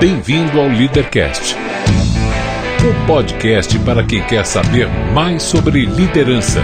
[0.00, 6.62] Bem-vindo ao Leadercast, o podcast para quem quer saber mais sobre liderança.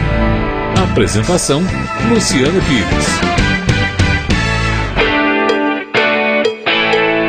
[0.89, 1.61] Apresentação:
[2.09, 3.35] Luciano Pires.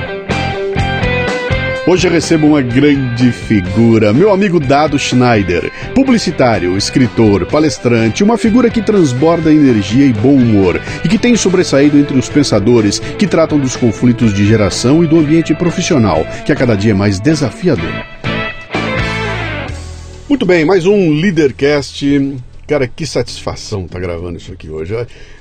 [1.91, 8.71] Hoje eu recebo uma grande figura, meu amigo Dado Schneider, publicitário, escritor, palestrante, uma figura
[8.71, 13.59] que transborda energia e bom humor e que tem sobressaído entre os pensadores que tratam
[13.59, 18.07] dos conflitos de geração e do ambiente profissional, que a cada dia é mais desafiador.
[20.29, 22.07] Muito bem, mais um Leadercast
[22.71, 24.95] Cara, que satisfação tá gravando isso aqui hoje.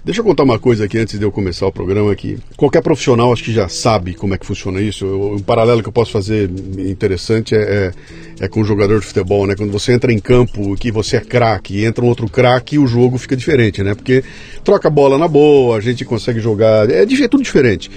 [0.04, 3.32] Deixa eu contar uma coisa aqui antes de eu começar o programa que qualquer profissional
[3.32, 5.06] acho que já sabe como é que funciona isso.
[5.06, 9.46] Um paralelo que eu posso fazer interessante é, é, é com o jogador de futebol,
[9.46, 9.54] né?
[9.56, 13.20] Quando você entra em campo que você é craque entra um outro craque, o jogo
[13.20, 13.94] fica diferente, né?
[13.94, 14.24] Porque
[14.64, 17.92] troca a bola na boa, a gente consegue jogar, é, é tudo diferente.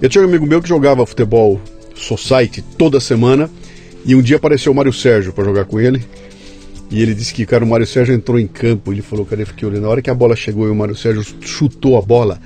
[0.00, 1.60] Eu tinha um amigo meu que jogava futebol
[1.94, 3.50] society toda semana
[4.06, 6.02] e um dia apareceu o Mário Sérgio para jogar com ele.
[6.90, 8.92] E ele disse que cara, o Mário Sérgio entrou em campo.
[8.92, 9.82] Ele falou, cara, eu fiquei olhando.
[9.82, 12.40] Na hora que a bola chegou e o Mário Sérgio chutou a bola,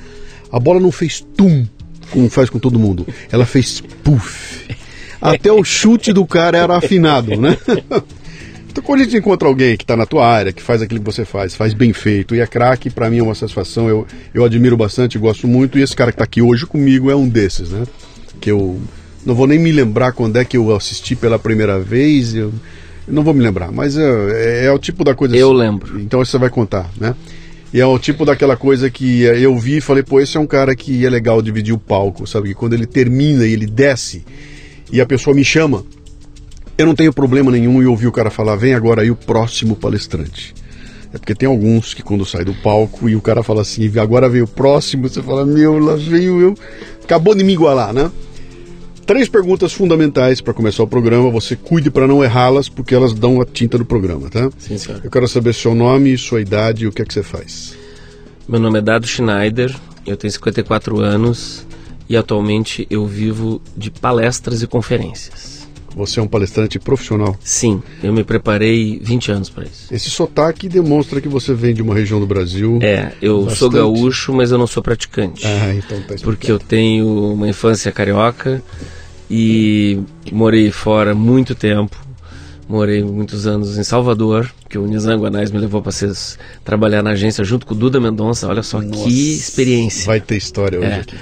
[0.51, 1.67] a bola não fez tum,
[2.11, 3.07] como faz com todo mundo.
[3.31, 4.77] Ela fez puff.
[5.21, 7.57] Até o chute do cara era afinado, né?
[8.73, 11.05] Então, quando a gente encontra alguém que está na tua área, que faz aquilo que
[11.05, 14.47] você faz, faz bem feito, e é craque, para mim é uma satisfação, eu, eu
[14.47, 17.69] admiro bastante, gosto muito, e esse cara que está aqui hoje comigo é um desses,
[17.69, 17.85] né?
[18.41, 18.81] Que eu
[19.27, 22.51] não vou nem me lembrar quando é que eu assisti pela primeira vez, eu,
[23.09, 25.37] não vou me lembrar, mas é, é, é o tipo da coisa.
[25.37, 26.01] Eu assim, lembro.
[26.01, 27.15] Então você vai contar, né?
[27.73, 30.47] E é o tipo daquela coisa que eu vi e falei, pô, esse é um
[30.47, 32.49] cara que é legal dividir o palco, sabe?
[32.49, 34.25] Que quando ele termina e ele desce
[34.93, 35.83] e a pessoa me chama,
[36.77, 39.75] eu não tenho problema nenhum em ouvir o cara falar, vem agora aí o próximo
[39.75, 40.55] palestrante.
[41.15, 44.29] É porque tem alguns que quando sai do palco e o cara fala assim, agora
[44.29, 46.55] vem o próximo, você fala, meu, lá veio eu.
[47.03, 48.11] Acabou de me igualar, né?
[49.07, 51.31] Três perguntas fundamentais para começar o programa.
[51.31, 54.51] Você cuide para não errá-las, porque elas dão a tinta do programa, tá?
[54.59, 55.01] Sim, senhor.
[55.03, 57.77] Eu quero saber seu nome, sua idade e o que é que você faz.
[58.49, 59.75] Meu nome é Dado Schneider,
[60.07, 61.67] eu tenho 54 anos
[62.09, 65.62] e atualmente eu vivo de palestras e conferências.
[65.95, 67.37] Você é um palestrante profissional?
[67.41, 69.93] Sim, eu me preparei 20 anos para isso.
[69.93, 72.79] Esse sotaque demonstra que você vem de uma região do Brasil.
[72.83, 73.59] É, eu bastante.
[73.59, 75.47] sou gaúcho, mas eu não sou praticante.
[75.47, 78.63] Ah, então tá Porque eu tenho uma infância carioca
[79.31, 81.97] e morei fora muito tempo.
[82.69, 85.93] Morei muitos anos em Salvador, que o Nizango Anais me levou para
[86.65, 88.49] trabalhar na agência junto com o Duda Mendonça.
[88.49, 90.07] Olha só Nossa, que experiência.
[90.07, 91.01] Vai ter história hoje é.
[91.01, 91.17] aqui.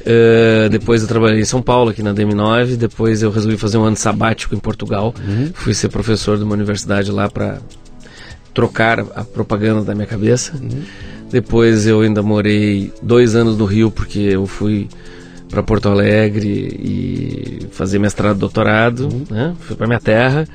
[0.00, 2.76] Uh, depois eu trabalhei em São Paulo, aqui na DM9.
[2.76, 5.14] Depois eu resolvi fazer um ano sabático em Portugal.
[5.26, 5.50] Uhum.
[5.54, 7.58] Fui ser professor de uma universidade lá para
[8.52, 10.52] trocar a propaganda da minha cabeça.
[10.54, 10.82] Uhum.
[11.30, 14.88] Depois eu ainda morei dois anos no Rio, porque eu fui
[15.48, 19.08] para Porto Alegre e fazer mestrado e doutorado.
[19.08, 19.24] Uhum.
[19.30, 19.54] Né?
[19.60, 20.46] Fui para minha terra.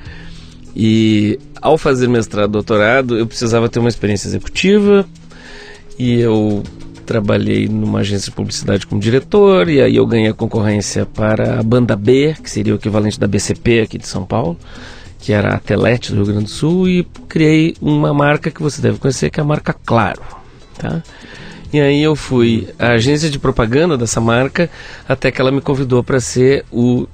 [0.75, 5.05] E ao fazer mestrado doutorado, eu precisava ter uma experiência executiva.
[5.97, 6.61] E eu
[7.05, 11.63] trabalhei numa agência de publicidade como diretor, e aí eu ganhei a concorrência para a
[11.63, 14.57] banda B, que seria o equivalente da BCP aqui de São Paulo,
[15.19, 18.81] que era a Telete do Rio Grande do Sul, e criei uma marca que você
[18.81, 20.21] deve conhecer, que é a marca Claro.
[20.77, 21.01] Tá?
[21.71, 24.69] E aí eu fui à agência de propaganda dessa marca,
[25.07, 27.07] até que ela me convidou para ser o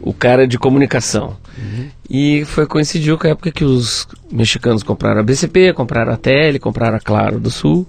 [0.00, 1.36] o cara de comunicação.
[1.58, 1.88] Uhum.
[2.08, 6.58] E foi coincidiu com a época que os mexicanos compraram a BCP, compraram a TL,
[6.58, 7.86] compraram a Claro do Sul.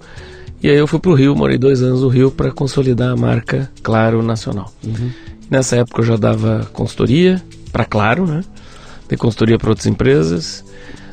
[0.62, 3.16] E aí eu fui para o Rio, morei dois anos no Rio para consolidar a
[3.16, 4.70] marca Claro Nacional.
[4.84, 5.10] Uhum.
[5.50, 8.42] Nessa época eu já dava consultoria para Claro, né?
[9.08, 10.62] Dei consultoria para outras empresas.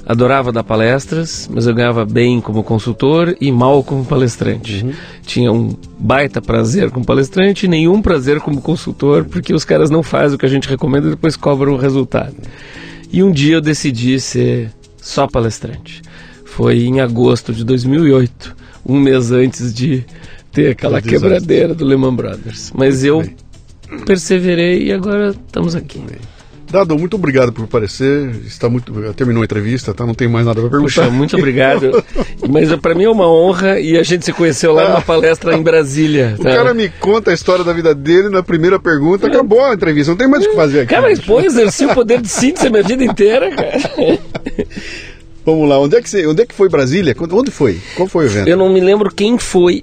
[0.05, 4.83] Adorava dar palestras, mas eu ganhava bem como consultor e mal como palestrante.
[4.83, 4.93] Uhum.
[5.25, 10.03] Tinha um baita prazer como palestrante e nenhum prazer como consultor, porque os caras não
[10.03, 12.35] fazem o que a gente recomenda e depois cobram o resultado.
[13.11, 14.71] E um dia eu decidi ser
[15.01, 16.01] só palestrante.
[16.45, 18.55] Foi em agosto de 2008
[18.85, 20.05] um mês antes de
[20.51, 22.71] ter aquela quebradeira do Lehman Brothers.
[22.73, 23.23] Mas eu
[24.05, 26.01] perseverei e agora estamos aqui.
[26.69, 28.29] Dado, muito obrigado por aparecer.
[28.45, 30.05] Está muito, terminou a entrevista, tá?
[30.05, 31.01] Não tem mais nada para perguntar.
[31.01, 32.03] Puxa, muito obrigado.
[32.49, 35.61] Mas para mim é uma honra e a gente se conheceu lá numa palestra em
[35.61, 36.35] Brasília.
[36.37, 36.51] O tá?
[36.51, 40.17] cara me conta a história da vida dele na primeira pergunta, acabou a entrevista, não
[40.17, 40.93] tem mais o que fazer aqui.
[40.93, 43.77] Cara, mas pô, exerci o poder de síntese a minha vida inteira, cara.
[45.45, 47.15] Vamos lá, onde é que, você, onde é que foi Brasília?
[47.31, 47.79] Onde foi?
[47.95, 48.49] Qual foi o evento?
[48.49, 49.81] Eu não me lembro quem foi,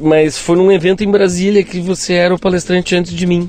[0.00, 3.48] mas foi num evento em Brasília que você era o palestrante antes de mim.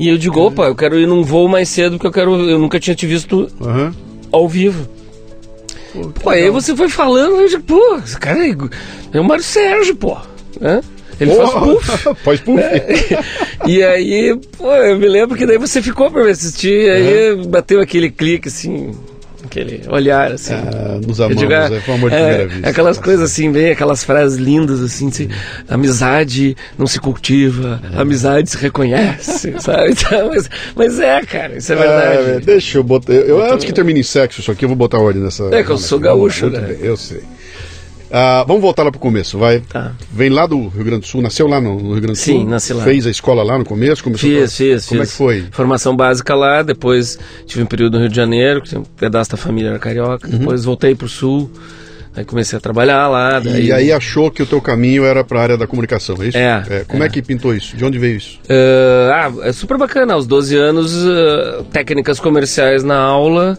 [0.00, 2.34] E eu digo, opa, eu quero ir num voo mais cedo porque eu quero.
[2.48, 3.92] Eu nunca tinha te visto uhum.
[4.32, 4.88] ao vivo.
[5.92, 8.56] Pô, pô aí você foi falando, eu digo, pô, esse cara é,
[9.12, 10.16] é o Mário Sérgio, pô.
[10.58, 10.80] Né?
[11.20, 12.14] Ele faz puff.
[12.24, 12.62] faz puff.
[12.62, 13.22] É,
[13.66, 17.44] e aí, pô, eu me lembro que daí você ficou pra me assistir, aí uhum.
[17.44, 18.92] bateu aquele clique assim,
[19.50, 20.54] aquele olhar assim.
[20.54, 22.68] Ah, nos amamos, digo, é, foi amor de é, primeira vista.
[22.68, 25.28] Aquelas coisas assim, bem, aquelas frases lindas assim, assim
[25.68, 28.00] amizade não se cultiva, é.
[28.00, 29.90] amizade se reconhece, sabe?
[29.90, 32.30] Então, mas, mas, é, cara, isso é verdade.
[32.30, 34.76] É, deixa eu botar, eu, eu antes que termine em sexo isso aqui, eu vou
[34.76, 35.44] botar ordem nessa...
[35.52, 36.60] É que eu sou gaúcho, né?
[36.60, 37.20] Bem, eu sei.
[38.12, 39.60] Ah, vamos voltar lá para o começo, vai.
[39.60, 39.92] Tá.
[40.12, 42.40] Vem lá do Rio Grande do Sul, nasceu lá no, Rio Grande do Sul?
[42.40, 42.82] Sim, nasci lá.
[42.82, 44.02] Fez a escola lá no começo?
[44.02, 44.48] Começou fiz, pra...
[44.48, 45.08] fiz, Como fiz.
[45.08, 45.44] é que foi?
[45.52, 49.36] Formação básica lá, depois tive um período no Rio de Janeiro, que um pedaço da
[49.36, 50.38] família era carioca, uhum.
[50.38, 51.48] depois voltei para o Sul,
[52.16, 53.38] aí comecei a trabalhar lá.
[53.38, 53.66] Daí...
[53.66, 56.38] E aí achou que o teu caminho era para a área da comunicação, é isso?
[56.38, 56.64] É.
[56.68, 56.84] é.
[56.88, 57.06] Como é.
[57.06, 57.08] é.
[57.08, 57.76] que pintou isso?
[57.76, 58.40] De onde veio isso?
[58.46, 63.56] Uh, ah, é super bacana, aos 12 anos, uh, técnicas comerciais na aula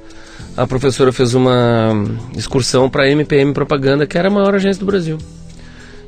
[0.56, 1.94] a professora fez uma
[2.36, 5.18] excursão para a MPM Propaganda, que era a maior agência do Brasil.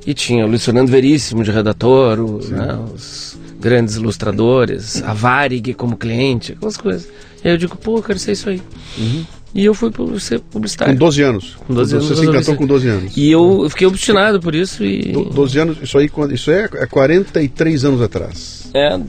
[0.05, 5.73] E tinha o Luiz Fernando Veríssimo de redator, o, né, os grandes ilustradores, a Varig
[5.73, 7.07] como cliente, aquelas coisas.
[7.43, 8.61] E aí eu digo, pô, eu quero ser isso aí.
[8.97, 9.25] Uhum.
[9.55, 10.93] E eu fui ser publicitário.
[10.93, 11.57] Com 12 anos?
[11.67, 12.07] Com 12 anos.
[12.07, 13.15] Você se encantou com 12 anos.
[13.15, 15.11] E eu fiquei obstinado por isso e...
[15.11, 18.69] 12 anos, isso aí isso é, é 43 anos atrás.
[18.73, 18.99] É,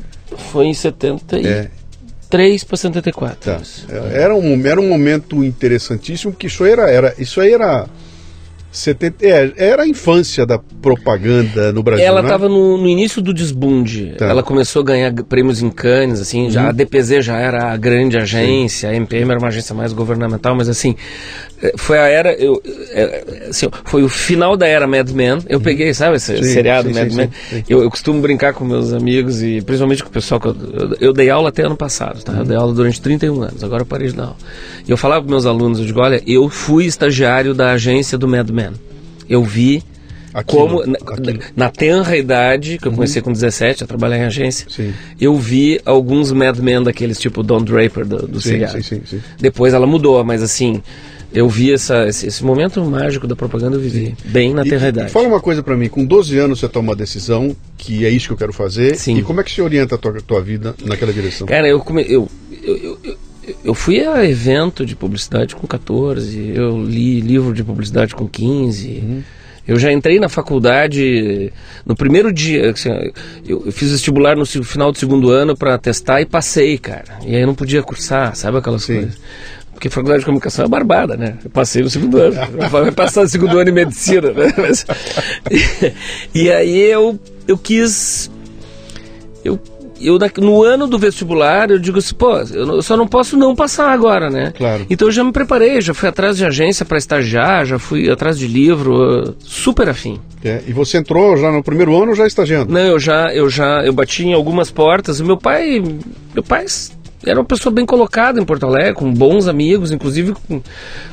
[0.53, 1.47] foi em 70 e...
[1.47, 1.71] É.
[2.35, 3.39] 3 para 74.
[3.39, 3.61] Tá.
[4.13, 7.87] Era, um, era um momento interessantíssimo, porque isso era, era, isso aí era
[8.73, 12.05] 70, é, era a infância da propaganda no Brasil.
[12.05, 12.55] Ela estava né?
[12.57, 14.17] no, no, início do desbunde.
[14.19, 14.27] Tá.
[14.27, 16.69] Ela começou a ganhar prêmios em Cannes, assim, já, uhum.
[16.71, 18.95] a DPZ já era a grande agência, Sim.
[18.95, 20.97] a MPM era uma agência mais governamental, mas assim,
[21.77, 22.33] foi a era.
[22.33, 25.39] Eu, eh, assim, foi o final da era Mad Men.
[25.49, 25.65] Eu uhum.
[25.65, 27.31] peguei, sabe, esse sim, seriado sim, Mad sim, Men.
[27.69, 30.97] Eu, eu, costumo brincar com meus amigos e principalmente com o pessoal que eu, eu,
[31.01, 32.33] eu dei aula até ano passado, tá?
[32.33, 32.39] Uhum.
[32.41, 34.37] Eu dei aula durante 31 anos, agora eu parei de dar aula.
[34.87, 38.29] E eu falava com meus alunos, eu digo, olha, eu fui estagiário da agência do
[38.29, 38.73] Mad Men.
[39.29, 39.83] Eu vi
[40.35, 40.99] Aquilo, como na,
[41.55, 42.97] na tenra idade, que eu uhum.
[42.97, 44.93] comecei com 17 a trabalhar em agência, sim.
[45.21, 48.41] eu vi alguns Mad Men daqueles tipo Don Draper do, do.
[48.41, 50.83] Sim, sim, Depois ela mudou, mas assim,
[51.35, 55.11] eu vi essa, esse, esse, momento mágico da propaganda, eu vivi bem na tenra idade.
[55.11, 58.29] fala uma coisa para mim, com 12 anos você toma uma decisão que é isso
[58.29, 59.19] que eu quero fazer, Sim.
[59.19, 61.47] e como é que se orienta a tua, tua vida naquela direção?
[61.47, 62.29] Cara, eu, come, eu,
[62.63, 63.17] eu, eu
[63.63, 68.89] eu fui a evento de publicidade com 14, eu li livro de publicidade com 15.
[68.89, 69.23] Uhum.
[69.67, 71.53] Eu já entrei na faculdade
[71.87, 72.71] no primeiro dia.
[72.71, 72.91] Assim,
[73.47, 77.19] eu, fiz vestibular no final do segundo ano para testar e passei, cara.
[77.27, 78.95] E aí eu não podia cursar, sabe aquelas Sim.
[78.95, 79.19] coisas.
[79.75, 81.39] Porque faculdade de comunicação é barbada, né?
[81.45, 82.37] Eu passei no segundo ano.
[82.71, 84.55] Vai passar no segundo ano em medicina, né?
[84.57, 84.87] Mas,
[86.35, 88.31] e, e aí eu, eu quis.
[89.45, 89.61] Eu
[90.01, 93.91] eu no ano do vestibular eu digo assim, pô, eu só não posso não passar
[93.91, 94.53] agora, né?
[94.57, 94.87] Claro.
[94.91, 98.39] Então eu já me preparei, já fui atrás de agência para estagiar, já fui atrás
[98.39, 100.21] de livro, super afim.
[100.45, 102.73] É, e você entrou já no primeiro ano já estagiando?
[102.73, 105.21] Não, eu já, eu já, eu bati em algumas portas.
[105.21, 105.83] O meu pai,
[106.35, 106.67] meu pai
[107.27, 110.61] era uma pessoa bem colocada em Porto Alegre, com bons amigos, inclusive com,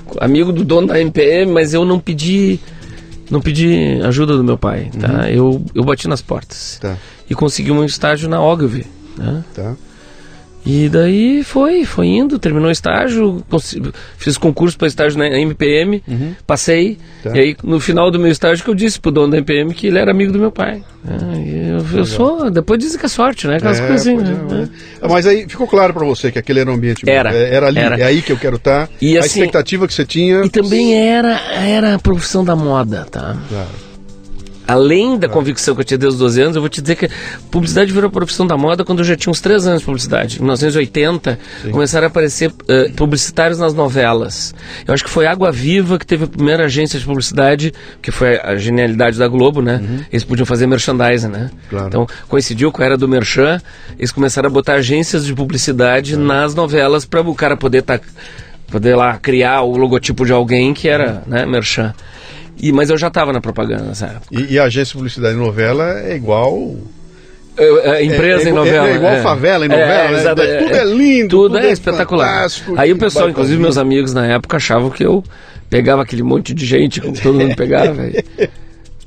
[0.05, 2.59] com amigo do dono da MPM, mas eu não pedi
[3.29, 5.07] não pedi ajuda do meu pai, tá?
[5.07, 5.25] Uhum.
[5.25, 6.79] Eu, eu bati nas portas.
[6.81, 6.97] Tá
[7.31, 8.85] e consegui um estágio na Ogilvy.
[9.17, 9.41] Né?
[9.53, 9.73] Tá.
[10.65, 13.43] E daí foi, foi indo, terminou o estágio,
[14.17, 16.35] fiz concurso para estágio na MPM, uhum.
[16.45, 16.99] passei.
[17.23, 17.31] Tá.
[17.35, 19.87] E aí, no final do meu estágio, que eu disse pro dono da MPM que
[19.87, 20.83] ele era amigo do meu pai.
[21.07, 23.55] É, eu, eu, sou, depois dizem que é sorte, né?
[23.55, 24.17] Aquelas é, coisas assim.
[24.17, 24.69] Né?
[25.01, 25.07] É.
[25.07, 27.09] Mas aí ficou claro para você que aquele era um ambiente.
[27.09, 27.33] Era.
[27.33, 27.99] É, era ali, era.
[27.99, 28.87] é aí que eu quero estar.
[28.87, 28.93] Tá.
[29.01, 30.45] E, a assim, expectativa que você tinha.
[30.45, 33.35] E também era, era a profissão da moda, tá?
[33.49, 33.90] Claro
[34.71, 37.09] além da convicção que eu tinha desde os 12 anos, eu vou te dizer que
[37.49, 40.37] publicidade virou profissão da moda quando eu já tinha uns 3 anos de publicidade.
[40.37, 41.71] Em 1980, Sim.
[41.71, 44.55] começaram a aparecer uh, publicitários nas novelas.
[44.87, 48.39] Eu acho que foi Água Viva que teve a primeira agência de publicidade, que foi
[48.39, 49.81] a genialidade da Globo, né?
[49.83, 50.05] Uhum.
[50.09, 51.51] Eles podiam fazer merchandising, né?
[51.69, 51.87] Claro.
[51.87, 53.61] Então, coincidiu com a era do merchan,
[53.99, 56.23] eles começaram a botar agências de publicidade uhum.
[56.23, 57.81] nas novelas para o cara poder.
[57.81, 57.99] Tá,
[58.71, 61.93] poder lá criar o logotipo de alguém que era, né, merchan.
[62.61, 64.27] E, mas eu já estava na propaganda nessa época.
[64.31, 66.75] E, e, a agência de publicidade de novela é igual.
[67.57, 68.87] é, empresa em novela.
[68.87, 70.59] É, igual favela em novela, né?
[70.59, 72.45] Tudo é lindo, tudo, é, espetacular.
[72.77, 75.23] Aí o pessoal, inclusive meus amigos na época, achavam que eu
[75.71, 77.95] pegava aquele monte de gente, como todo mundo pegava.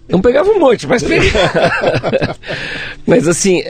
[0.09, 2.37] Não pegava um monte, mas pegava.
[3.07, 3.63] mas assim,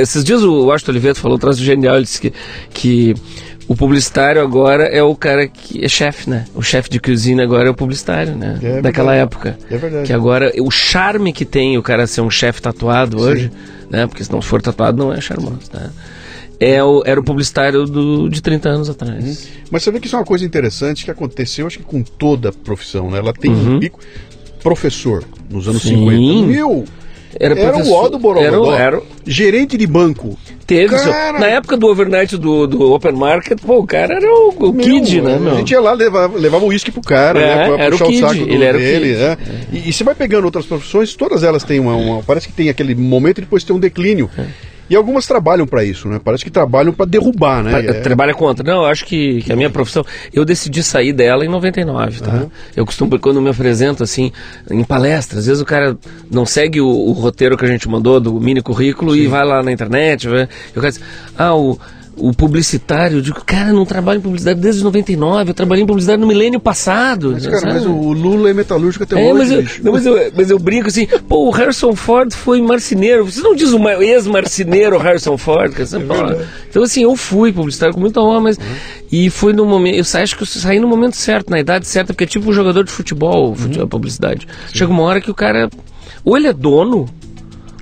[0.00, 2.32] esses dias o Washington Oliveira falou um troço genial, ele disse que,
[2.70, 3.14] que
[3.72, 6.44] o publicitário agora é o cara que é chefe, né?
[6.54, 8.58] O chefe de cozinha agora é o publicitário, né?
[8.62, 9.56] É Daquela época.
[9.70, 10.06] É verdade.
[10.06, 13.24] Que agora, o charme que tem o cara ser um chefe tatuado Sim.
[13.24, 13.52] hoje,
[13.88, 14.06] né?
[14.06, 15.90] Porque se não for tatuado não é charmoso, né?
[16.60, 19.24] É o, era o publicitário do, de 30 anos atrás.
[19.24, 19.52] Uhum.
[19.70, 22.50] Mas você vê que isso é uma coisa interessante que aconteceu, acho que com toda
[22.50, 23.20] a profissão, né?
[23.20, 23.76] Ela tem uhum.
[23.76, 23.98] um pico.
[24.62, 25.96] Professor, nos anos Sim.
[25.96, 26.46] 50.
[26.46, 26.84] Meu,
[27.38, 28.72] era, era o ó do Borogodó.
[28.74, 30.38] Era, era, gerente de banco.
[30.66, 31.38] Teve, cara...
[31.38, 34.84] Na época do overnight do, do Open Market, pô, o cara era o, o meu,
[34.84, 35.52] kid, né, meu?
[35.52, 37.64] A gente ia lá, levava, levava o uísque pro cara, é, né?
[37.66, 39.36] Pra era puxar o, kid, o saco ele era dele, né?
[39.72, 39.76] É.
[39.76, 42.68] E, e, você vai pegando outras profissões, todas elas têm uma, uma, Parece que tem
[42.68, 44.30] aquele momento e depois tem um declínio.
[44.38, 44.46] É.
[44.90, 46.20] E algumas trabalham para isso, né?
[46.22, 47.86] Parece que trabalham para derrubar, né?
[47.86, 47.92] É...
[48.00, 48.64] Trabalha contra.
[48.64, 50.04] Não, eu acho que, que a minha profissão.
[50.32, 52.32] Eu decidi sair dela em 99, tá?
[52.32, 52.50] Uhum.
[52.76, 54.32] Eu costumo, quando me apresento assim,
[54.70, 55.96] em palestras, às vezes o cara
[56.30, 59.20] não segue o, o roteiro que a gente mandou do mini currículo Sim.
[59.20, 60.28] e vai lá na internet.
[60.28, 61.02] Vai, eu quero dizer,
[61.38, 61.78] ah, o
[62.22, 66.20] o publicitário, eu digo, cara, não trabalho em publicidade desde 99, eu trabalhei em publicidade
[66.20, 67.32] no milênio passado.
[67.32, 69.56] Mas, cara, mas o Lula é metalúrgico até é, hoje.
[69.56, 73.24] Mas eu, não, mas, eu, mas eu brinco assim, pô, o Harrison Ford foi marceneiro.
[73.24, 75.74] Você não diz o ex-marceneiro Harrison Ford?
[75.74, 75.84] Que é
[76.70, 78.56] então, assim, eu fui publicitário com muita honra, mas.
[78.56, 78.64] Uhum.
[79.10, 79.96] E foi no momento.
[79.96, 82.52] Eu acho que eu saí no momento certo, na idade certa, porque é tipo um
[82.52, 83.88] jogador de futebol, futebol uhum.
[83.88, 84.46] publicidade.
[84.68, 84.78] Sim.
[84.78, 85.68] Chega uma hora que o cara.
[86.24, 87.08] Ou ele é dono,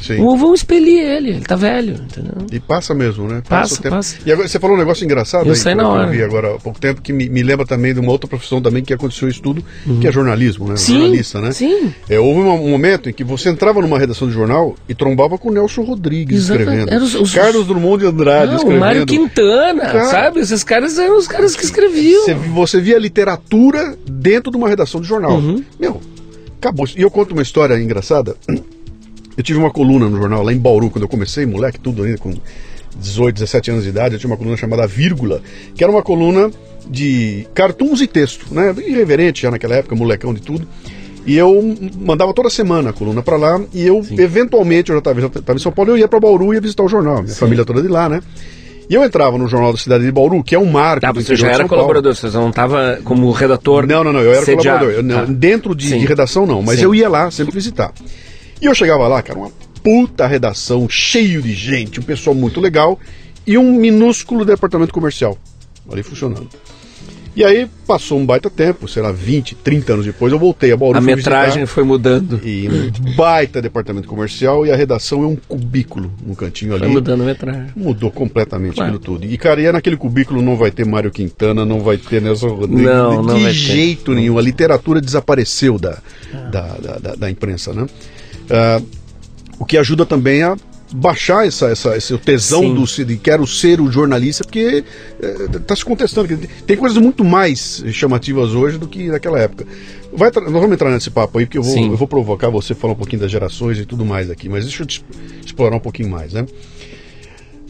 [0.00, 0.20] Sim.
[0.20, 2.46] Ou vão expelir ele, ele tá velho, entendeu?
[2.50, 3.42] E passa mesmo, né?
[3.46, 3.90] Passa, passa.
[3.90, 4.16] passa.
[4.24, 6.06] E agora você falou um negócio engraçado eu aí, sei na hora.
[6.06, 8.62] eu vi agora há pouco tempo, que me, me, lembra também de uma outra profissão
[8.62, 10.00] também que aconteceu isso tudo, uhum.
[10.00, 10.76] que é jornalismo, né?
[10.76, 11.52] Sim, Jornalista, né?
[11.52, 11.92] Sim.
[12.08, 15.36] É, houve um, um, momento em que você entrava numa redação de jornal e trombava
[15.36, 16.78] com o Nelson Rodrigues Exatamente.
[16.78, 17.04] escrevendo.
[17.04, 18.80] Os, os, Carlos Drummond de Andrade Não, escrevendo.
[18.80, 20.40] Mário Quintana, Cara, sabe?
[20.40, 22.24] Esses caras eram os caras que escreviam.
[22.24, 25.32] Você, você via literatura dentro de uma redação de jornal.
[25.32, 25.62] Uhum.
[25.78, 26.00] Meu,
[26.58, 26.86] acabou.
[26.96, 28.36] E eu conto uma história engraçada.
[29.40, 32.18] Eu tive uma coluna no jornal lá em Bauru, quando eu comecei, moleque, tudo ainda
[32.18, 32.30] com
[32.94, 35.40] 18, 17 anos de idade, eu tinha uma coluna chamada Vírgula,
[35.74, 36.50] que era uma coluna
[36.86, 38.74] de cartuns e texto, né?
[38.86, 40.68] Irreverente já naquela época, molecão de tudo.
[41.24, 44.20] E eu mandava toda semana a coluna para lá e eu, Sim.
[44.20, 44.98] eventualmente, eu já
[45.30, 47.40] estava em São Paulo, eu ia para Bauru e ia visitar o jornal, minha Sim.
[47.40, 48.20] família toda de lá, né?
[48.90, 51.00] E eu entrava no Jornal da Cidade de Bauru, que é um marco.
[51.00, 53.86] Tá, você já era colaborador, você não estava como redator?
[53.86, 54.80] Não, não, não, eu era sediado.
[54.80, 54.92] colaborador.
[54.92, 55.32] Eu, não, tá.
[55.32, 56.84] Dentro de, de, redação, não, mas Sim.
[56.84, 57.94] eu ia lá sempre visitar.
[58.60, 59.50] E eu chegava lá, cara, uma
[59.82, 62.98] puta redação, cheio de gente, um pessoal muito legal
[63.46, 65.38] e um minúsculo departamento comercial
[65.90, 66.48] ali funcionando.
[67.34, 70.76] E aí passou um baita tempo, sei lá, 20, 30 anos depois, eu voltei a
[70.76, 70.98] Bauru.
[70.98, 72.40] A metragem foi mudando.
[72.44, 76.84] E um baita departamento comercial e a redação é um cubículo no cantinho ali.
[76.84, 77.70] Foi mudando a metragem.
[77.76, 78.96] Mudou completamente claro.
[78.96, 79.24] aquilo tudo.
[79.24, 82.84] E cara, e naquele cubículo não vai ter Mário Quintana, não vai ter Nelson Rodrigues.
[82.84, 84.36] Não, não De jeito nenhum.
[84.36, 85.98] A literatura desapareceu da,
[86.34, 86.36] ah.
[86.50, 87.86] da, da, da, da imprensa, né?
[88.50, 88.86] Uh,
[89.58, 90.56] o que ajuda também a
[90.92, 92.74] baixar essa, essa, esse tesão Sim.
[92.74, 94.84] do de quero ser o jornalista, porque
[95.54, 96.36] está é, se contestando.
[96.66, 99.66] Tem coisas muito mais chamativas hoje do que naquela época.
[100.12, 102.94] Vai, nós vamos entrar nesse papo aí, porque eu vou, eu vou provocar você falar
[102.94, 105.04] um pouquinho das gerações e tudo mais aqui, mas deixa eu te
[105.44, 106.44] explorar um pouquinho mais, né?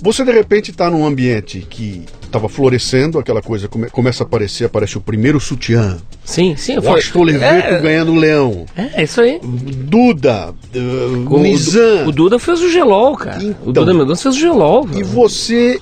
[0.02, 4.64] Você de repente está num ambiente que estava florescendo, aquela coisa come, começa a aparecer,
[4.64, 5.98] aparece o primeiro sutiã.
[6.24, 6.78] Sim, sim.
[6.78, 8.64] O Washington Oliveto é, ganhando o leão.
[8.76, 9.40] É, é isso aí.
[9.42, 12.06] Duda, uh, o, Nizam.
[12.06, 13.42] O, Duda fez o gelol, cara.
[13.42, 14.88] Então, o Duda Mendonça fez o gelol.
[14.94, 15.78] E você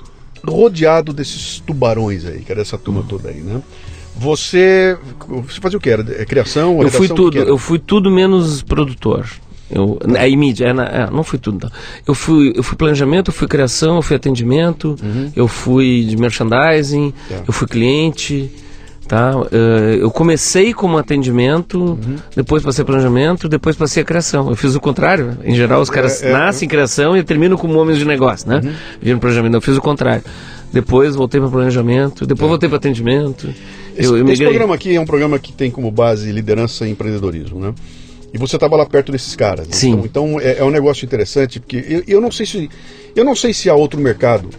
[0.46, 3.60] rodeado desses tubarões aí, que era essa turma toda aí, né?
[4.16, 5.90] Você, você fazia o que?
[5.90, 6.82] Era é criação?
[6.82, 9.28] Eu fui tudo, eu fui tudo menos produtor.
[9.70, 11.56] Eu, a mídia, é, é, não fui tudo.
[11.56, 11.70] Então.
[12.06, 15.30] Eu, fui, eu fui planejamento, eu fui criação, eu fui atendimento, uhum.
[15.36, 17.42] eu fui de merchandising, é.
[17.46, 18.50] eu fui cliente.
[19.06, 19.34] Tá?
[19.34, 19.48] Uh,
[20.00, 22.16] eu comecei como atendimento, uhum.
[22.36, 24.50] depois passei planejamento, depois passei a criação.
[24.50, 25.38] Eu fiz o contrário.
[25.44, 28.46] Em geral, os caras é, é, nascem em criação e terminam como homens de negócio,
[28.46, 28.60] né?
[28.62, 28.72] Uhum.
[29.00, 29.54] Viram planejamento.
[29.54, 30.22] Eu fiz o contrário.
[30.70, 32.50] Depois voltei para planejamento, depois é.
[32.50, 33.48] voltei para atendimento.
[33.96, 36.90] Esse, eu, eu esse programa aqui é um programa que tem como base liderança e
[36.90, 37.72] empreendedorismo, né?
[38.32, 39.66] E você estava lá perto desses caras.
[39.66, 39.74] Né?
[39.74, 39.92] Sim.
[40.04, 42.70] Então, então é, é, um negócio interessante, porque eu, eu, não sei se.
[43.16, 44.50] Eu não sei se há outro mercado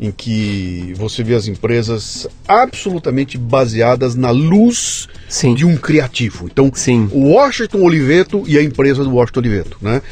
[0.00, 5.54] em que você vê as empresas absolutamente baseadas na luz Sim.
[5.54, 6.46] de um criativo.
[6.46, 7.08] Então, Sim.
[7.12, 10.02] o Washington Oliveto e a empresa do Washington Oliveto, né?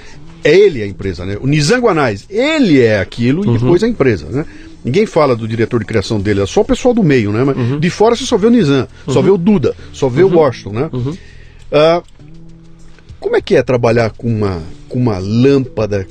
[0.43, 1.39] É ele a empresa, né?
[1.41, 3.55] O Nizam Guanais, ele é aquilo uhum.
[3.55, 4.45] e depois a empresa, né?
[4.85, 7.43] Ninguém fala do diretor de criação dele, é só o pessoal do meio, né?
[7.45, 7.81] Mas uhum.
[7.81, 9.25] De fora você só vê o Nizam, só uhum.
[9.25, 10.37] vê o Duda, só vê o uhum.
[10.37, 10.91] Washington, né?
[10.93, 12.03] Uh,
[13.25, 16.07] como é que é trabalhar com uma, com uma lâmpada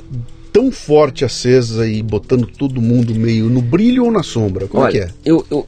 [0.51, 4.67] tão forte acesa e botando todo mundo meio no brilho ou na sombra?
[4.67, 5.10] Como Olha, é que é?
[5.24, 5.67] Eu, eu,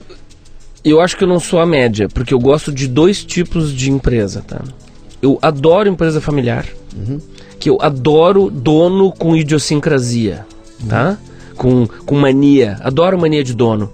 [0.83, 3.91] eu acho que eu não sou a média, porque eu gosto de dois tipos de
[3.91, 4.63] empresa, tá?
[5.21, 6.65] Eu adoro empresa familiar,
[7.59, 10.47] que eu adoro dono com idiosincrasia,
[10.89, 11.15] tá?
[11.55, 12.79] Com, com mania.
[12.81, 13.91] Adoro mania de dono.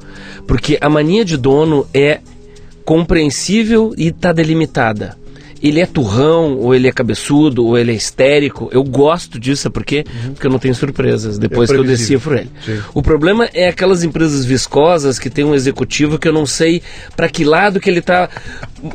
[0.48, 2.22] Porque a mania de dono é
[2.86, 5.20] compreensível e está delimitada.
[5.62, 8.70] Ele é turrão, ou ele é cabeçudo, ou ele é histérico.
[8.72, 10.04] Eu gosto disso, sabe por quê?
[10.34, 12.50] Porque eu não tenho surpresas depois que eu decifro ele.
[12.66, 12.80] Sim.
[12.94, 16.82] O problema é aquelas empresas viscosas que tem um executivo que eu não sei
[17.16, 18.30] para que lado que ele está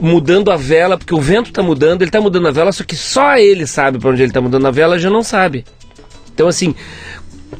[0.00, 2.96] mudando a vela, porque o vento está mudando, ele está mudando a vela, só que
[2.96, 5.64] só ele sabe para onde ele está mudando a vela, já não sabe.
[6.34, 6.74] Então, assim,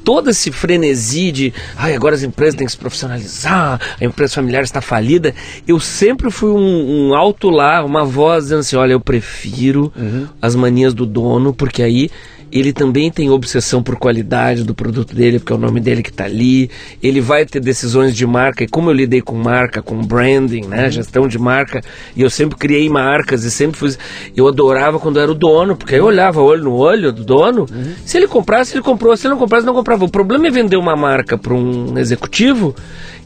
[0.05, 4.63] todo esse frenesi de Ai, agora as empresas têm que se profissionalizar, a empresa familiar
[4.63, 5.35] está falida.
[5.67, 9.93] Eu sempre fui um, um alto lá, uma voz dizendo assim: olha, eu prefiro
[10.41, 12.11] as manias do dono, porque aí
[12.59, 16.11] ele também tem obsessão por qualidade do produto dele, porque é o nome dele que
[16.11, 16.71] está ali.
[17.03, 20.91] Ele vai ter decisões de marca, e como eu lidei com marca, com branding, né,
[20.91, 21.83] gestão de marca,
[22.15, 23.95] e eu sempre criei marcas e sempre fui.
[24.37, 27.67] Eu adorava quando era o dono, porque aí eu olhava olho no olho do dono.
[28.05, 29.17] Se ele comprasse, ele comprou.
[29.17, 30.05] Se ele não comprasse, não comprava.
[30.05, 32.75] O problema é vender uma marca para um executivo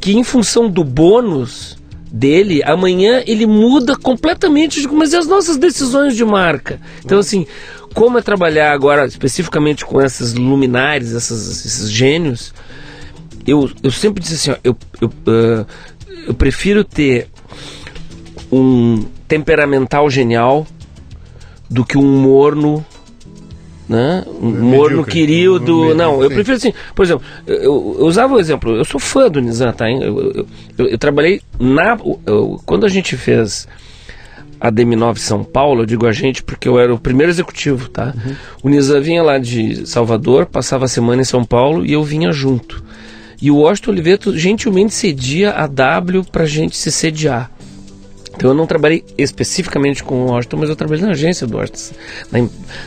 [0.01, 1.79] que, em função do bônus
[2.13, 6.81] dele, amanhã ele muda completamente, mas e as nossas decisões de marca?
[7.05, 7.47] Então, assim,
[7.95, 12.53] como é trabalhar agora especificamente com essas luminares, essas- esses gênios,
[13.47, 15.67] eu, eu sempre disse assim, ó, eu, eu, ah,
[16.27, 17.29] eu prefiro ter
[18.53, 20.67] um temperamental genial
[21.69, 22.85] do que um morno
[23.89, 24.25] né?
[24.41, 25.13] Um morno Medíocre.
[25.13, 25.59] querido.
[25.79, 26.35] Medíocre, Não, eu sim.
[26.37, 26.73] prefiro assim.
[26.95, 28.77] Por exemplo, eu, eu- eu usava o exemplo.
[28.77, 29.91] Eu sou fã do Nizam, tá?
[29.91, 30.47] Eu,
[30.79, 31.99] eu- trabalhei na.
[32.65, 33.67] quando a gente fez
[34.61, 38.15] a DM9 São Paulo, eu digo a gente porque eu era o primeiro executivo, tá?
[38.63, 42.31] O Nizam vinha lá de Salvador, passava a semana em São Paulo e eu vinha
[42.31, 42.83] junto.
[43.41, 47.51] E o Washington Oliveto gentilmente cedia a W pra gente se sediar.
[48.37, 51.95] Então eu não trabalhei especificamente com o Washington, mas eu trabalhei na agência do Washington.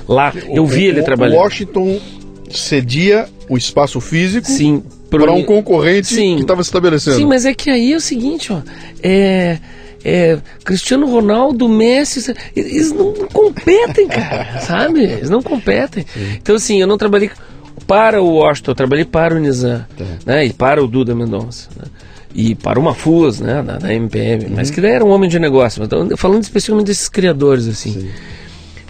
[0.07, 1.37] Lá, eu vi O- ele o- trabalhando.
[1.39, 1.99] Washington
[2.51, 6.35] cedia o espaço físico Sim, para um concorrente Sim.
[6.35, 7.15] que estava se estabelecendo.
[7.17, 8.61] Sim, mas é que aí é o seguinte, ó.
[9.01, 9.57] É.
[10.03, 15.03] é, Cristiano Ronaldo, Messi, eles não competem, cara, sabe?
[15.03, 16.05] Eles não competem.
[16.35, 17.31] Então, assim, eu não trabalhei
[17.87, 19.85] para o Washington, eu trabalhei para o Nizam,
[20.25, 20.45] né?
[20.45, 21.85] E para o Duda Mendonça, né?
[22.35, 23.61] E para o Mafuz, né?
[23.61, 25.79] Da, da MPM, mas que daí era um homem de negócio.
[25.79, 28.09] Mas tô falando especificamente desses criadores, assim.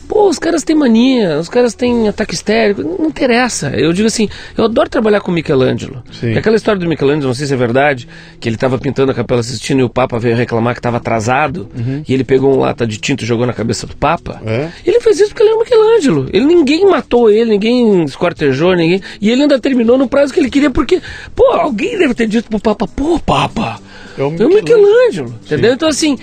[0.08, 3.70] Pô, os caras têm mania, os caras têm ataque histérico, não interessa.
[3.70, 6.04] Eu digo assim, eu adoro trabalhar com Michelangelo.
[6.12, 6.34] Sim.
[6.34, 8.08] E aquela história do Michelangelo, não sei se é verdade,
[8.39, 11.70] que ele estava pintando a Capela Sistina e o Papa veio reclamar que estava atrasado,
[12.08, 14.42] e ele pegou um lata de tinta e jogou na cabeça do Papa.
[14.46, 14.70] É?
[14.86, 16.30] Ele fez isso porque ele é o Michelangelo.
[16.32, 19.02] Ele, ninguém matou ele, ninguém esquartejou, ninguém.
[19.22, 21.02] E ele ainda terminou no prazo que ele queria, porque,
[21.36, 23.80] pô, alguém deve ter dito pro Papa, pô, Papa,
[24.18, 25.34] É o é o Michelangelo.
[25.46, 25.74] Entendeu?
[25.74, 26.18] Então, assim,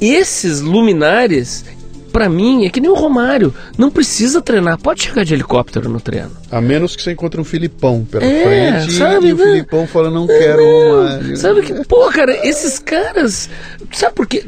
[0.00, 1.64] esses luminares,
[2.10, 3.54] pra mim, é que nem o Romário.
[3.78, 6.30] Não precisa treinar, pode chegar de helicóptero no treino.
[6.50, 9.44] A menos que você encontre um Filipão pela É, frente sabe, e o né?
[9.44, 11.36] Filipão fala, não quero uma.
[11.36, 13.48] Sabe que, pô, cara, esses caras.
[13.92, 14.44] Sabe por quê?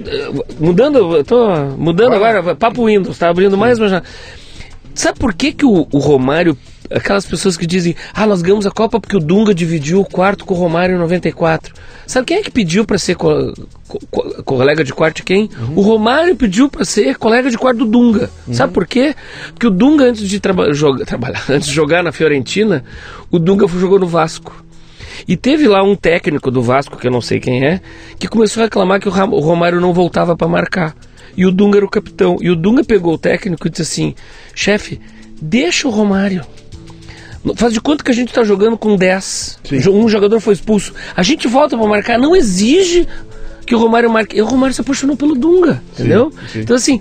[0.59, 1.49] Mudando, eu tô
[1.79, 4.07] mudando agora, papo Windows, tá abrindo mais uma janela.
[4.95, 6.57] Sabe por que, que o, o Romário.
[6.95, 10.45] Aquelas pessoas que dizem, ah, nós ganhamos a Copa porque o Dunga dividiu o quarto
[10.45, 11.73] com o Romário em 94.
[12.07, 13.55] Sabe quem é que pediu pra ser co-
[13.89, 15.49] co- co- colega de quarto de quem?
[15.75, 18.31] O Romário pediu pra ser colega de quarto do Dunga.
[18.53, 19.15] Sabe por quê?
[19.55, 22.85] Porque o Dunga, antes de traba joga- trabalhar, antes de jogar na Fiorentina,
[23.31, 24.65] o Dunga jogou no Vasco.
[25.29, 27.81] E teve lá um técnico do Vasco, que eu não sei quem é,
[28.19, 30.97] que começou a reclamar que o Ram- o Romário não voltava para marcar.
[31.37, 32.37] E o Dunga era o capitão.
[32.41, 34.15] E o Dunga pegou o técnico e disse assim:
[34.55, 35.01] chefe,
[35.41, 36.45] deixa o Romário.
[37.57, 39.59] Faz de conta que a gente está jogando com 10.
[39.65, 39.89] Sim.
[39.91, 40.93] Um jogador foi expulso.
[41.17, 42.19] A gente volta para marcar.
[42.19, 43.07] Não exige
[43.67, 44.37] que o Romário marque.
[44.37, 46.33] E o Romário se apaixonou pelo Dunga, entendeu?
[46.53, 46.61] sim.
[46.61, 47.01] Então, assim,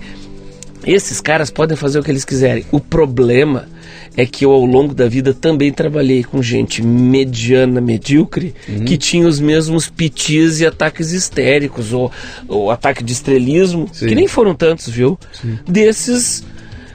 [0.84, 2.64] esses caras podem fazer o que eles quiserem.
[2.72, 3.68] O problema
[4.16, 8.84] é que eu, ao longo da vida, também trabalhei com gente mediana, medíocre, Uhum.
[8.84, 12.10] que tinha os mesmos pitis e ataques histéricos, ou,
[12.48, 14.08] ou ataque de estrelismo, Sim.
[14.08, 15.18] que nem foram tantos, viu?
[15.66, 16.44] Desses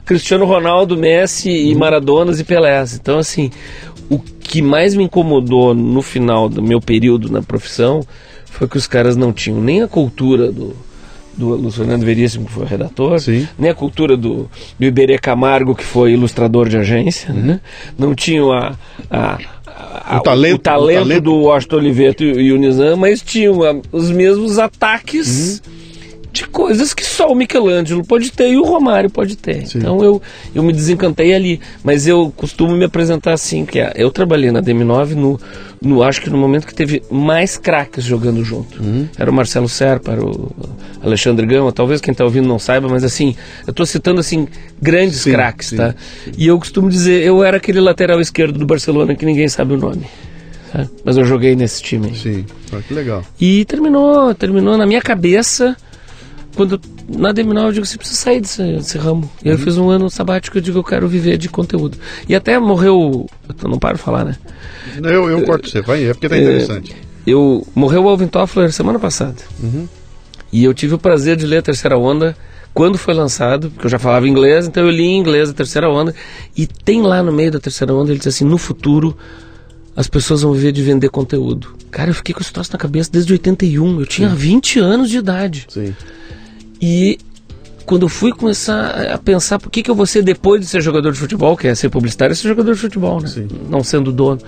[0.08, 1.80] Cristiano Ronaldo, Messi e Uhum.
[1.80, 2.96] Maradonas e Pelés.
[2.96, 3.52] Então, assim,
[4.10, 8.02] o que mais me incomodou no final do meu período na profissão
[8.46, 10.74] foi que os caras não tinham nem a cultura do,
[11.38, 13.48] do Luiz Fernando Veríssimo, que foi o redator, Sim.
[13.60, 17.60] nem a cultura do, do Iberê Camargo, que foi ilustrador de agência, né?
[18.00, 18.76] não tinham a,
[19.12, 21.24] a- a- O talento- o talento o talento.
[21.24, 23.60] do Washington Oliveto e, e o Nizam, mas tinham
[23.92, 25.62] os mesmos ataques
[26.38, 29.68] de coisas que só o Michelangelo pode ter e o Romário pode ter.
[29.68, 29.80] Sim.
[29.80, 30.22] Então eu,
[30.56, 31.60] eu me desencantei ali.
[31.84, 35.40] Mas eu costumo me apresentar assim, que é, eu trabalhei na DM9 no,
[35.82, 38.80] no acho que no momento que teve mais craques jogando junto.
[39.18, 40.52] Era o Marcelo Serpa, era o
[41.04, 44.48] Alexandre Gama, talvez quem está ouvindo não saiba, mas assim, eu estou citando assim
[44.82, 45.78] grandes Sim, craques, sim.
[45.78, 45.94] tá?
[46.38, 49.78] E eu costumo dizer, eu era aquele lateral esquerdo do Barcelona que ninguém sabe o
[49.78, 50.06] nome.
[50.72, 50.88] tá?
[51.04, 52.14] Mas eu joguei nesse time.
[52.16, 53.24] Sim, Ah, que legal.
[53.40, 55.76] E terminou, terminou na minha cabeça.
[56.58, 59.30] Quando na Deminal eu digo, você precisa sair desse, desse ramo.
[59.46, 59.60] E aí Uhum.
[59.62, 61.98] eu fiz um ano sabático, eu digo, eu quero viver de conteúdo.
[62.28, 63.28] E até morreu,
[63.64, 64.36] eu não paro de falar, né?
[65.04, 66.96] Eu, eu corto você, vai, é porque tá interessante.
[67.26, 69.36] Eu morreu o Alvin Toffler semana passada.
[69.62, 69.88] Uhum.
[70.52, 72.36] E eu tive o prazer de ler a Terceira Onda
[72.74, 75.90] quando foi lançado, porque eu já falava inglês, então eu li em inglês a Terceira
[75.90, 76.16] Onda.
[76.56, 79.16] E tem lá no meio da Terceira Onda, ele diz assim: no futuro
[79.96, 81.76] as pessoas vão viver de vender conteúdo.
[81.92, 84.00] Cara, eu fiquei com esse troço na cabeça desde 81.
[84.00, 85.66] Eu tinha 20 anos de idade.
[85.70, 85.94] Sim.
[86.82, 87.18] E
[87.86, 90.82] quando eu fui começar a pensar por que, que eu vou ser depois de ser
[90.82, 93.28] jogador de futebol, que é ser publicitário, é ser jogador de futebol, né?
[93.28, 93.48] Sim.
[93.70, 94.42] Não sendo dono.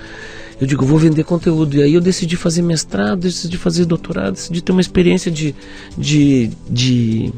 [0.59, 1.77] Eu digo, vou vender conteúdo.
[1.77, 5.55] E aí eu decidi fazer mestrado, decidi fazer doutorado, decidi ter uma experiência de.
[5.97, 6.51] de.
[6.69, 7.33] de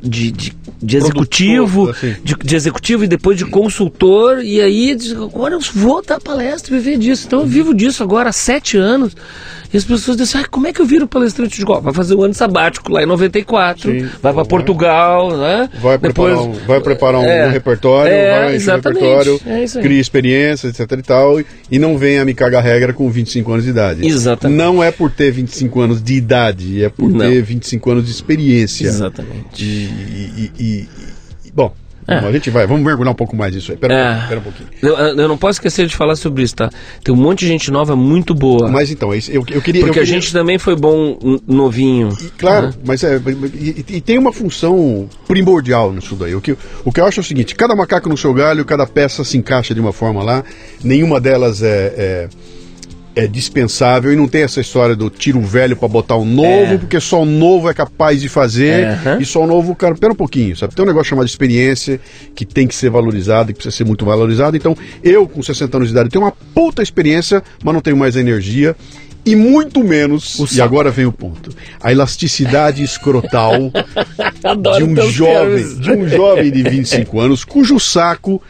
[0.00, 2.14] de, de, de executivo, assim.
[2.22, 6.78] de, de executivo e depois de consultor, e aí agora eu vou dar palestra e
[6.78, 7.24] viver disso.
[7.26, 9.16] Então eu vivo disso agora há sete anos.
[9.72, 11.82] E as pessoas dizem, ah, como é que eu viro palestrante de golfe?
[11.84, 14.08] Vai fazer um ano sabático lá em 94, Sim.
[14.22, 14.44] vai para.
[14.44, 15.70] Portugal, né?
[15.80, 17.48] Vai preparar, um, vai preparar um É.
[17.50, 22.24] repertório, É, vai encher o repertório, É cria experiência, etc e tal, e não venha
[22.24, 24.06] me cagar regra com 25 anos de idade.
[24.06, 24.58] Exatamente.
[24.58, 27.18] Não é por ter 25 anos de idade, é por Não.
[27.20, 28.86] ter 25 anos de experiência.
[28.86, 29.64] Exatamente.
[29.64, 30.88] E, e- e- e-
[32.06, 32.16] É.
[32.16, 33.78] a gente vai, vamos mergulhar um pouco mais nisso aí.
[33.78, 34.04] Pera, um É.
[34.10, 34.68] pouquinho, pera um pouquinho.
[34.82, 36.68] Eu, eu não posso esquecer de falar sobre isso, tá?
[37.04, 38.68] Tem um monte de gente nova muito boa.
[38.68, 39.62] Mas então, eu, eu queria.
[39.62, 42.08] porque eu a queria- gente também foi bom novinho.
[42.20, 42.72] E, Claro, né?
[42.84, 43.20] mas é,
[43.54, 46.34] e, e tem uma função primordial nisso daí.
[46.34, 48.86] O que, o que eu acho é o seguinte: cada macaco no seu galho, cada
[48.86, 50.42] peça se encaixa de uma forma lá,
[50.82, 52.28] nenhuma delas é, é,
[53.14, 56.78] é dispensável e não tem essa história do tiro velho para botar o novo, É.
[56.78, 59.18] porque só o novo é capaz de fazer É, aham.
[59.20, 60.74] e só o novo, cara, pera um pouquinho, sabe?
[60.74, 62.00] Tem um negócio chamado experiência
[62.34, 64.56] que tem que ser valorizado e que precisa ser muito valorizado.
[64.56, 68.16] Então, eu com 60 anos de idade tenho uma puta experiência, mas não tenho mais
[68.16, 68.74] a energia.
[69.24, 70.62] E muito menos, O e saco.
[70.62, 73.70] agora vem o ponto, a elasticidade escrotal
[74.76, 75.80] de um jovem, termos.
[75.80, 78.42] de um jovem de 25 anos, cujo saco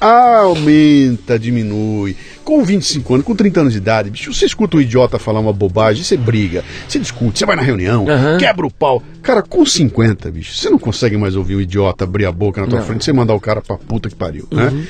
[0.00, 2.16] aumenta, diminui.
[2.44, 5.52] Com 25 anos, com 30 anos de idade, bicho, você escuta um idiota falar uma
[5.52, 8.36] bobagem, você briga, você discute, você vai na reunião, Aham.
[8.38, 9.02] quebra o pau.
[9.22, 12.66] Cara, com 50, bicho, você não consegue mais ouvir um idiota abrir a boca na
[12.66, 12.82] tua Não.
[12.82, 12.88] Uhum.
[12.88, 14.86] frente, você mandar o cara pra puta que pariu, né?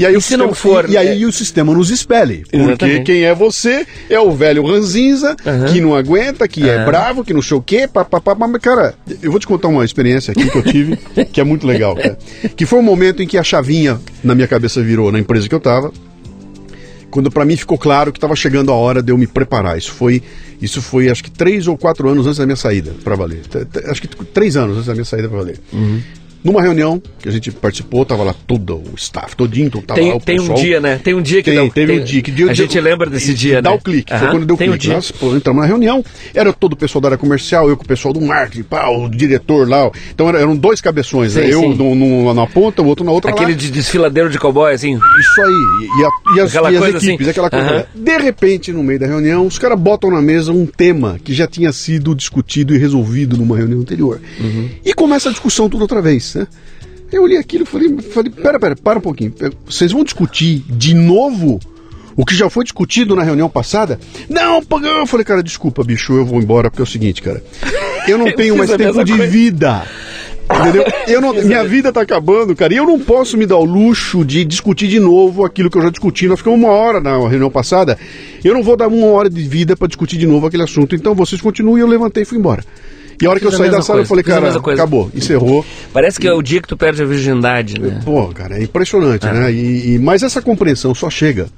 [0.00, 1.90] E aí, E o se sistema, não for, e, e aí é- o sistema nos
[1.90, 2.38] expele.
[2.50, 3.02] Porque Exatamente.
[3.04, 5.66] quem é você é o velho ranzinza, Aham.
[5.66, 6.84] que não aguenta, que é Aham.
[6.86, 8.34] bravo, que não sei o quê, papapá.
[8.34, 10.96] Mas, cara, eu vou te contar uma experiência aqui que eu tive,
[11.32, 12.18] que é muito legal, cara.
[12.56, 15.54] Que foi um momento em que a chavinha na minha cabeça virou na empresa que
[15.54, 15.92] eu tava,
[17.10, 19.76] quando pra mim ficou claro que estava chegando a hora de eu me preparar.
[19.76, 20.22] Isso foi,
[20.62, 23.40] isso foi acho que três ou quatro anos antes da minha saída para valer.
[23.46, 25.58] T- t- Acho que três anos antes da minha saída para valer.
[25.72, 26.00] Uhum.
[26.42, 30.06] Numa reunião que a gente participou, tava lá todo o staff, todinho, então tava lá
[30.06, 30.58] Tem, o tem um pessoal.
[30.58, 31.00] dia, né?
[31.02, 33.10] Tem um dia que Tem, dá, teve tem- um dia que deu, A gente lembra
[33.10, 33.76] desse dia, e Dá né?
[33.76, 34.10] o clique.
[34.12, 34.86] Aham, Foi quando deu o tem um clique.
[34.86, 34.94] dia.
[34.94, 36.02] Nós pô, entramos na reunião,
[36.34, 39.08] era todo o pessoal da área comercial, eu com o pessoal do marketing, pá, o
[39.08, 39.90] diretor lá.
[40.14, 41.42] Então era- eram dois cabeções, né?
[41.42, 41.74] Sim, Eu sim.
[41.74, 43.30] num- num- na ponta, o outro na outra.
[43.30, 43.56] Aquele lá.
[43.58, 44.94] de desfiladeiro de cowboy, assim.
[44.94, 46.00] Isso aí.
[46.00, 47.30] E, a- e as, Aquela e as coisa equipes, assim.
[47.30, 47.66] aquela coisa.
[47.70, 47.84] Aham.
[47.94, 51.46] De repente, no meio da reunião, os caras botam na mesa um tema que já
[51.46, 54.20] tinha sido discutido e resolvido numa reunião anterior.
[54.40, 54.70] Uhum.
[54.84, 56.46] E começa a discussão tudo outra vez, né?
[57.12, 59.34] Eu olhei aquilo e falei, falei, pera, pera, para um pouquinho.
[59.66, 61.58] Vocês vão discutir de novo
[62.16, 63.98] o que já foi discutido na reunião passada?
[64.28, 64.62] Não.
[64.84, 67.42] Eu falei, cara, desculpa, bicho, eu vou embora, porque é o seguinte, cara.
[68.06, 69.26] Eu não Eu tenho mais tempo de coisa.
[69.26, 69.82] vida.
[70.52, 70.84] Entendeu?
[71.06, 74.24] Eu não, minha vida tá acabando, cara, e eu não posso me dar o luxo
[74.24, 76.26] de discutir de novo aquilo que eu já discuti.
[76.26, 77.96] Nós ficamos uma hora na reunião passada.
[78.42, 80.94] Eu não vou dar uma hora de vida para discutir de novo aquele assunto.
[80.94, 82.64] Então vocês continuem, eu levantei e fui embora.
[83.20, 85.10] E a hora que eu saí da sala, eu coisa, falei, fiz a cara, acabou,
[85.14, 85.64] encerrou.
[85.92, 88.00] Parece que é o dia que tu perde a virgindade, né?
[88.04, 89.32] Pô, cara, é impressionante, É.
[89.32, 89.52] né?
[89.52, 91.48] E, e- mas essa compreensão só chega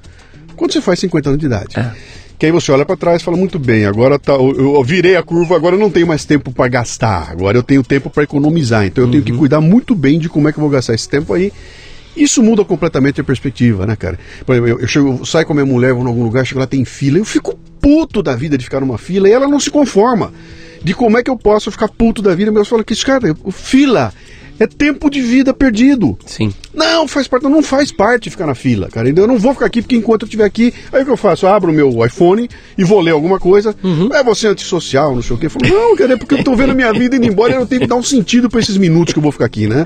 [0.55, 1.79] quando você faz 50 anos de idade.
[1.79, 1.91] É.
[2.37, 5.15] Que aí você olha pra trás e fala, muito bem, agora tá, eu, eu virei
[5.15, 8.23] a curva, agora eu não tenho mais tempo pra gastar, agora eu tenho tempo pra
[8.23, 9.31] economizar, então eu tenho Uhum.
[9.31, 11.53] que cuidar muito bem de como é que eu vou gastar esse tempo aí.
[12.17, 14.19] Isso muda completamente a perspectiva, né, cara?
[14.45, 16.45] Por exemplo, eu, eu, chego, eu saio com a minha mulher, vou em algum lugar,
[16.45, 19.47] chego lá, tem fila, eu fico puto da vida de ficar numa fila e ela
[19.47, 20.33] não se conforma.
[20.83, 23.35] De como é que eu posso ficar puto da vida, mas eu falo que, cara,
[23.43, 24.13] o fila
[24.59, 26.17] É tempo de vida perdido.
[26.25, 26.53] Sim.
[26.73, 29.09] Não, faz parte, não faz parte ficar na fila, cara.
[29.09, 31.45] Eu não vou ficar aqui porque enquanto eu estiver aqui, aí o que eu faço?
[31.45, 33.75] Eu abro o meu iPhone e vou ler alguma coisa.
[34.13, 35.47] É você antissocial, não sei o quê.
[35.47, 37.55] Eu falo, não, cara, é porque eu tô vendo a minha vida indo embora e
[37.55, 39.85] eu tenho que dar um sentido pra esses minutos que eu vou ficar aqui, né?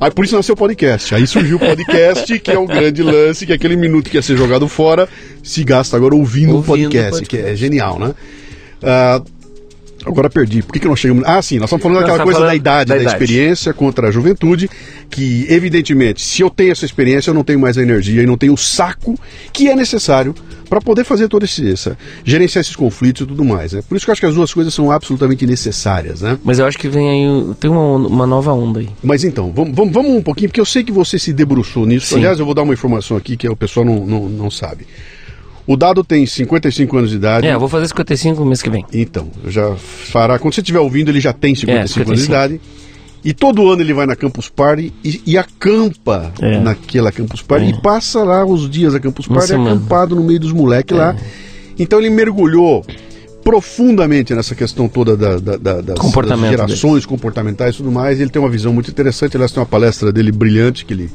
[0.00, 1.14] Aí por isso nasceu o podcast.
[1.14, 4.22] Aí surgiu o podcast, que é o grande lance, que é aquele minuto que ia
[4.22, 5.08] ser jogado fora,
[5.42, 7.28] se gasta agora ouvindo, o Ouvindo podcast, podcast.
[7.28, 8.14] que é genial, né?
[8.82, 9.22] Ah,
[10.06, 10.62] agora perdi.
[10.62, 11.24] Por que, que nós chegamos.
[11.26, 13.16] Ah, sim, nós estamos falando Nós daquela coisa da falando idade, da da, idade.
[13.16, 14.70] experiência contra a juventude,
[15.10, 18.36] que evidentemente, se eu tenho essa experiência, eu não tenho mais a energia e não
[18.36, 19.18] tenho o saco
[19.52, 20.34] que é necessário
[20.68, 23.72] para poder fazer todo esse essa, gerenciar esses conflitos e tudo mais.
[23.72, 23.82] Né?
[23.88, 26.38] Por isso que eu acho que as duas coisas são absolutamente necessárias, né?
[26.42, 27.54] Mas eu acho que vem aí.
[27.60, 28.88] Tem uma, uma nova onda aí.
[29.02, 32.06] Mas então, vamos, vamos, vamos um pouquinho, porque eu sei que você se debruçou nisso.
[32.06, 32.16] Sim.
[32.16, 34.86] Aliás, eu vou dar uma informação aqui que o pessoal não, não, não sabe.
[35.66, 37.46] O Dado tem 55 anos de idade.
[37.46, 38.84] É, eu vou fazer 55 no mês que vem.
[38.92, 40.38] Então, já fará.
[40.38, 41.94] Quando você estiver ouvindo, ele já tem 55 anos de
[42.28, 42.32] 55.
[42.32, 42.60] idade.
[43.24, 46.58] E todo ano ele vai na Campus Party e, e acampa É.
[46.60, 49.70] naquela Campus Party e passa lá os dias da Campus Party semana.
[49.76, 51.16] acampado no meio dos moleques lá.
[51.78, 52.84] Então ele mergulhou
[53.42, 58.20] profundamente nessa questão toda da, da- da- das, das gerações comportamentais e tudo mais.
[58.20, 59.36] Ele tem uma visão muito interessante.
[59.38, 61.10] Aliás, tem uma palestra dele brilhante que ele,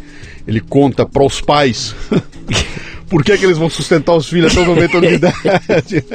[0.48, 1.96] ele conta para os pais
[3.10, 6.06] por que, que eles vão sustentar os filhos até os 90 anos de idade.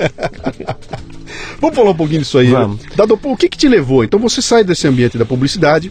[1.60, 2.46] Vamos falar um pouquinho disso aí.
[2.46, 2.52] né?
[2.52, 2.80] Vamos.
[2.96, 4.04] Dado, o que, que te levou?
[4.04, 5.90] Então você sai desse ambiente da publicidade,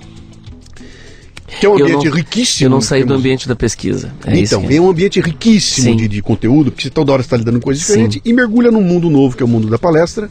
[1.59, 2.65] que é um Eu ambiente não- riquíssimo.
[2.65, 4.13] Eu não saí do temos- ambiente da pesquisa.
[4.25, 5.95] É então, que é um ambiente riquíssimo Sim.
[5.97, 8.81] de, de conteúdo, porque você toda hora está lidando com coisas diferentes, e mergulha num
[8.81, 10.29] mundo novo, que é o mundo da palestra,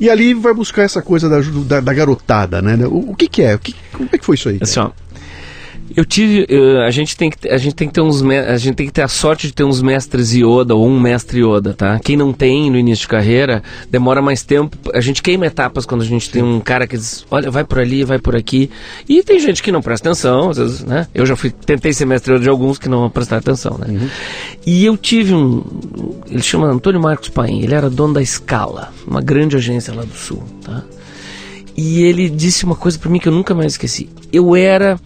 [0.00, 2.76] e ali vai buscar essa coisa da, da, da garotada, né?
[2.86, 3.54] O, o que, que é?
[3.54, 4.58] O que, como é que foi isso aí?
[4.60, 4.90] Assim, ó.
[5.96, 6.46] Eu tive.
[6.48, 8.22] eh, a, gente tem que, ter- a gente tem que ter uns.
[8.22, 11.40] A gente tem que ter a sorte de ter uns mestres Yoda ou um mestre
[11.44, 11.98] Yoda, tá?
[11.98, 14.76] Quem não tem no início de carreira, demora mais tempo.
[14.94, 17.78] A gente queima etapas quando a gente tem um cara que diz, olha, vai por
[17.78, 18.70] ali, vai por aqui.
[19.08, 21.06] E tem gente que não presta atenção, às vezes, né?
[21.14, 24.08] Eu já fui, tentei ser mestre Yoda de alguns que não prestaram atenção, né?
[24.66, 25.62] E eu tive um.
[26.30, 30.14] Ele chama Antônio Marcos Paim, ele era dono da Scala, uma grande agência lá do
[30.14, 30.82] sul, tá?
[31.76, 34.08] E ele disse uma coisa pra mim que eu nunca mais esqueci.
[34.32, 35.00] Eu era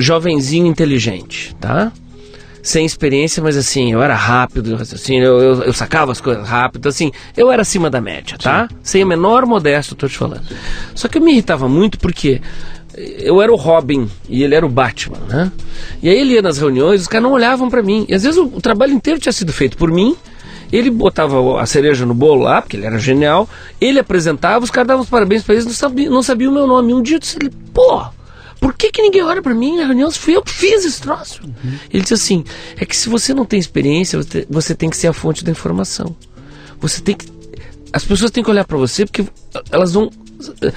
[0.00, 1.92] jovenzinho inteligente, tá?
[2.62, 6.88] Sem experiência, mas assim, eu era rápido, assim, eu, eu, eu sacava as coisas rápido,
[6.88, 8.68] assim, eu era acima da média, tá?
[8.82, 10.42] Sem a menor modéstia, eu tô te falando.
[10.94, 12.40] Só que eu me irritava muito porque
[13.18, 15.52] eu era o Robin e ele era o Batman, né?
[16.02, 18.04] E aí ele ia nas reuniões, os caras não olhavam pra mim.
[18.08, 20.14] E às vezes o, o trabalho inteiro tinha sido feito por mim,
[20.72, 23.48] ele botava a cereja no bolo lá, porque ele era genial.
[23.80, 26.66] Ele apresentava, os caras davam os parabéns pra eles, não sabiam não sabia o meu
[26.66, 26.94] nome.
[26.94, 28.04] Um dia eu disse, ele, pô,
[28.60, 30.10] por que, que ninguém olha pra mim na reunião?
[30.10, 31.40] Fui eu que fiz esse troço.
[31.90, 32.44] Ele disse assim:
[32.76, 36.14] é que se você não tem experiência, você, tem que ser a fonte da informação.
[36.78, 37.26] Você tem que.
[37.92, 39.24] As pessoas têm que olhar pra você porque
[39.72, 40.10] elas vão
[40.62, 40.72] eh,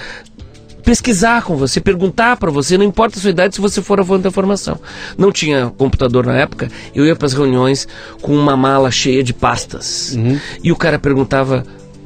[0.84, 4.04] pesquisar com você, perguntar pra você, não importa a sua idade, se você for a
[4.06, 4.80] fonte da informação.
[5.18, 7.88] Não tinha computador na época, eu ia pras reuniões
[8.22, 10.18] com uma mala cheia de pastas.
[10.64, 11.66] E o cara perguntava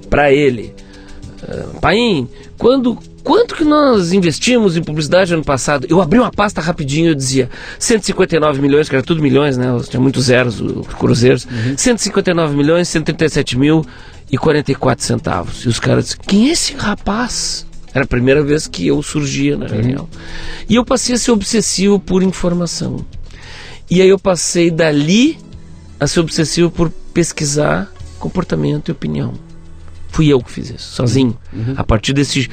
[0.10, 0.74] pra ele:
[1.48, 5.86] "Ah, Paim, quando, quanto que nós investimos em publicidade ano passado?
[5.90, 9.66] Eu abri uma pasta rapidinho e eu dizia 159 milhões, que era tudo milhões, né?
[9.90, 11.46] Tinha muitos zeros, os cruzeiros.
[11.76, 13.86] 159 milhões, 137 mil
[14.32, 15.66] e 44 centavos.
[15.66, 17.68] E os caras disseram, quem é esse rapaz?
[17.94, 20.08] Era a primeira vez que eu surgia na reunião.
[20.70, 23.06] E eu passei a ser obsessivo por informação.
[23.92, 25.38] E aí eu passei dali
[26.00, 29.34] a ser obsessivo por pesquisar comportamento e opinião.
[30.08, 31.38] Fui eu que fiz isso, sozinho.
[31.76, 32.50] A partir desse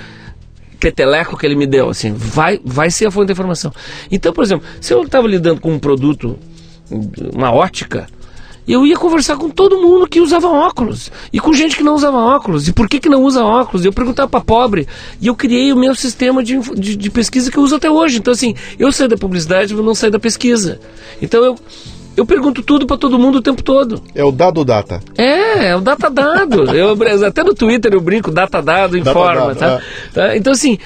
[0.85, 3.73] peteleco que ele me deu, assim, vai, vai ser a fonte da informação.
[4.11, 6.39] Então, por exemplo, se eu estava lidando com um produto,
[7.33, 8.07] uma ótica,
[8.69, 12.19] eu ia conversar com todo mundo que usava óculos e com gente que não usava
[12.19, 12.69] óculos.
[12.69, 13.83] E por que, que não usa óculos?
[13.83, 14.87] Eu perguntava para pobre
[15.23, 18.19] e eu criei o meu sistema de, de, de pesquisa que eu uso até hoje.
[18.19, 20.81] Então, assim, eu saí da publicidade, mas não saí da pesquisa.
[21.23, 21.59] Então, eu,
[22.17, 24.03] eu pergunto tudo para todo mundo o tempo todo.
[24.15, 25.01] É o dado data.
[25.17, 26.65] É, é o data dado.
[26.75, 26.97] Eu,
[27.27, 29.81] até no Twitter eu brinco, data dado informa, dado, tá?
[30.13, 30.37] Tá?
[30.37, 30.79] Então, assim,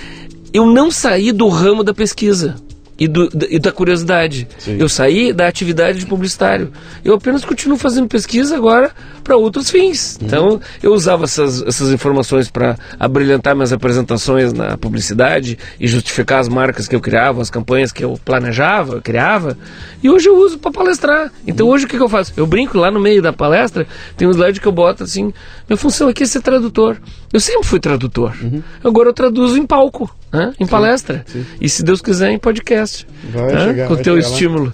[0.53, 2.57] eu não saí do ramo da pesquisa.
[3.01, 4.49] E, do- da- e da curiosidade.
[4.59, 4.77] Sim.
[4.81, 6.73] Eu saí da atividade de publicitário.
[7.05, 8.91] Eu apenas continuo fazendo pesquisa agora
[9.29, 10.19] para outros fins.
[10.23, 16.49] Então, eu usava essas, essas informações para abrilhantar minhas apresentações na publicidade e justificar as
[16.49, 19.57] marcas que eu criava, as campanhas que eu planejava, eu criava.
[20.03, 21.31] E hoje eu uso para palestrar.
[21.47, 22.33] Então, hoje o que, que eu faço?
[22.38, 23.87] Eu brinco lá no meio da palestra,
[24.17, 25.31] tem um slide que eu boto assim:
[25.69, 26.97] minha função aqui é ser tradutor.
[27.31, 28.35] Eu sempre fui tradutor.
[28.83, 30.55] Agora eu traduzo em palco, né?
[30.59, 31.23] em palestra.
[31.61, 33.07] E se Deus quiser, em podcast.
[33.31, 34.21] Vai chegar, Com o teu lá.
[34.21, 34.73] estímulo.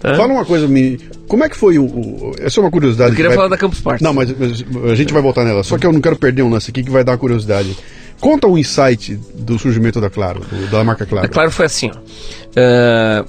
[0.00, 0.14] Tá?
[0.14, 1.00] Fala uma coisa, me...
[1.28, 1.84] como é que foi o.
[1.84, 2.32] o...
[2.40, 3.10] Essa é uma curiosidade.
[3.10, 4.02] Eu queria que vai- falar da Campus Party.
[4.02, 5.62] Não, mas, mas a gente vai voltar nela.
[5.62, 7.76] Só que eu não quero perder um lance aqui que vai dar curiosidade.
[8.20, 11.26] conta o insight do surgimento da Claro, do- da marca Claro.
[11.26, 11.98] A Claro foi assim, ó.
[12.56, 13.24] Ah,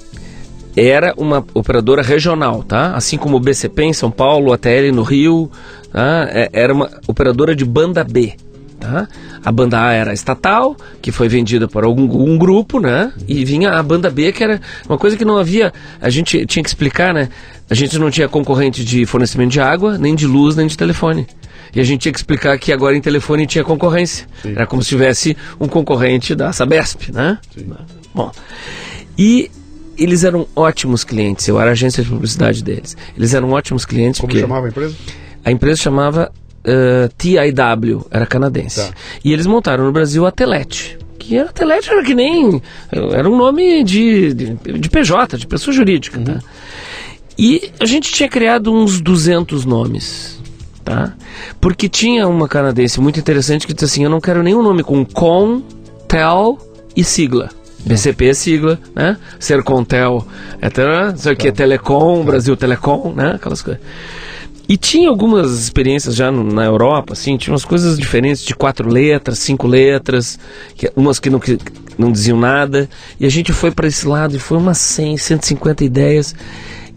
[0.77, 2.93] era uma operadora regional, tá?
[2.95, 5.49] Assim como o BCP em São Paulo, a TL no Rio,
[5.91, 6.27] tá?
[6.31, 8.33] É- Era uma operadora de banda B,
[8.79, 9.07] tá?
[9.43, 13.11] A banda A era estatal, que foi vendida para algum um grupo, né?
[13.27, 15.73] E vinha a banda B, que era uma coisa que não havia...
[16.01, 17.29] A gente tinha que explicar, né?
[17.69, 21.27] A gente não tinha concorrente de fornecimento de água, nem de luz, nem de telefone.
[21.73, 24.27] E a gente tinha que explicar que agora em telefone tinha concorrência.
[24.43, 27.37] Era como se tivesse um concorrente da Sabesp, né?
[28.13, 28.31] Bom,
[29.17, 29.49] e
[29.97, 31.47] eles eram ótimos clientes.
[31.47, 32.95] Eu era agência de publicidade deles.
[33.17, 34.95] Eles eram ótimos clientes Como porque chamava a empresa?
[35.43, 36.31] a empresa chamava
[36.65, 38.81] eh, TIW, era canadense.
[38.81, 38.93] Tá.
[39.23, 40.97] E eles montaram no Brasil a Telete.
[41.17, 42.61] Que a Telete era que nem.
[42.91, 46.19] Era um nome de, de, de PJ, de pessoa jurídica.
[46.19, 46.39] Tá?
[47.37, 50.39] E a gente tinha criado uns 200 nomes.
[50.83, 51.13] Tá?
[51.59, 55.03] Porque tinha uma canadense muito interessante que disse assim: eu não quero nenhum nome com
[55.03, 55.63] com,
[56.07, 56.59] tel
[56.95, 57.49] e sigla.
[57.85, 59.17] BCP é sigla, né?
[59.39, 60.25] Sercontel,
[60.59, 63.33] é, tá, não sei o que, Telecom, Brasil Telecom, né?
[63.35, 63.81] Aquelas coisas.
[64.67, 69.39] E tinha algumas experiências já na Europa, assim, tinha umas coisas diferentes de quatro letras,
[69.39, 70.39] cinco letras,
[70.75, 71.57] que, umas que não, que
[71.97, 72.89] não diziam nada.
[73.19, 76.35] E a gente foi para esse lado e foi umas 100, 150 ideias.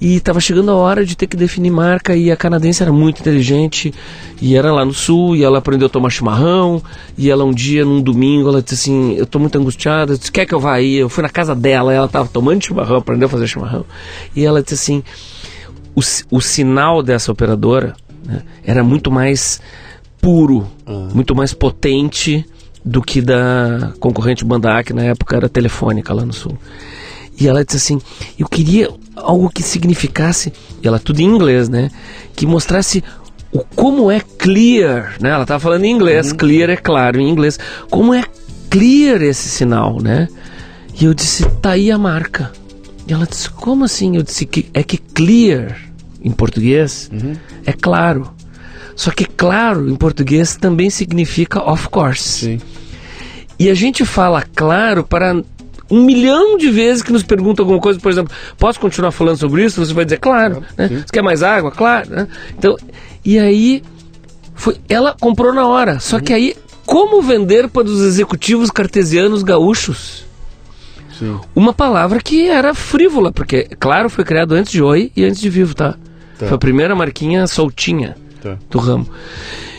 [0.01, 3.21] E estava chegando a hora de ter que definir marca e a canadense era muito
[3.21, 3.93] inteligente
[4.41, 6.81] e era lá no sul e ela aprendeu a tomar chimarrão
[7.17, 10.47] e ela um dia, num domingo, ela disse assim, eu tô muito angustiada, disse, quer
[10.47, 10.95] que eu vá aí?
[10.95, 13.85] Eu fui na casa dela, ela estava tomando chimarrão, aprendeu a fazer chimarrão.
[14.37, 15.03] E ela disse assim,
[15.99, 19.61] o, o sinal dessa operadora né, era muito mais
[20.21, 20.67] puro,
[21.15, 22.45] muito mais potente
[22.85, 26.57] do que da concorrente Banda A, que na época era telefônica lá no sul.
[27.39, 28.01] E ela disse assim:
[28.39, 31.91] Eu queria algo que significasse, e ela tudo em inglês, né?
[32.35, 33.03] Que mostrasse
[33.53, 35.31] o como é clear, né?
[35.31, 37.59] Ela estava falando em inglês, clear é claro em inglês.
[37.91, 38.25] Como é
[38.69, 40.29] clear esse sinal, né?
[41.01, 42.53] E eu disse: Tá aí a marca.
[43.07, 44.17] E ela disse: Como assim?
[44.17, 45.88] Eu disse: que É que clear
[46.23, 47.11] em português
[47.65, 48.31] é claro.
[48.95, 52.23] Só que claro em português também significa of course.
[52.23, 52.61] Sim.
[53.59, 55.43] E a gente fala claro para
[55.91, 59.65] um milhão de vezes que nos perguntam alguma coisa, por exemplo, posso continuar falando sobre
[59.65, 59.85] isso?
[59.85, 60.63] Você vai dizer, claro.
[60.77, 60.89] né?
[60.89, 61.71] Você quer mais água?
[61.71, 62.11] Claro.
[62.11, 62.29] né?
[62.57, 62.77] Então,
[63.25, 63.83] e aí,
[64.55, 65.99] foi, ela comprou na hora.
[65.99, 66.55] Só que aí,
[66.85, 70.27] como vender para os executivos cartesianos gaúchos?
[71.19, 71.39] Sim.
[71.55, 75.51] Uma palavra que era frívola, porque, claro, foi criado antes de Oi e antes de
[75.51, 75.97] Vivo, tá?
[76.39, 76.47] Tá.
[76.47, 78.57] Foi a primeira marquinha soltinha Tá.
[78.71, 79.09] do ramo.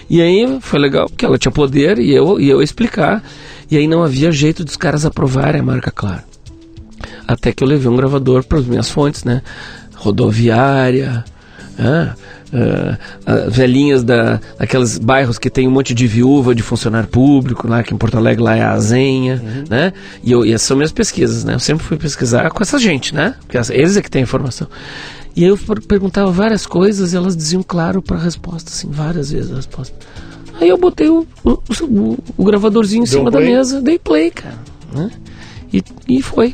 [0.09, 3.23] E aí foi legal, porque ela tinha poder e eu, e eu explicar.
[3.69, 6.23] E aí não havia jeito dos caras aprovarem a marca Claro.
[7.27, 9.43] Até que eu levei um gravador para as minhas fontes, né?
[9.95, 11.23] Rodoviária,
[11.77, 12.15] ah,
[12.51, 17.83] ah, velhinhas da, daqueles bairros que tem um monte de viúva de funcionário público, lá
[17.83, 19.93] que em Porto Alegre lá é a Azenha, né?
[20.23, 21.53] E, eu, e essas são minhas pesquisas, né?
[21.53, 23.35] Eu sempre fui pesquisar com essa gente, né?
[23.41, 24.67] Porque eles é que têm informação.
[25.39, 28.89] E aí eu per- perguntava várias coisas e elas diziam claro para a resposta, assim,
[28.91, 29.95] várias vezes a resposta.
[30.59, 31.51] Aí eu botei o, o,
[31.83, 33.55] o- o gravadorzinho em Deu cima um da play?
[33.55, 34.57] mesa, dei play, cara.
[34.93, 35.09] Né?
[35.71, 36.53] E, e foi.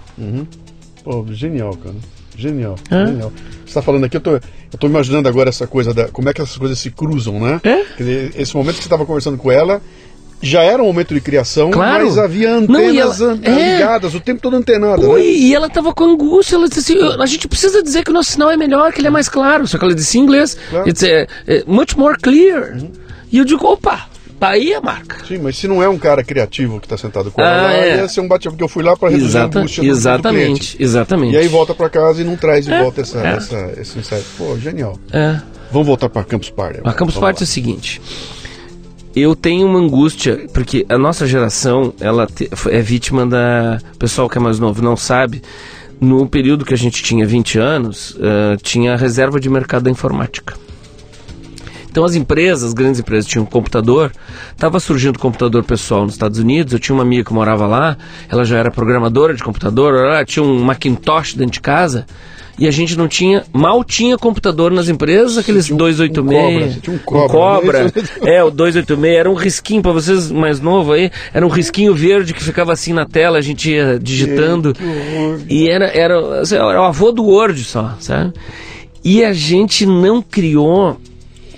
[1.04, 1.96] Pô, genial, cara.
[2.38, 3.08] Genial, É.
[3.08, 3.32] genial.
[3.66, 6.08] Você tá falando aqui, eu tô, eu tô imaginando agora essa coisa da.
[6.10, 7.60] Como é que essas coisas se cruzam, né?
[7.64, 7.84] É.
[7.98, 9.82] Dizer, esse momento que você estava conversando com ela.
[10.48, 12.06] Já era um momento de criação, Claro.
[12.06, 13.74] mas havia Não, antenas ela- an- é.
[13.78, 15.08] ligadas, o tempo todo antenada.
[15.08, 15.20] Né?
[15.22, 18.14] e ela tava com angústia, ela disse assim, "Eu- a gente precisa dizer que o
[18.14, 19.68] nosso sinal é melhor, que ele é mais claro.
[19.68, 20.88] Só que ela disse em inglês, Claro.
[20.90, 22.78] it's é, é, much more clear.
[23.32, 24.08] E eu digo, opa,
[24.40, 25.18] tá aí a marca.
[25.28, 27.98] Sim, mas se não é um cara criativo que está sentado com Ah, ela, é.
[27.98, 29.92] ia ser um bate porque eu fui lá para reduzir a Exata, angústia do- do,
[29.94, 30.00] cliente.
[30.00, 31.34] exatamente, exatamente.
[31.34, 33.34] E aí volta para casa e não traz de É, volta essa, é.
[33.36, 34.24] essa, esse insight.
[34.38, 35.00] Pô, genial.
[35.12, 35.40] É.
[35.72, 36.78] Vamos voltar para Campus Party.
[36.78, 36.96] A agora.
[36.96, 37.44] Campus Vamos Party é lá.
[37.44, 38.02] o seguinte.
[39.16, 42.28] Eu tenho uma angústia, porque a nossa geração, ela
[42.70, 43.80] é vítima da...
[43.94, 45.42] O pessoal que é mais novo não sabe,
[46.02, 49.90] no período que a gente tinha 20 anos, eh, tinha a reserva de mercado da
[49.90, 50.58] informática.
[51.90, 54.12] Então as empresas, as grandes empresas, tinham um computador,
[54.52, 57.98] estava surgindo computador pessoal nos Estados Unidos, eu tinha uma amiga que morava lá,
[58.28, 62.06] ela já era programadora de computador, ela tinha um Macintosh dentro de casa,
[62.58, 66.22] e a gente não tinha, mal tinha computador nas empresas, aqueles um- 286.
[66.26, 67.94] um cobra, tinha um cobra, cobra.
[68.22, 68.36] não é?
[68.36, 72.34] É, o 286 era um risquinho, para vocês mais novo aí, era um risquinho verde
[72.34, 74.74] que ficava assim na tela, a gente ia digitando.
[75.50, 78.34] E era, era, assim, era o avô do Word só, sabe?
[79.04, 80.98] E a gente não criou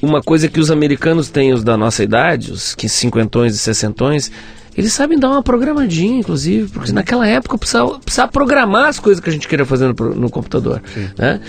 [0.02, 4.32] uma coisa que os americanos têm, os da nossa idade, os que cinquentões e sessentões,
[4.78, 9.30] eles sabem dar uma programadinha, inclusive, porque naquela época precisava, precisava programar as coisas que
[9.30, 10.82] a gente queria fazer no, no computador.
[11.18, 11.42] Né?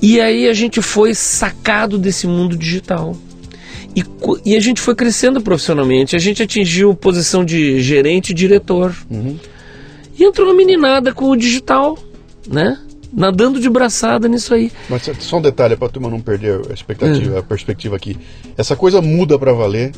[0.00, 3.16] E aí a gente foi sacado desse mundo digital.
[3.96, 4.04] E,
[4.44, 6.14] e a gente foi crescendo profissionalmente.
[6.16, 8.94] A gente atingiu posição de gerente e diretor.
[10.16, 11.98] E entrou uma meninada com o digital,
[12.48, 12.78] né?
[13.12, 14.72] Nadando de braçada nisso aí.
[14.90, 16.74] Mas só um detalhe para a turma não perder a É.
[16.74, 18.16] expectativa, a perspectiva aqui.
[18.56, 19.92] Essa coisa muda para valer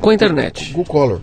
[0.00, 0.72] Com a internet.
[0.72, 1.20] com o Collor.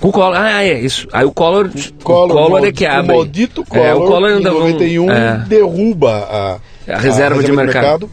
[0.00, 0.34] Com o Collor.
[0.36, 1.08] Ah, é, isso.
[1.12, 3.12] Aí o Collor, o Collor, Collor é que abre.
[3.12, 5.44] O maldito Collor, é, o Collor em ainda vão- 91, é.
[5.48, 8.10] derruba a, A reserva de mercado.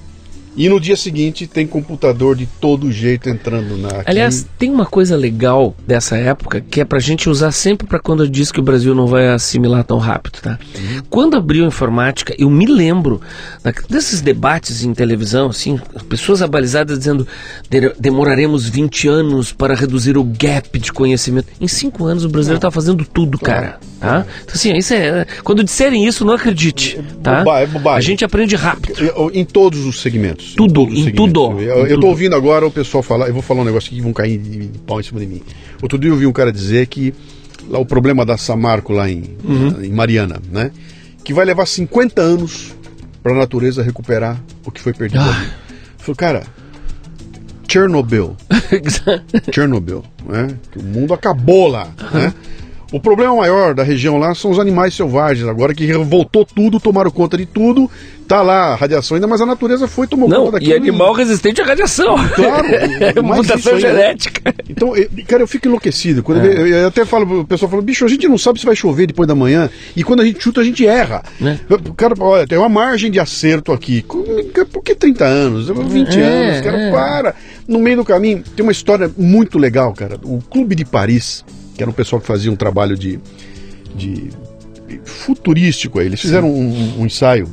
[0.56, 3.88] E no dia seguinte tem computador de todo jeito entrando na.
[3.89, 4.04] aqui.
[4.12, 8.28] Aliás, tem uma coisa legal dessa época que é pra gente usar sempre pra quando
[8.30, 10.60] disse que o Brasil não vai assimilar tão rápido, tá?
[11.10, 13.20] Quando abriu a informática, eu me lembro
[13.89, 17.28] desses debates em televisão, assim, pessoas abalizadas dizendo
[17.70, 21.47] "De- demoraremos 20 anos para reduzir o gap de conhecimento.
[21.60, 23.80] Em 5 anos o brasileiro tá fazendo tudo, cara.
[23.99, 24.26] Tá?
[24.43, 25.26] Então, assim, isso é.
[25.45, 26.99] Quando disserem isso, não acredite.
[27.24, 27.39] Tá?
[27.43, 27.97] boba- é bobagem.
[27.97, 28.93] A gente aprende rápido.
[29.34, 30.43] Em todos os segmentos.
[30.56, 31.60] Tudo, os em tudo.
[31.60, 32.08] Eu, eu tô tudo.
[32.08, 34.68] ouvindo agora o pessoal falar, eu vou falar um negócio aqui que vão cair de,
[34.68, 35.41] de pau em cima de mim.
[35.82, 37.14] Outro dia eu vi um cara dizer que
[37.70, 39.82] lá o problema da Samarco lá em, Uhum.
[39.84, 40.72] em Mariana, né?
[41.24, 42.74] Que vai levar 50 anos
[43.22, 45.22] para a natureza recuperar o que foi perdido.
[45.24, 45.46] Ah.
[45.98, 46.44] falei, cara,
[47.68, 48.36] Chernobyl,
[49.54, 50.48] Chernobyl, né?
[50.72, 52.34] Que o mundo acabou lá, né?
[52.91, 57.10] O problema maior da região lá são os animais selvagens, agora que voltou tudo, tomaram
[57.10, 57.89] conta de tudo,
[58.36, 60.76] tá lá a radiação ainda, mas a natureza foi tomou Não, conta e daquilo.
[60.76, 62.16] animal resistente à radiação.
[62.30, 64.54] Claro, é mutação genética.
[64.70, 66.24] Então, eu- cara, eu fico enlouquecido.
[66.24, 66.48] Quando É.
[66.48, 69.08] eu, eu até falo, o pessoal fala, bicho, a gente não sabe se vai chover
[69.08, 71.22] depois da manhã, e quando a gente chuta, a gente erra.
[71.40, 71.60] Né?
[71.70, 74.04] O Cara, olha, tem uma margem de acerto aqui.
[74.04, 75.68] Por que 30 anos?
[75.70, 76.92] 20 É, anos, cara, é.
[76.92, 77.36] para.
[77.68, 80.20] No meio do caminho, tem uma história muito legal, cara.
[80.24, 83.20] O Clube de Paris, que era um pessoal que fazia um trabalho de,
[83.96, 84.30] de
[85.06, 87.48] futurístico aí, eles fizeram um, um ensaio.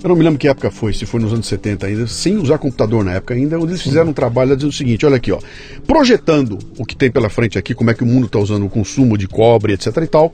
[0.00, 2.56] Eu não me lembro que época foi, se foi nos anos 70 ainda, sem usar
[2.58, 5.40] computador na época ainda, onde eles fizeram um trabalho dizendo o seguinte, olha aqui, ó,
[5.88, 8.70] projetando o que tem pela frente aqui, como é que o mundo está usando o
[8.70, 10.32] consumo de cobre, etc e tal,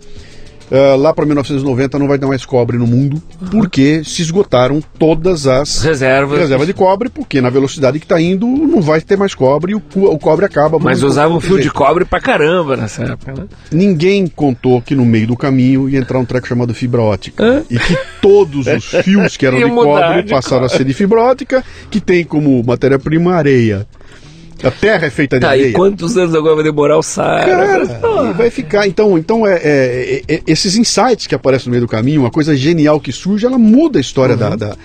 [0.70, 5.46] eh, lá para 1990 não vai ter mais cobre no mundo, porque se esgotaram todas
[5.46, 6.38] as Reservas.
[6.38, 9.74] reservas de cobre, porque na velocidade que está indo não vai ter mais cobre e
[9.74, 10.78] o, o cobre acaba.
[10.78, 13.44] Mas Vamos- usava um fio de cobre pra caramba nessa época, né?
[13.70, 17.42] Ninguém contou que no meio do caminho ia entrar um treco chamado fibra ótica.
[17.44, 17.62] Hã?
[17.70, 21.22] E que todos os fios que eram de cobre de passaram a ser de fibra
[21.22, 23.86] ótica, que tem como matéria-prima areia.
[24.64, 25.68] A terra é feita de Tá, areia.
[25.68, 27.44] e quantos anos agora vai demorar o Sara?
[27.44, 28.86] Cara, e vai ficar.
[28.86, 32.56] Então, então é, é- é- esses insights que aparecem no meio do caminho, uma coisa
[32.56, 34.76] genial que surge, ela muda a história da, da,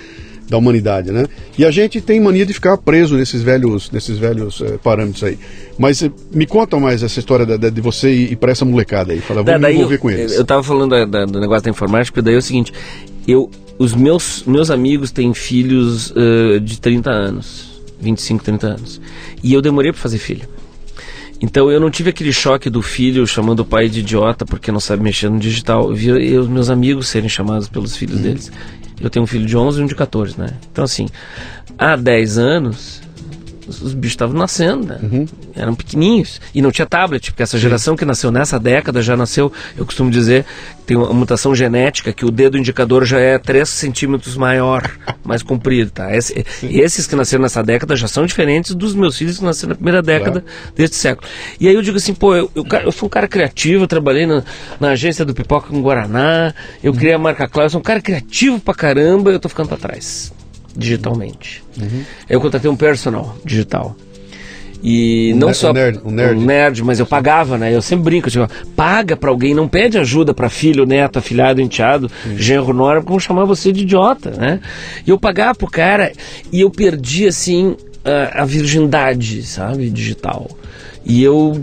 [0.50, 1.26] da humanidade, né?
[1.58, 5.38] E a gente tem mania de ficar preso nesses velhos, nesses velhos eh, parâmetros aí.
[5.78, 9.14] Mas eh, me conta mais essa história da- da- de você ir para essa molecada
[9.14, 9.20] aí.
[9.22, 10.36] Fala, Da- vamos me envolver eu, com eles.
[10.36, 12.74] eu tava falando da- do negócio da informática, daí é o seguinte,
[13.28, 17.69] eu, os meus, meus amigos têm filhos ãh, de 30 anos,
[18.00, 19.02] 25, 30 anos.
[19.44, 20.48] E eu demorei pra fazer filho.
[21.42, 24.80] Então eu não tive aquele choque do filho chamando o pai de idiota porque não
[24.80, 25.90] sabe mexer no digital.
[25.90, 28.24] Eu vi os meus amigos serem chamados pelos filhos Uhum.
[28.24, 28.52] deles.
[29.00, 30.50] Eu tenho um filho de 11 e um de 14, né?
[30.72, 31.08] Então assim,
[31.78, 33.02] há 10 anos
[33.70, 35.00] os, os bichos estavam nascendo, né?
[35.02, 35.26] Uhum.
[35.56, 36.42] Eram pequenininhos.
[36.54, 40.10] E não tinha tablet, porque essa geração que nasceu nessa década já nasceu, eu costumo
[40.12, 40.46] dizer,
[40.86, 44.90] tem uma mutação genética que o dedo indicador já é 3 centímetros maior,
[45.24, 46.16] mais comprido, tá?
[46.16, 49.76] Esse- esses que nasceram nessa década já são diferentes dos meus filhos que nasceram na
[49.76, 50.44] primeira década
[50.76, 51.28] deste século.
[51.60, 54.26] E aí eu digo assim, pô, eu, eu, eu fui um cara criativo, eu trabalhei
[54.26, 54.44] na,
[54.80, 56.54] na agência do Pipoca com Guaraná,
[56.84, 59.68] eu criei a marca Clara, eu sou um cara criativo pra caramba, eu tô ficando
[59.70, 60.34] pra trás,
[60.80, 61.64] digitalmente.
[62.30, 63.96] Eu contratei um personal digital.
[64.82, 66.40] E Um não só um nerd- um nerd.
[66.40, 67.76] nerd, mas eu pagava, né?
[67.76, 72.10] Eu sempre brinco, digo, paga pra alguém, não pede ajuda pra filho, neto, afilhado, enteado,
[72.38, 74.62] genro, nora, vão chamar você de idiota, né?
[75.06, 76.14] E eu pagava pro cara
[76.52, 77.76] e eu perdi, assim,
[78.06, 80.50] a, a virgindade, sabe, digital.
[81.06, 81.62] E eu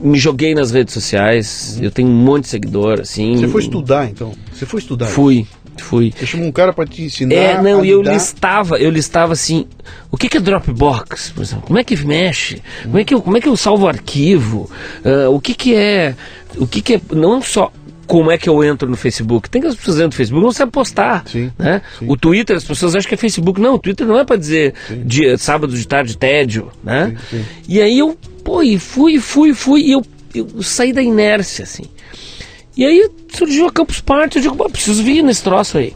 [0.00, 3.38] me joguei nas redes sociais, eu tenho um monte de seguidor, assim.
[3.38, 4.32] Você foi estudar, então?
[4.54, 5.06] Você foi estudar?
[5.06, 5.46] Fui,
[5.78, 6.12] fui.
[6.16, 9.66] Você chamou um cara para te ensinar É, não, e eu listava, eu listava assim,
[10.10, 11.66] o que que é Dropbox, por exemplo?
[11.66, 12.62] Como é que mexe?
[12.82, 14.70] Como é que eu, como é que eu salvo arquivo?
[15.04, 16.14] Ah, o que que é,
[16.56, 17.72] o que que é, não só
[18.06, 19.48] como é que eu entro no Facebook?
[19.48, 21.80] Tem que as pessoas entram no Facebook, não sabem postar, Sim, né?
[21.98, 22.04] sim.
[22.08, 23.58] O Twitter, as pessoas acham que é Facebook.
[23.60, 24.74] Não, o Twitter não é para dizer
[25.06, 27.16] dia, sábado de tarde, tédio, né?
[27.66, 30.04] E aí eu, pô, e fui, fui, fui, e eu,
[30.34, 31.84] eu saí da inércia, assim.
[32.76, 35.94] E aí surgiu a Campus Party, eu digo, pô, preciso vir nesse troço aí.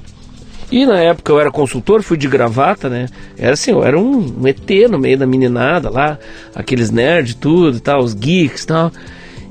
[0.70, 3.06] E na época eu era consultor, fui de gravata, né?
[3.38, 6.18] Era assim, eu era um, um ET no meio da meninada lá,
[6.54, 8.92] aqueles nerds tudo e tal, os geeks e tal.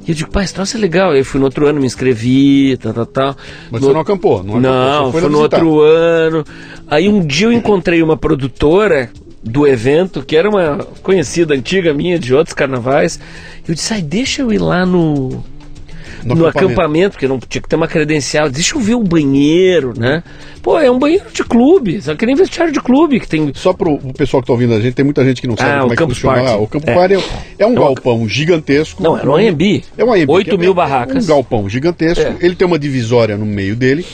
[0.06, 1.12] E eu digo, pai, esse troço é legal.
[1.12, 3.38] Aí eu fui no outro ano, me inscrevi, tal, tal, tal.
[3.72, 4.44] Mas no você não acampou?
[4.44, 5.64] Não, não, foi lá no visitar.
[5.64, 6.46] outro ano.
[6.88, 9.10] Aí um dia eu encontrei uma produtora
[9.42, 13.20] do evento, que era uma conhecida antiga minha de outros carnavais.
[13.68, 15.44] Eu disse, ai, deixa eu ir lá no,
[16.26, 16.74] no, no acampamento.
[16.74, 17.12] acampamento.
[17.12, 18.50] porque não tinha que ter uma credencial.
[18.50, 20.24] Deixa eu ver o banheiro, né?
[20.62, 23.52] Pô, é um banheiro de clube, só que nem vestiário de clube que tem.
[23.54, 25.70] Só pro o pessoal que tá ouvindo a gente, tem muita gente que não sabe
[25.70, 26.58] ah, como é que funciona lá.
[26.58, 26.94] O Campo é.
[26.94, 27.20] Party é,
[27.60, 29.02] é um é galpão gigantesco.
[29.02, 29.84] Não, é um AMB.
[29.98, 30.30] É um AMB.
[30.30, 31.24] 8 mil barracas.
[31.24, 32.24] Um galpão gigantesco.
[32.24, 32.36] É.
[32.42, 34.06] Ele tem uma divisória no meio dele.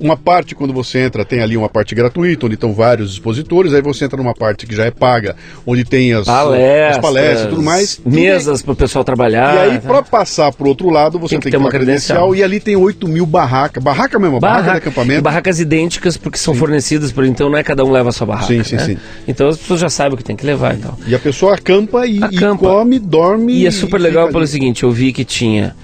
[0.00, 3.82] Uma parte, quando você entra, tem ali uma parte gratuita, onde estão vários expositores, aí
[3.82, 5.34] você entra numa parte que já é paga,
[5.66, 8.00] onde tem as palestras, as palestras e tudo mais.
[8.06, 9.54] Mesas para o pessoal trabalhar.
[9.54, 11.70] E aí, para passar para o outro lado, você tem que, tem que ter uma
[11.70, 12.18] credencial.
[12.18, 12.36] credencial.
[12.36, 13.82] E ali tem 8 mil barracas.
[13.82, 15.22] Barraca mesmo, barraca, barraca de acampamento.
[15.22, 16.60] Barracas idênticas, porque são sim.
[16.60, 18.46] fornecidas, por então não é cada um leva a sua barraca.
[18.46, 18.84] Sim, sim, né?
[18.84, 18.98] sim.
[19.26, 20.74] Então as pessoas já sabem o que tem que levar.
[20.74, 20.96] Então.
[21.08, 22.64] E a pessoa acampa e, acampa.
[22.64, 23.52] e come, dorme.
[23.54, 25.74] E é super legal pelo seguinte: eu vi que tinha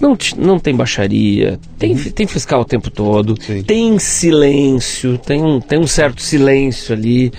[0.00, 2.10] não, não tem baixaria, tem, uhum.
[2.10, 3.62] tem fiscal o tempo todo, Sim.
[3.62, 7.32] tem silêncio, tem um, tem um certo silêncio ali.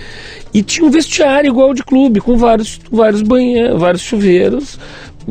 [0.52, 4.78] E tinha um vestiário igual de clube, com vários, vários banheiros, vários chuveiros,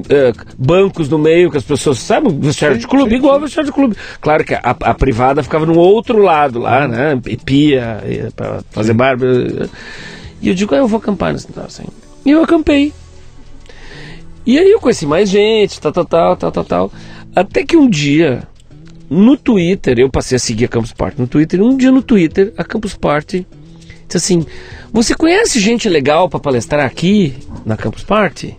[0.09, 3.41] é, bancos no meio, que as pessoas sabem, vestiário sim, de clube, sim, igual sim.
[3.41, 3.95] vestiário de clube.
[4.21, 7.19] Claro que a, a, privada ficava no outro lado lá, né?
[7.25, 8.01] E pia,
[8.35, 9.25] para fazer barba.
[10.41, 11.89] E eu digo, ah, eu vou acampar nesse negócio aí.
[12.25, 12.93] E eu acampei.
[14.45, 16.91] E aí eu conheci mais gente, tal, tal, tal, tal, tal, tal.
[17.35, 18.47] Até que um dia,
[19.09, 22.53] no Twitter, eu passei a seguir a Campus Party no Twitter, um dia no Twitter,
[22.57, 23.45] a Campus Party
[24.07, 24.45] disse assim:
[24.91, 28.57] Você conhece gente legal para palestrar aqui na Campus Party?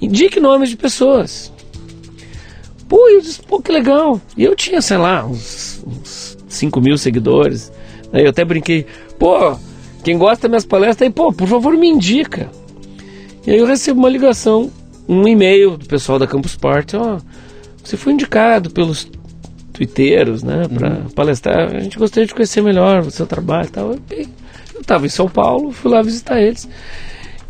[0.00, 1.52] Indique nomes de pessoas.
[2.88, 4.20] Pô, eu disse, pô, que legal.
[4.36, 7.70] E eu tinha, sei lá, uns, uns 5 mil seguidores.
[8.12, 8.84] Aí eu até brinquei,
[9.16, 9.56] pô,
[10.02, 12.50] quem gosta das minhas palestras aí, pô, por favor me indica.
[13.46, 14.72] E aí eu recebo uma ligação,
[15.08, 17.18] um e-mail do pessoal da Campus Party, ó.
[17.82, 19.08] Você foi indicado pelos
[19.72, 21.08] twitteiros, né, para uhum.
[21.10, 21.74] palestrar.
[21.74, 23.96] A gente gostaria de conhecer melhor o seu trabalho e tal.
[24.74, 26.68] Eu estava em São Paulo, fui lá visitar eles.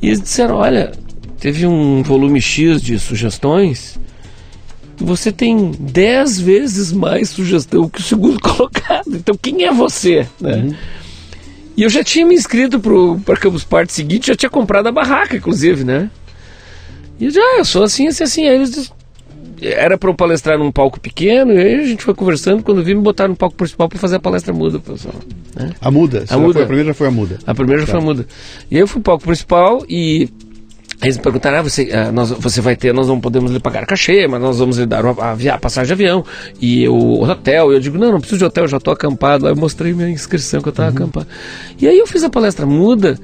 [0.01, 0.93] E eles disseram: Olha,
[1.39, 3.99] teve um volume X de sugestões.
[4.97, 9.16] Você tem 10 vezes mais sugestão que o segundo colocado.
[9.16, 10.26] Então, quem é você?
[10.39, 10.57] Né?
[10.57, 10.74] Uhum.
[11.76, 12.78] E eu já tinha me inscrito
[13.24, 16.11] para Campus Party seguinte, já tinha comprado a barraca, inclusive, né?
[17.18, 18.49] E já, eu sou assim, assim, assim.
[18.49, 18.93] Aí eles
[19.62, 22.94] era para eu palestrar num palco pequeno, e aí a gente foi conversando, quando vi
[22.94, 25.14] me botaram no palco principal para fazer a palestra muda, pessoal.
[25.54, 25.70] Né?
[25.80, 26.24] A muda?
[26.28, 26.54] A, muda.
[26.54, 27.38] Foi, a primeira já foi a muda.
[27.46, 27.92] A primeira já tá.
[27.92, 28.26] foi a muda.
[28.70, 30.28] E aí eu fui pro palco principal e
[31.02, 33.86] eles me perguntaram, ah, você, ah, nós, você vai ter, nós não podemos lhe pagar
[33.86, 36.24] cachê, mas nós vamos lhe dar uma, a, a passagem de avião
[36.61, 37.72] e o hotel.
[37.72, 39.46] E eu digo, não, não preciso de hotel, já estou acampado.
[39.46, 40.96] Aí eu mostrei minha inscrição que eu estava uhum.
[40.96, 41.26] acampado.
[41.78, 43.18] E aí eu fiz a palestra muda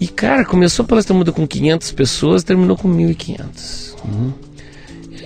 [0.00, 3.94] e, cara, começou a palestra muda com 500 pessoas, terminou com 1.500.
[4.04, 4.32] Uhum.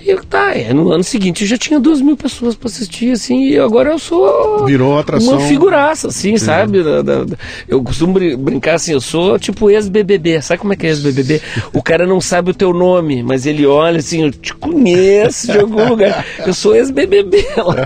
[0.05, 3.57] E tá, é, no ano seguinte já tinha duas mil pessoas para assistir, assim, e
[3.57, 4.65] agora eu sou.
[4.65, 5.37] Virou atração.
[5.37, 6.45] Uma figuraça, assim, Sim.
[6.45, 6.83] sabe?
[6.83, 7.37] Da, da, da,
[7.69, 10.41] eu costumo brincar assim, eu sou tipo ex-BBB.
[10.41, 11.41] Sabe como é que é ex-BBB?
[11.71, 15.57] O cara não sabe o teu nome, mas ele olha assim, eu te conheço de
[15.57, 16.25] algum lugar.
[16.45, 17.85] Eu sou ex-BBB lá.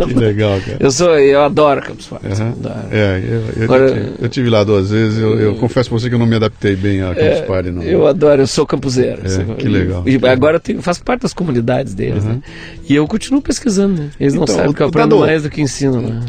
[0.10, 0.78] Que legal, cara.
[0.80, 2.26] Eu sou, eu adoro Campos Party.
[2.26, 2.54] Uhum.
[2.90, 6.08] É, eu, eu, agora, eu, eu, tive lá duas vezes, eu, eu confesso pra você
[6.08, 7.82] que eu não me adaptei bem a Campos é, Party, não.
[7.82, 9.22] Eu adoro, eu sou campuseiro.
[9.24, 10.02] É, que legal.
[10.06, 12.34] E agora eu tenho, faço parte das comunidades comunidades deles, uhum.
[12.34, 12.42] né?
[12.88, 14.10] E eu continuo pesquisando, né?
[14.18, 16.24] Eles não então, sabem que eu aprendo mais do que ensino, né?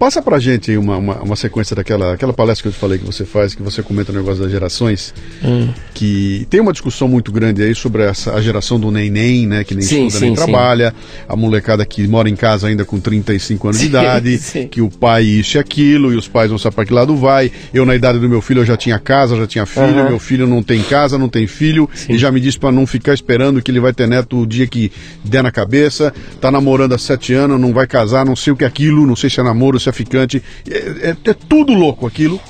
[0.00, 3.04] Passa pra gente uma, uma, uma, sequência daquela aquela palestra que eu te falei que
[3.04, 5.12] você faz, que você comenta o negócio das gerações,
[5.44, 5.68] hum.
[5.92, 9.74] que tem uma discussão muito grande aí sobre essa, a geração do neném, né, que
[9.74, 10.42] nem sim, estuda sim, nem sim.
[10.42, 10.94] trabalha,
[11.28, 14.40] a molecada que mora em casa ainda com 35 anos de idade,
[14.72, 17.52] que o pai isso e aquilo, e os pais não sabem para que lado vai.
[17.74, 20.08] Eu, na idade do meu filho, eu já tinha casa, já tinha filho, uhum.
[20.08, 23.12] meu filho não tem casa, não tem filho, e já me disse para não ficar
[23.12, 24.90] esperando que ele vai ter neto o dia que
[25.22, 28.64] der na cabeça, tá namorando há sete anos, não vai casar, não sei o que
[28.64, 30.42] é aquilo, não sei se é namoro, se é traficante.
[30.68, 32.40] É, é, é tudo louco aquilo.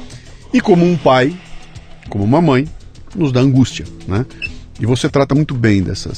[0.53, 1.37] E como um pai,
[2.09, 2.69] como uma mãe,
[3.15, 4.27] nos dá angústia, né?
[4.81, 6.11] E você trata muito bem dessa.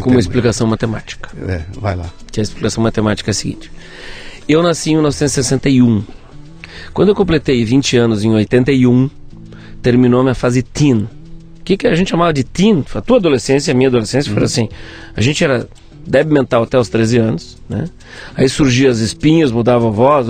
[0.00, 1.30] Com uma explicação matemática.
[1.46, 2.10] É, vai lá.
[2.32, 3.70] Que a explicação matemática é a seguinte:
[4.48, 6.02] eu nasci em 1961.
[6.92, 9.08] Quando eu completei 20 anos em 81,
[9.80, 11.08] terminou minha fase teen.
[11.60, 12.84] O que, que a gente chamava de teen?
[12.94, 14.36] A tua adolescência, a minha adolescência, uhum.
[14.36, 14.68] foi assim.
[15.14, 15.68] A gente era
[16.06, 17.86] débil mental até os 13 anos, né?
[18.34, 20.26] Aí surgiam as espinhas, mudava a voz,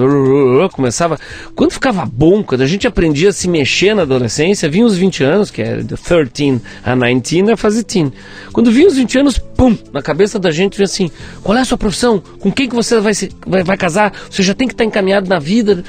[0.72, 1.18] começava.
[1.54, 5.24] Quando ficava bom, quando a gente aprendia a se mexer na adolescência, vinha os 20
[5.24, 8.12] anos, que é de 13 a 19, é a fase teen.
[8.52, 11.10] Quando vinha os 20 anos, pum, na cabeça da gente vinha assim:
[11.42, 12.22] qual é a sua profissão?
[12.40, 14.12] Com quem que você vai, se, vai, vai casar?
[14.30, 15.84] Você já tem que estar encaminhado na vida.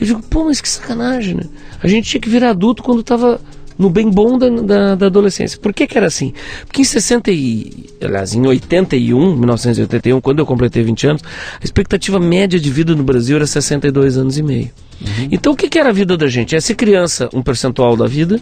[0.00, 1.42] Eu digo, pô, mas que sacanagem, né?
[1.82, 3.40] A gente tinha que virar adulto quando estava
[3.80, 5.58] no bem bom da, da, da, adolescência.
[5.58, 6.34] Por que, que era assim?
[6.66, 11.22] Porque em 60 e, aliás, em 81, 1981, quando eu completei 20 anos,
[11.58, 14.70] a expectativa média de vida no Brasil era 62 anos e meio.
[15.00, 15.28] Uhum.
[15.32, 16.54] Então o que, que era a vida da gente?
[16.54, 18.38] É ser criança, um percentual da vida,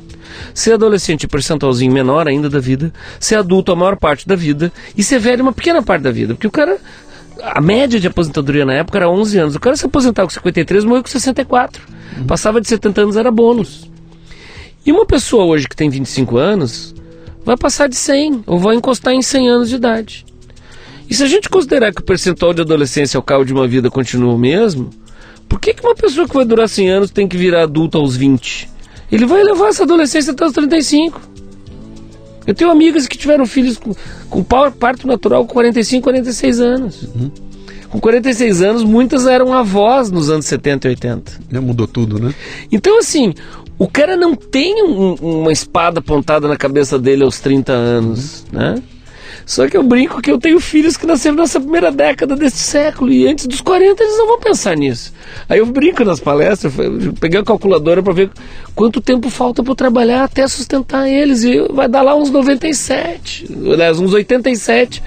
[0.52, 4.72] ser adolescente, um percentualzinho menor ainda da vida, ser adulto a maior parte da vida
[4.96, 6.34] e ser velho uma pequena parte da vida.
[6.34, 6.78] Porque o cara
[7.40, 9.54] a média de aposentadoria na época era 11 anos.
[9.54, 11.80] O cara se aposentava com 53, morreu com 64.
[12.16, 12.26] Uhum.
[12.26, 13.88] Passava de 70 anos, era bônus.
[14.88, 16.94] E uma pessoa hoje que tem 25 anos
[17.44, 20.24] vai passar de 100 ou vai encostar em 100 anos de idade.
[21.10, 23.90] E se a gente considerar que o percentual de adolescência ao cabo de uma vida
[23.90, 24.88] continua o mesmo,
[25.46, 28.16] por que, que uma pessoa que vai durar 100 anos tem que virar adulta aos
[28.16, 28.66] 20?
[29.12, 31.20] Ele vai levar essa adolescência até os 35.
[32.46, 33.94] Eu tenho amigas que tiveram filhos com,
[34.30, 37.02] com parto natural com 45, 46 anos.
[37.02, 37.30] Uhum.
[37.90, 41.32] Com 46 anos, muitas eram avós nos anos 70 e 80.
[41.50, 42.34] Já mudou tudo, né?
[42.72, 43.34] Então, assim,
[43.78, 48.82] o cara não tem um, uma espada apontada na cabeça dele aos 30 anos, né?
[49.46, 53.10] Só que eu brinco que eu tenho filhos que nasceram nessa primeira década deste século
[53.10, 55.10] e antes dos 40 eles não vão pensar nisso.
[55.48, 56.74] Aí eu brinco nas palestras,
[57.18, 58.30] peguei a calculadora para ver
[58.74, 63.98] quanto tempo falta para trabalhar até sustentar eles e vai dar lá uns 97, aliás,
[63.98, 65.02] uns 87.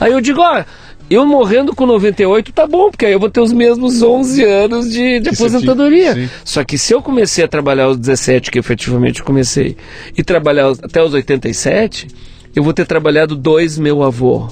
[0.00, 0.64] Aí eu digo, ó,
[1.10, 4.90] eu morrendo com 98 tá bom, porque aí eu vou ter os mesmos 11 anos
[4.90, 6.14] de, de aposentadoria.
[6.14, 6.30] Sim.
[6.44, 9.76] Só que se eu comecei a trabalhar aos 17, que efetivamente comecei,
[10.16, 12.08] e trabalhar até os 87,
[12.54, 14.48] eu vou ter trabalhado dois meu avô.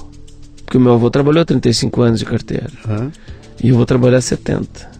[0.65, 2.69] Porque o meu avô trabalhou 35 anos de carteira.
[2.87, 3.11] Uhum.
[3.63, 4.93] E eu vou trabalhar 70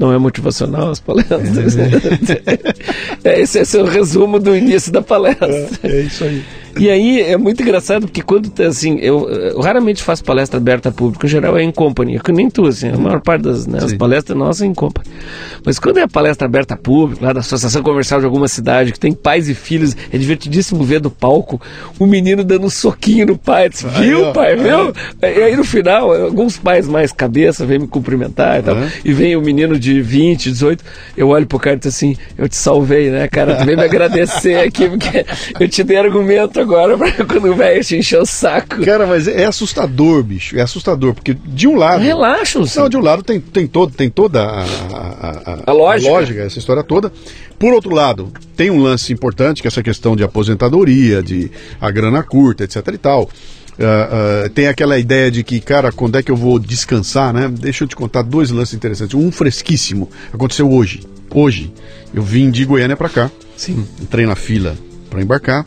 [0.00, 1.76] não é motivacional as palestras.
[1.76, 1.90] É,
[3.26, 5.46] é, é esse, esse, é o resumo do início da palestra.
[5.52, 6.42] É, é isso aí.
[6.78, 10.88] E aí é muito engraçado porque quando tá, assim, eu, eu, raramente faço palestra aberta
[10.88, 13.66] a público, em geral é em companhia, que nem tu, assim, a maior parte das
[13.66, 15.12] né, as palestras nossas é em companhia.
[15.64, 18.92] Mas quando é a palestra aberta a público, lá da Associação Comercial de alguma cidade,
[18.92, 21.60] que tem pais e filhos, é divertidíssimo ver do palco
[21.98, 23.68] o menino dando um soquinho no pai.
[23.68, 24.92] Disse, viu, aí, pai, viu?
[25.22, 29.36] E aí no final, alguns pais mais cabeça vêm me cumprimentar e tal, e vem
[29.36, 30.84] o menino de 20, 18,
[31.16, 33.56] eu olho pro cara e digo assim, eu te salvei, né, cara?
[33.56, 35.26] Tu vem me agradecer aqui, porque
[35.58, 38.84] eu te dei argumento agora pra quando o velho te encher o saco.
[38.84, 40.56] Cara, mas é assustador, bicho.
[40.56, 42.02] É assustador, porque de um lado.
[42.02, 46.10] Relaxa, Não, de um lado tem, tem, todo, tem toda a, a, a, a lógica.
[46.10, 47.12] lógica, essa história toda.
[47.58, 51.50] Por outro lado, tem um lance importante, que é essa questão de aposentadoria, de
[51.80, 53.28] a grana curta, etc e tal.
[53.80, 57.48] Uh, uh, tem aquela ideia de que, cara, quando é que eu vou descansar, né?
[57.48, 59.14] Deixa eu te contar dois lances interessantes.
[59.14, 61.00] Um fresquíssimo, aconteceu hoje.
[61.32, 61.72] Hoje,
[62.12, 63.30] eu vim de Goiânia para cá.
[63.56, 63.86] Sim.
[64.00, 64.76] Entrei na fila
[65.08, 65.64] para embarcar.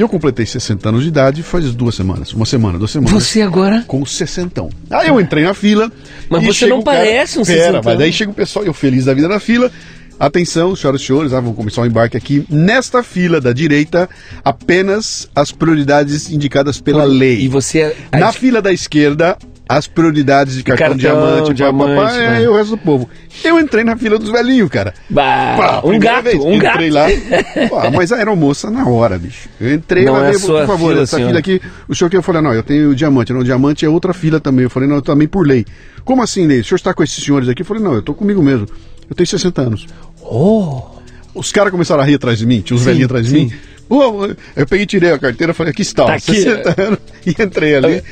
[0.00, 2.32] E eu completei 60 anos de idade faz duas semanas.
[2.32, 3.22] Uma semana, duas semanas.
[3.22, 3.84] Você agora?
[3.86, 4.66] Com 60.
[4.90, 5.92] Aí eu entrei na fila.
[6.26, 7.66] Mas você não parece um 60.
[7.66, 9.70] Pera, mas daí chega o pessoal, eu feliz da vida na fila.
[10.18, 12.46] Atenção, senhoras e senhores, ah, vamos começar o embarque aqui.
[12.48, 14.08] Nesta fila da direita,
[14.42, 17.42] apenas as prioridades indicadas pela lei.
[17.42, 17.94] E você.
[18.10, 19.36] É Na fila da esquerda,
[19.70, 22.42] as prioridades de cartão, cartão diamante, diamante papá, né?
[22.42, 23.08] é, o resto do povo.
[23.44, 24.92] Eu entrei na fila dos velhinhos, cara.
[25.08, 26.92] Bah, Pá, um gato, vez, um entrei gato.
[26.92, 27.06] lá.
[27.70, 29.48] Pô, mas a aeromoça na hora, bicho.
[29.60, 31.28] Eu entrei não lá, é por favor, fila, essa senhora.
[31.28, 34.12] fila aqui, o senhor que eu falei, não, eu tenho diamante, não, diamante é outra
[34.12, 34.64] fila também.
[34.64, 35.64] Eu falei, não, eu também por lei.
[36.04, 36.62] Como assim, lei?
[36.62, 37.62] O senhor está com esses senhores aqui?
[37.62, 38.66] Eu falei, não, eu tô comigo mesmo.
[39.08, 39.86] Eu tenho 60 anos.
[40.20, 40.82] Oh!
[41.32, 43.44] Os caras começaram a rir atrás de mim, tinha os velhinhos atrás de sim.
[43.44, 43.52] mim.
[44.56, 46.80] eu peguei, tirei a carteira, falei, aqui está, tá 60 aqui.
[46.82, 48.02] anos, e entrei ali.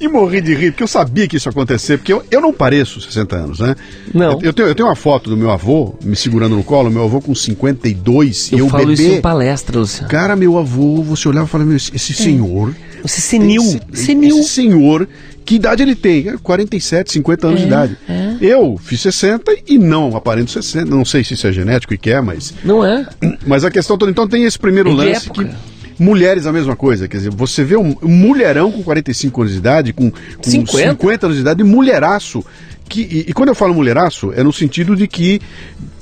[0.00, 2.52] E morri de rir, porque eu sabia que isso ia acontecer, porque eu, eu não
[2.52, 3.76] pareço 60 anos, né?
[4.12, 4.32] Não.
[4.32, 7.04] Eu, eu, tenho, eu tenho uma foto do meu avô me segurando no colo, meu
[7.04, 9.02] avô com 52 eu e eu falo bebê.
[9.02, 10.08] isso em palestra, Luciano.
[10.08, 12.16] Cara, meu avô, você olhava e falava, esse, esse é.
[12.16, 12.74] senhor.
[13.02, 13.62] Você senil.
[13.62, 14.38] Esse, senil.
[14.38, 15.08] Esse senhor,
[15.44, 16.36] que idade ele tem?
[16.38, 17.98] 47, 50 anos é, de idade.
[18.08, 18.36] É.
[18.40, 20.90] Eu fiz 60 e não aparento 60.
[20.90, 22.54] Não sei se isso é genético e que é, mas.
[22.64, 23.06] Não é.
[23.46, 24.10] Mas a questão toda.
[24.10, 25.44] Então tem esse primeiro lance época.
[25.44, 29.58] que Mulheres a mesma coisa, quer dizer, você vê um mulherão com 45 anos de
[29.58, 30.90] idade, com, com 50?
[30.92, 32.44] 50 anos de idade, mulheraço.
[32.88, 35.40] Que, e, e, quando eu falo mulheraço, é no sentido de que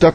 [0.00, 0.12] tá,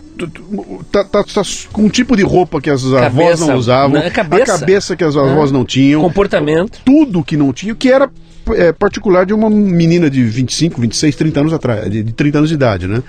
[0.91, 4.09] tá, tá, tá com um tipo de roupa que as cabeça, avós não usavam, né?
[4.09, 4.55] cabeça.
[4.55, 8.09] a cabeça que as avós não tinham, comportamento, tudo que não tinha, que era
[8.53, 12.49] é, particular de uma menina de 25, 26, 30 anos atrás, de, de 30 anos
[12.49, 13.01] de idade, né?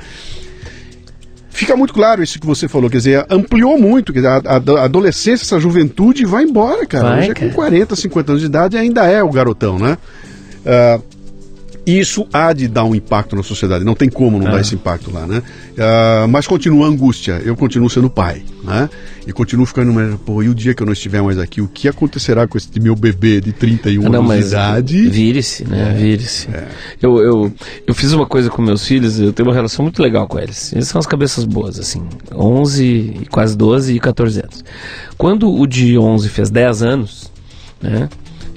[1.59, 4.85] Fica muito claro isso que você falou, quer dizer, ampliou muito, quer dizer, a, a
[4.85, 7.11] adolescência, essa juventude vai embora, cara.
[7.11, 9.99] Vai, Hoje é com 40, 50 anos de idade ainda é o garotão, né?
[10.65, 11.03] Uh,
[11.89, 14.51] E isso há de dar um impacto na sociedade, não tem como não Ah.
[14.53, 15.43] dar esse impacto lá, né?
[15.79, 18.91] Ah, mas continua a angústia, eu continuo sendo pai, né?
[19.27, 21.69] E continuo ficando, mas, pô, e o dia que eu não estiver mais aqui, o
[21.69, 25.09] que acontecerá com esse meu bebê de 31 Ah, não, anos de idade?
[25.09, 25.95] vire-se, né?
[25.99, 26.49] Vire-se.
[27.01, 27.53] Eu, eu,
[27.87, 30.73] eu fiz uma coisa com meus filhos, eu tenho uma relação muito legal com eles.
[30.75, 32.03] Eles são as cabeças boas, assim.
[32.35, 32.85] 11,
[33.23, 34.63] e quase 12 e 14 anos.
[35.17, 37.31] Quando o de 11 fez 10 anos,
[37.81, 38.09] né?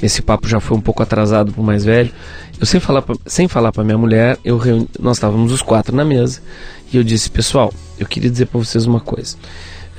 [0.01, 2.11] Esse papo já foi um pouco atrasado pro mais velho.
[2.59, 5.95] Eu sem falar pra, sem falar para minha mulher, eu reuni, nós estávamos os quatro
[5.95, 6.41] na mesa
[6.91, 9.35] e eu disse, pessoal, eu queria dizer para vocês uma coisa.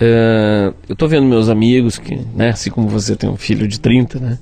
[0.01, 3.79] Eh, eu tô vendo meus amigos que, né, assim como você tem um filho de
[3.79, 4.39] 30, né?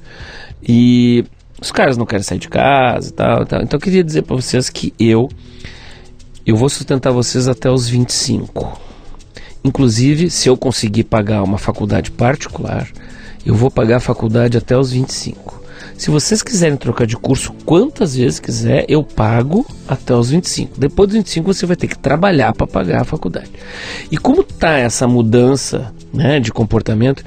[0.63, 1.25] E
[1.61, 3.63] os caras não querem sair de casa e tal, e tal.
[3.63, 5.29] Então eu queria dizer para vocês que eu
[6.47, 8.81] eu vou sustentar vocês até os 25.
[9.63, 12.89] Inclusive, se eu conseguir pagar uma faculdade particular,
[13.45, 15.61] eu vou pagar a faculdade até os 25.
[15.97, 20.81] Se vocês quiserem trocar de curso quantas vezes quiser, eu pago até os 25.
[20.81, 23.51] Depois dos 25 você vai ter que trabalhar para pagar a faculdade.
[24.11, 27.23] E como tá essa mudança, né, de comportamento,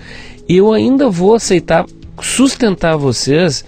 [0.49, 1.85] eu ainda vou aceitar
[2.19, 3.63] sustentar vocês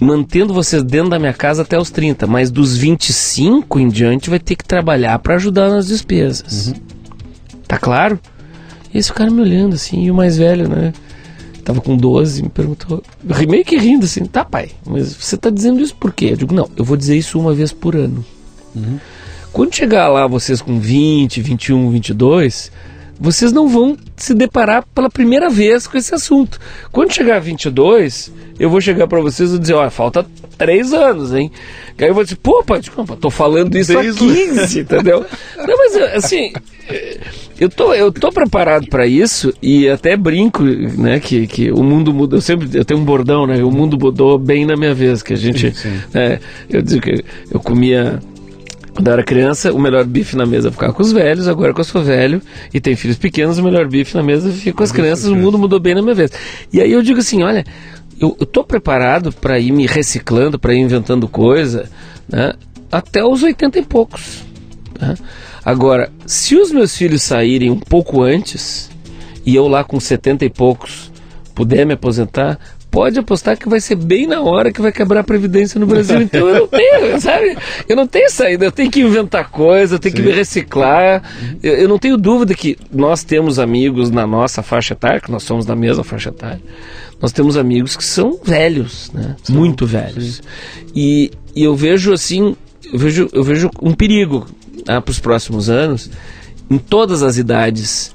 [0.00, 4.38] mantendo vocês dentro da minha casa até os 30, mas dos 25 em diante vai
[4.38, 6.72] ter que trabalhar para ajudar nas despesas.
[7.68, 8.18] Tá claro?
[8.92, 10.92] E esse cara me olhando assim, e o mais velho, né?
[11.64, 13.02] Tava com 12, me perguntou,
[13.48, 16.30] meio que rindo assim, tá pai, mas você tá dizendo isso por quê?
[16.32, 18.24] Eu digo, não, eu vou dizer isso uma vez por ano.
[19.52, 22.70] Quando chegar lá vocês com 20, 21, 22,
[23.18, 26.58] vocês não vão se deparar pela primeira vez com esse assunto.
[26.90, 30.24] Quando chegar a 22, eu vou chegar para vocês e dizer, olha, falta
[30.56, 31.50] 3 anos, hein?
[31.98, 35.26] Aí eu vou dizer, pô, pai, desculpa, tô falando isso há Desde o- 15, entendeu?
[35.58, 36.52] Não, mas assim,
[37.60, 42.12] eu tô, eu tô preparado para isso e até brinco, né, que, que o mundo
[42.12, 42.38] mudou.
[42.38, 43.62] Eu sempre eu tenho um bordão, né?
[43.62, 45.74] O mundo mudou bem na minha vez, que a gente,
[46.14, 46.40] é,
[46.70, 48.18] eu digo que eu comia
[48.94, 51.80] quando eu era criança, o melhor bife na mesa ficava com os velhos, agora que
[51.80, 52.40] eu sou velho
[52.72, 55.58] e tenho filhos pequenos, o melhor bife na mesa fica com as crianças, o mundo
[55.58, 56.32] mudou bem na minha vez.
[56.72, 57.64] E aí eu digo assim, olha,
[58.18, 61.88] eu, eu tô preparado para ir me reciclando, para ir inventando coisa,
[62.26, 62.54] né,
[62.90, 64.44] até os 80 e poucos.
[64.98, 65.14] né?
[65.70, 68.90] Agora, se os meus filhos saírem um pouco antes
[69.46, 71.12] e eu lá com 70 e poucos
[71.54, 72.58] puder me aposentar,
[72.90, 76.22] pode apostar que vai ser bem na hora que vai quebrar a previdência no Brasil.
[76.26, 77.56] Então eu não tenho, sabe?
[77.88, 81.22] Eu não tenho saída, eu tenho que inventar coisa, eu tenho que me reciclar.
[81.62, 85.44] Eu, eu não tenho dúvida que nós temos amigos na nossa faixa etária, que nós
[85.44, 86.60] somos da mesma faixa etária.
[87.22, 89.36] Nós temos amigos que são velhos, né?
[89.48, 90.42] Muito velhos.
[90.96, 92.56] E, e eu vejo assim,
[92.92, 94.48] eu vejo, eu vejo um perigo
[94.84, 96.10] para os próximos anos,
[96.70, 98.14] em todas as idades,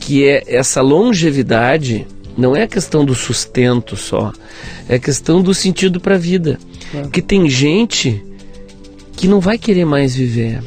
[0.00, 2.06] que é essa longevidade
[2.36, 4.32] não é a questão do sustento só,
[4.88, 6.58] é a questão do sentido para a vida.
[7.10, 8.22] Que tem gente
[9.16, 10.62] que não vai querer mais viver.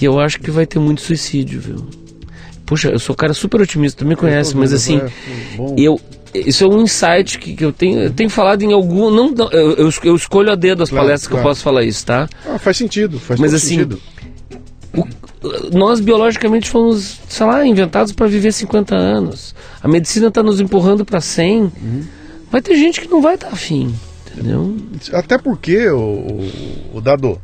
[0.00, 1.86] E eu acho que vai ter muito suicídio, viu?
[2.64, 5.10] Puxa, eu sou um cara super otimista, tu me conhece, mas assim, É,
[5.56, 5.74] bom.
[5.76, 6.00] eu
[6.34, 9.50] isso é um insight que, que eu tenho eu tenho falado em algum não, não,
[9.50, 11.48] eu, eu es- eu escolho a dedo as Claro, palestras que eu claro.
[11.48, 14.00] posso falar isso tá Ah, faz sentido, faz Mas assim, sentido.
[14.96, 15.06] o-
[15.76, 21.04] nós biologicamente fomos sei lá inventados para viver 50 anos a medicina está nos empurrando
[21.04, 22.04] para 100 Uhum.
[22.50, 23.94] vai ter gente que não vai estar afim
[24.32, 24.76] entendeu
[25.12, 26.48] Até porque, o,
[26.94, 27.40] o, Dado,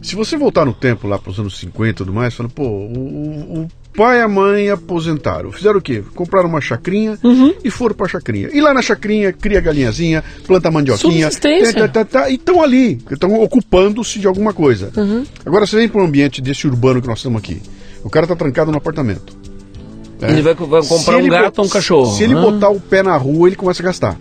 [0.00, 2.62] se você voltar no tempo lá para os anos 50 e tudo mais, fala, pô,
[2.62, 5.50] o- o pai e a mãe aposentaram.
[5.50, 6.02] Fizeram o quê?
[6.14, 7.54] Compraram uma chacrinha Uhum.
[7.64, 8.48] e foram para a chacrinha.
[8.52, 11.28] E lá na chacrinha, cria galinhazinha, planta mandioquinha.
[11.74, 14.90] Tá, tá, tá, e estão ali, estão ocupando-se de alguma coisa.
[14.96, 15.24] Uhum.
[15.44, 17.60] Agora você vem para um ambiente desse urbano que nós estamos aqui.
[18.04, 19.36] O cara está trancado no apartamento.
[20.20, 20.30] É.
[20.30, 22.40] ele vai, vai Se comprar um gato ou um cachorro Se ele Ah.
[22.40, 24.16] botar o pé na rua, ele começa a gastar.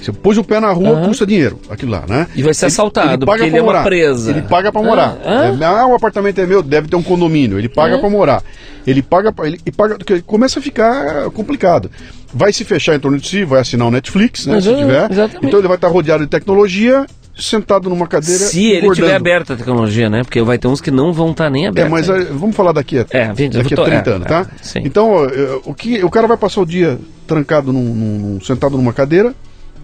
[0.00, 1.08] Você pôs o pé na rua, Aham.
[1.08, 2.26] custa dinheiro, aquilo lá, né?
[2.34, 3.84] E vai ser Ele- assaltado, paga porque ele pra é uma morar.
[3.84, 4.30] presa.
[4.30, 5.18] Ele paga pra Ah, morar.
[5.24, 5.56] ah.
[5.60, 7.58] É, ah, o apartamento é meu, deve ter um condomínio.
[7.58, 7.98] Ele paga Ah.
[7.98, 8.42] pra morar.
[8.86, 11.90] Ele paga pra, ele, e paga, começa a ficar complicado.
[12.32, 14.60] Vai se fechar em torno de si, vai assinar o Netflix, né?
[14.60, 15.10] se Uhum, tiver.
[15.10, 15.46] exatamente.
[15.46, 17.04] Então ele vai estar rodeado de tecnologia,
[17.38, 18.38] sentado numa cadeira.
[18.44, 19.06] se ele engordando.
[19.06, 21.68] tiver aberta a tecnologia né porque vai ter uns que não vão estar nem É,
[21.68, 22.24] abertos mas ainda.
[22.24, 24.40] eh, vamos falar daqui a, É, gente, eu daqui tô- a 30 é, anos, tá?
[24.40, 24.80] é, sim.
[24.84, 28.92] Então, eh, o, que, o cara vai passar o dia trancado, num- num- sentado numa
[28.92, 29.34] cadeira,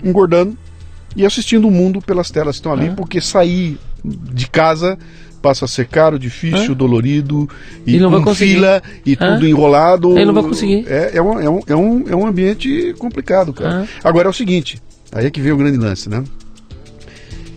[0.05, 0.57] engordando
[1.15, 2.91] e assistindo o mundo pelas telas que estão ali, É.
[2.91, 4.99] porque sair de casa
[5.41, 6.75] passa a ser caro, difícil, É.
[6.75, 7.49] dolorido,
[7.87, 8.55] e com conseguir.
[8.55, 9.17] fila, e É.
[9.17, 10.17] tudo enrolado.
[10.17, 10.85] Ele não vai conseguir.
[10.89, 13.87] É, é, um, é, um, é, um, ambiente complicado, cara.
[14.03, 14.83] Agora é o seguinte,
[15.13, 16.25] aí é que vem o grande lance, né?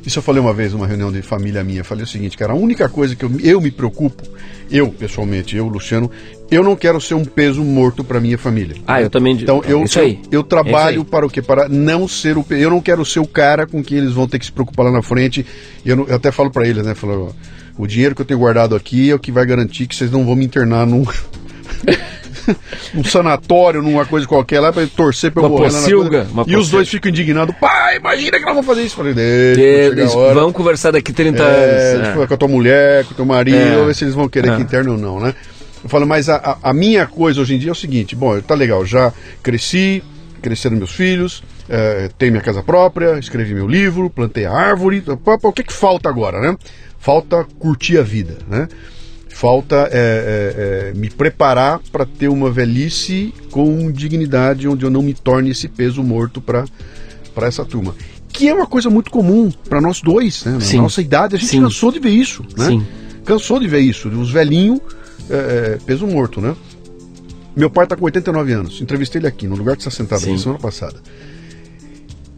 [0.09, 1.83] Isso eu falei uma vez numa reunião de família minha.
[1.83, 4.23] Falei o seguinte, cara, a única coisa que eu, eu me preocupo,
[4.71, 6.09] eu pessoalmente, eu, Luciano,
[6.49, 8.75] eu não quero ser um peso morto para minha família.
[8.87, 9.35] Ah, eu também.
[9.35, 10.19] Então eu, Isso aí.
[10.31, 11.43] eu, eu trabalho para o quê?
[11.43, 12.45] Para não ser o.
[12.49, 14.91] Eu não quero ser o cara com que eles vão ter que se preocupar lá
[14.91, 15.45] na frente.
[15.85, 16.95] Eu, não- eu até falo para eles, né?
[16.95, 17.31] Falo,
[17.77, 20.09] ó, o dinheiro que eu tenho guardado aqui é o que vai garantir que vocês
[20.09, 21.03] não vão me internar num.
[22.93, 26.55] num sanatório, numa coisa qualquer lá, pra torcer pra eu Uma morrer pocilga, uma E
[26.55, 27.55] os dois ficam indignados.
[27.59, 28.95] Pai, imagina que nós vamos fazer isso.
[28.95, 30.33] Falei, deixa, É.
[30.33, 32.07] Vamos conversar daqui 30 É, anos.
[32.09, 33.85] tipo, com a tua mulher, com o teu marido, É.
[33.85, 34.55] ver se eles vão querer É.
[34.55, 35.33] que interne ou não, né?
[35.83, 38.53] Eu falo, mas a, a- minha coisa hoje em dia é o seguinte: bom, tá
[38.53, 40.03] legal, já cresci,
[40.41, 45.03] cresceram meus filhos, é, tenho minha casa própria, escrevi meu livro, plantei a árvore.
[45.41, 46.57] O que, que falta agora, né?
[46.99, 48.67] Falta curtir a vida, né?
[49.39, 55.01] Falta é, é, é, me preparar para ter uma velhice com dignidade, onde eu não
[55.01, 56.67] me torne esse peso morto para
[57.47, 57.95] essa turma.
[58.27, 60.51] Que é uma coisa muito comum para nós dois, né?
[60.51, 60.79] Na Sim.
[60.79, 61.61] nossa idade, a gente Sim.
[61.61, 62.65] cansou de ver isso, né?
[62.65, 62.85] Sim.
[63.23, 64.81] Cansou de ver isso, os velhinhos,
[65.29, 66.53] é, é, peso morto, né?
[67.55, 70.21] Meu pai está com 89 anos, entrevistei ele aqui, no lugar que você está sentado
[70.21, 70.97] aqui, semana passada.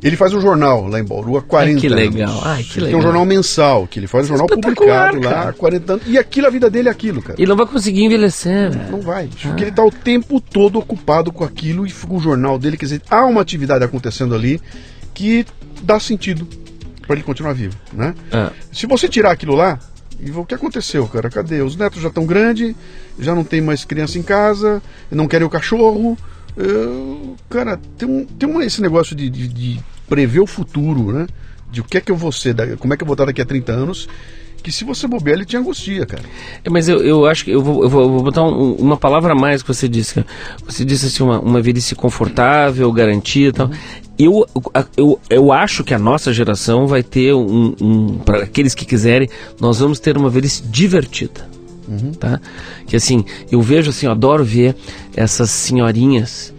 [0.03, 2.29] Ele faz um jornal lá em Bauru há 40 que legal.
[2.31, 2.41] anos.
[2.43, 2.99] Ai, que Ele Tem legal.
[2.99, 5.49] um jornal mensal, que ele faz um jornal publicado lá cara.
[5.49, 6.05] há 40 anos.
[6.07, 7.35] E aquilo, a vida dele é aquilo, cara.
[7.39, 8.91] Ele não vai conseguir envelhecer, velho.
[8.91, 9.29] Não vai.
[9.41, 12.77] Porque ele está o tempo todo ocupado com aquilo e com o jornal dele.
[12.77, 14.59] Quer dizer, há uma atividade acontecendo ali
[15.13, 15.45] que
[15.83, 16.47] dá sentido
[17.05, 18.15] para ele continuar vivo, né?
[18.31, 19.77] Ah, Se você tirar aquilo lá,
[20.19, 21.29] e o que aconteceu, cara?
[21.29, 21.61] Cadê?
[21.61, 22.73] Os netos já estão grandes,
[23.19, 24.81] já não tem mais criança em casa,
[25.11, 26.17] não querem o cachorro.
[27.49, 31.27] Cara, tem, um, tem um, esse negócio de, de- de prever o futuro, né?
[31.71, 33.41] De o que é que eu vou ser, como é que eu vou estar daqui
[33.41, 34.07] a 30 anos,
[34.61, 36.21] que se você bobear, ele te angustia, cara.
[36.63, 38.97] É, Mas eu, eu acho que eu vou, eu vou, eu vou botar um- uma
[38.97, 40.15] palavra a mais que você disse.
[40.15, 40.27] cara.
[40.65, 43.71] Você disse assim, uma, uma velhice confortável, garantida e tal.
[44.19, 44.45] Eu,
[44.97, 47.73] eu, eu acho que a nossa geração vai ter um.
[47.81, 49.27] um para aqueles que quiserem,
[49.59, 51.49] nós vamos ter uma velhice divertida.
[52.19, 52.39] Tá?
[52.87, 54.75] Que assim, eu vejo assim, eu adoro ver
[55.15, 56.53] essas senhorinhas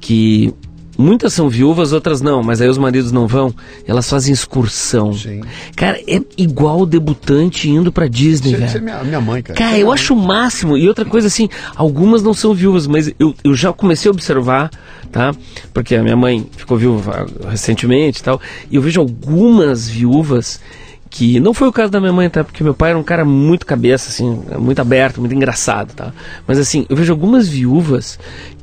[0.00, 0.52] que.
[0.98, 3.54] Muitas são viúvas, outras não, mas aí os maridos não vão.
[3.86, 5.12] Elas fazem excursão.
[5.12, 5.42] Sim.
[5.76, 8.68] Cara, é igual o debutante indo pra Disney, Isso, é- velho.
[8.68, 9.58] isso é minha, minha mãe, cara.
[9.58, 10.74] Cara, Isso eu acho o máximo.
[10.74, 14.70] E outra coisa assim, algumas não são viúvas, mas eu, eu já comecei a observar,
[15.12, 15.34] tá?
[15.74, 18.40] Porque a minha mãe ficou viúva recentemente e tal.
[18.70, 20.58] E eu vejo algumas viúvas
[21.16, 22.44] que não foi o caso da minha mãe, tá?
[22.44, 26.12] Porque meu pai era um cara muito cabeça, assim, muito aberto, muito engraçado, tá?
[26.46, 28.18] Mas assim, eu vejo algumas viúvas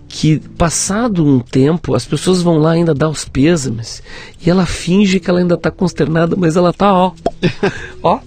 [0.08, 4.04] que passado um tempo as pessoas vão lá ainda dar os pêsames
[4.46, 7.14] e ela finge que ela ainda tá consternada, mas ela tá ó,
[8.04, 8.20] ó,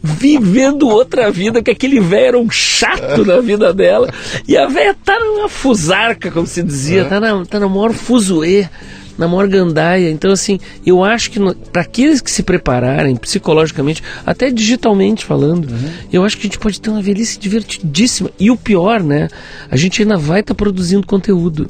[0.00, 4.08] vivendo outra vida, que aquele velho era um chato na vida dela.
[4.46, 8.68] E a velha tá numa fusarca, como se dizia, tá, na, tá na maior fuzuê,
[9.18, 10.10] na maior gandaia.
[10.10, 11.40] Então, assim, eu acho que
[11.72, 15.68] para aqueles que se prepararem psicologicamente, até digitalmente falando,
[16.12, 18.30] eu acho que a gente pode ter uma velhice divertidíssima.
[18.38, 19.28] E o pior, né?
[19.70, 21.66] A gente ainda vai estar produzindo conteúdo.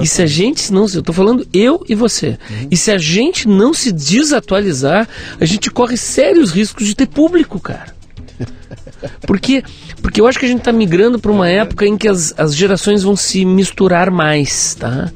[0.00, 2.38] E se a gente não, eu tô falando eu e você.
[2.70, 5.08] E se a gente não se desatualizar,
[5.40, 7.94] a gente corre sérios riscos de ter público, cara.
[9.26, 9.62] Porque,
[10.02, 12.54] porque eu acho que a gente está migrando para uma época em que as, as
[12.54, 15.10] gerações vão se misturar mais, tá?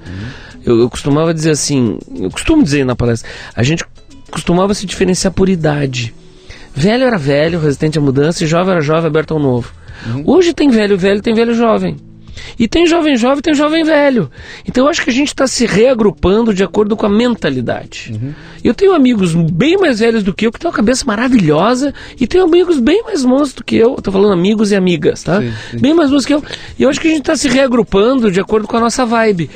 [0.68, 3.84] Eu, eu costumava dizer assim, eu costumo dizer na palestra, a gente
[4.30, 6.14] costumava se diferenciar por idade.
[6.74, 9.72] Velho era velho, resistente à mudança, e jovem era jovem, aberto ao novo.
[10.26, 11.96] Hoje tem velho velho, tem velho jovem.
[12.58, 14.30] E tem jovem jovem, tem jovem velho.
[14.66, 18.18] Então eu acho que a gente está se reagrupando de acordo com a mentalidade.
[18.62, 22.26] Eu tenho amigos bem mais velhos do que eu, que têm uma cabeça maravilhosa, e
[22.26, 23.94] tenho amigos bem mais moços do que eu.
[23.96, 25.40] Estou falando amigos e amigas, tá?
[25.40, 25.78] Sim, sim.
[25.78, 26.42] Bem mais moços que eu.
[26.78, 29.48] E eu acho que a gente está se reagrupando de acordo com a nossa vibe.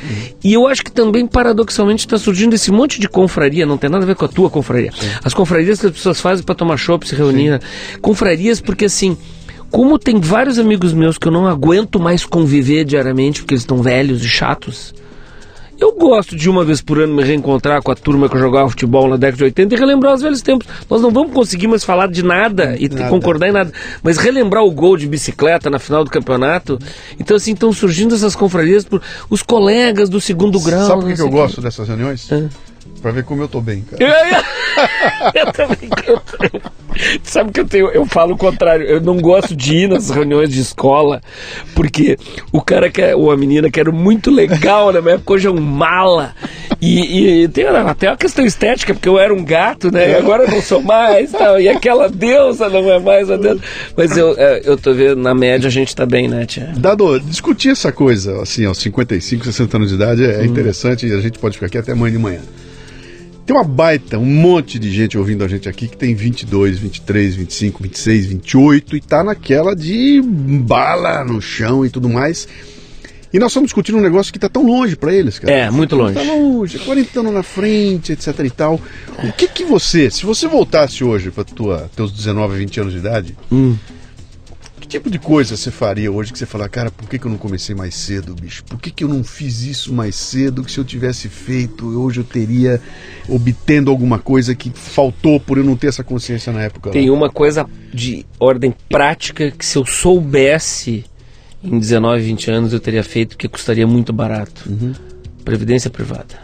[0.43, 4.05] E eu acho que também, paradoxalmente, está surgindo esse monte de confraria, não tem nada
[4.05, 4.93] a ver com a tua confraria.
[5.24, 7.51] As confrarias que as pessoas fazem para tomar chopp, se reunir.
[7.51, 7.61] né?
[8.01, 9.16] Confrarias porque assim.
[9.72, 13.82] Como tem vários amigos meus que eu não aguento mais conviver diariamente porque eles estão
[13.82, 14.94] velhos e chatos,
[15.80, 18.68] eu gosto de uma vez por ano me reencontrar com a turma que eu jogava
[18.68, 20.68] futebol na década de 80 e relembrar os velhos tempos.
[20.88, 23.08] Nós não vamos conseguir mais falar de nada e Nada.
[23.08, 26.78] concordar em nada, mas relembrar o gol de bicicleta na final do campeonato.
[27.18, 29.00] Então, assim, estão surgindo essas confrarias por
[29.30, 30.86] os colegas do segundo grau.
[30.86, 32.30] Sabe por que, que eu gosto dessas reuniões?
[32.30, 32.46] É.
[33.00, 34.04] Pra ver como eu tô bem, cara.
[35.34, 35.90] Eu, eu também.
[36.06, 36.20] Eu,
[37.22, 37.88] sabe que eu tenho?
[37.88, 38.84] Eu falo o contrário.
[38.86, 41.20] Eu não gosto de ir nas reuniões de escola
[41.74, 42.16] porque
[42.53, 45.47] o cara que é, ou a menina que era muito legal na minha época hoje
[45.47, 46.34] é um mala.
[46.80, 50.11] E, e tem até uma questão estética, porque eu era um gato, né?
[50.11, 51.61] E agora eu não sou mais tal.
[51.61, 53.61] E aquela deusa não é mais a deusa.
[53.97, 56.72] Mas eu, é, eu tô vendo, na média a gente tá bem, né, tia?
[56.76, 61.20] Dado, discutir essa coisa, assim, aos 55, 60 anos de idade, é interessante e a
[61.20, 62.40] gente pode ficar aqui até amanhã de manhã.
[63.45, 67.34] Tem uma baita, um monte de gente ouvindo a gente aqui que tem 22, 23,
[67.34, 72.47] 25, 26, 28 e tá naquela de bala no chão e tudo mais.
[73.32, 75.53] E nós estamos discutindo um negócio que está tão longe para eles, cara.
[75.53, 76.18] É, muito longe.
[76.18, 78.80] Está longe, 40 anos na frente, etc e tal.
[79.24, 82.99] O que que você, se você voltasse hoje para tua teus 19, 20 anos de
[82.99, 83.76] idade, Hum.
[84.93, 87.38] Tipo de coisa você faria hoje que você fala, cara, por que, que eu não
[87.38, 88.62] comecei mais cedo, bicho?
[88.64, 90.62] Por que, que eu não fiz isso mais cedo?
[90.62, 92.80] Que se eu tivesse feito, hoje eu teria
[93.28, 96.88] obtendo alguma coisa que faltou por eu não ter essa consciência na época.
[96.90, 96.93] lá.
[96.93, 101.05] Tem uma coisa de ordem prática que se eu soubesse
[101.62, 104.68] em 19, 20 anos eu teria feito que custaria muito barato.
[105.45, 106.40] Previdência privada.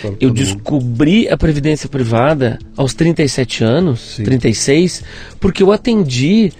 [0.00, 0.34] pra Eu todo mundo.
[0.34, 4.24] descobri a previdência privada aos 37 anos, Sim.
[4.24, 5.02] 36,
[5.40, 6.52] porque eu atendi,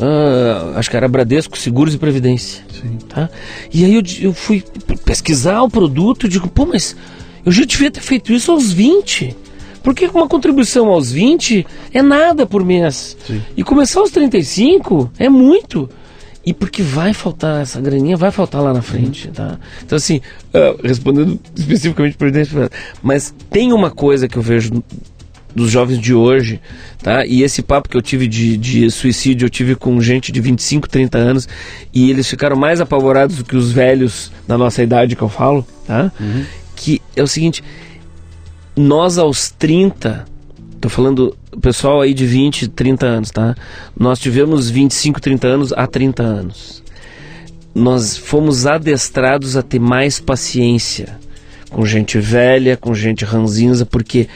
[0.00, 2.64] ah, acho que era Bradesco Seguros e Previdência.
[2.72, 2.98] Sim.
[3.08, 3.28] Tá?
[3.72, 4.62] E aí eu, eu fui
[5.04, 6.96] pesquisar o produto e digo, pô, mas
[7.44, 9.36] eu já devia ter feito isso aos 20.
[9.82, 13.16] Por que uma contribuição aos 20 é nada por mês?
[13.26, 13.42] Sim.
[13.56, 15.88] E começar aos 35 é muito.
[16.44, 19.58] E porque vai faltar essa graninha, vai faltar lá na frente, tá?
[19.84, 20.20] Então assim,
[20.54, 22.72] ah, respondendo especificamente para previdência privada,
[23.02, 24.82] mas tem uma coisa que eu vejo
[25.54, 26.60] dos jovens de hoje,
[27.02, 27.24] tá?
[27.24, 30.88] E esse papo que eu tive de, de suicídio, eu tive com gente de 25,
[30.88, 31.48] 30 anos,
[31.92, 35.66] e eles ficaram mais apavorados do que os velhos da nossa idade que eu falo,
[35.86, 36.12] tá?
[36.76, 37.62] Que é o seguinte,
[38.76, 40.24] nós aos 30,
[40.80, 43.54] tô falando pessoal aí de 20, 30 anos, tá?
[43.98, 46.82] Nós tivemos 25, 30 anos há 30 anos.
[47.74, 51.18] Nós fomos adestrados a ter mais paciência
[51.70, 54.28] com gente velha, com gente ranzinza, porque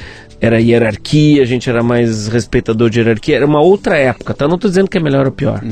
[0.43, 4.49] era hierarquia, a gente era mais respeitador de hierarquia, era uma outra época, tá?
[4.49, 5.62] Não tô dizendo que é melhor ou pior.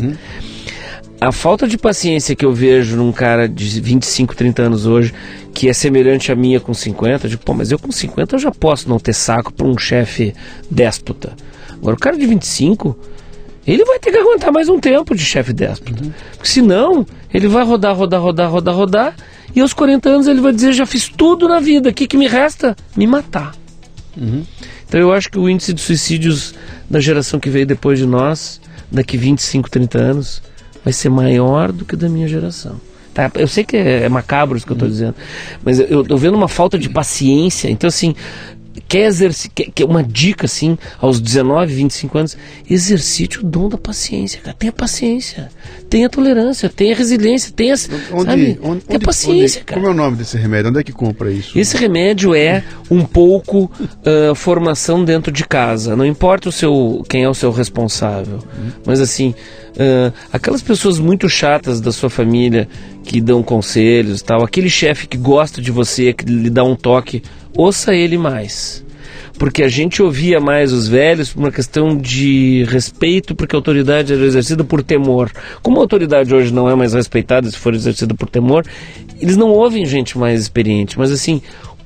[1.21, 5.12] A falta de paciência que eu vejo num cara de 25, 30 anos hoje,
[5.53, 8.39] que é semelhante à minha com 50, eu digo, pô, mas eu com 50 eu
[8.39, 10.33] já posso não ter saco para um chefe
[10.71, 11.33] déspota.
[11.73, 12.97] Agora, o cara de 25,
[13.66, 16.01] ele vai ter que aguentar mais um tempo de chefe déspota.
[16.37, 17.05] Porque senão,
[17.35, 19.16] ele vai rodar, rodar, rodar, rodar, rodar,
[19.53, 22.16] e aos 40 anos ele vai dizer, já fiz tudo na vida, o que, que
[22.16, 22.77] me resta?
[22.97, 23.59] Me matar.
[24.86, 26.54] Então eu acho que o índice de suicídios
[26.88, 30.42] da geração que veio depois de nós, daqui 25, 30 anos,
[30.84, 32.80] vai ser maior do que da minha geração.
[33.14, 33.30] Tá?
[33.34, 35.14] Eu sei que é, é macabro isso que eu estou dizendo,
[35.64, 37.68] mas eu- eu estou vendo uma falta de paciência.
[37.68, 38.14] Então, assim,
[38.91, 42.36] quer exercitar, quer, quer uma dica, assim, aos 19, 25 anos,
[42.68, 44.57] exercite o dom da paciência, cara.
[44.59, 45.49] Tenha paciência,
[45.88, 47.74] tenha tolerância, tenha resiliência, tenha,
[48.11, 48.59] Onde, sabe?
[48.61, 49.80] onde, tenha onde- paciência, cara.
[49.80, 50.70] Como é o nome desse remédio?
[50.70, 51.57] Onde é que compra isso?
[51.57, 53.70] Esse remédio é um pouco
[54.05, 55.95] ah, formação dentro de casa.
[55.95, 58.41] Não importa o seu quem é o seu responsável,
[58.84, 59.36] mas assim
[59.78, 62.68] ah, aquelas pessoas muito chatas da sua família
[63.05, 64.43] que dão conselhos, e tal.
[64.43, 67.22] Aquele chefe que gosta de você, que lhe dá um toque,
[67.55, 68.84] ouça ele mais.
[69.38, 74.12] Porque a gente ouvia mais os velhos por uma questão de respeito, porque a autoridade
[74.12, 75.30] era exercida por temor.
[75.62, 78.66] Como a autoridade hoje não é mais respeitada se for exercida por temor,
[79.18, 80.98] eles não ouvem gente mais experiente.
[80.98, 81.40] Mas assim,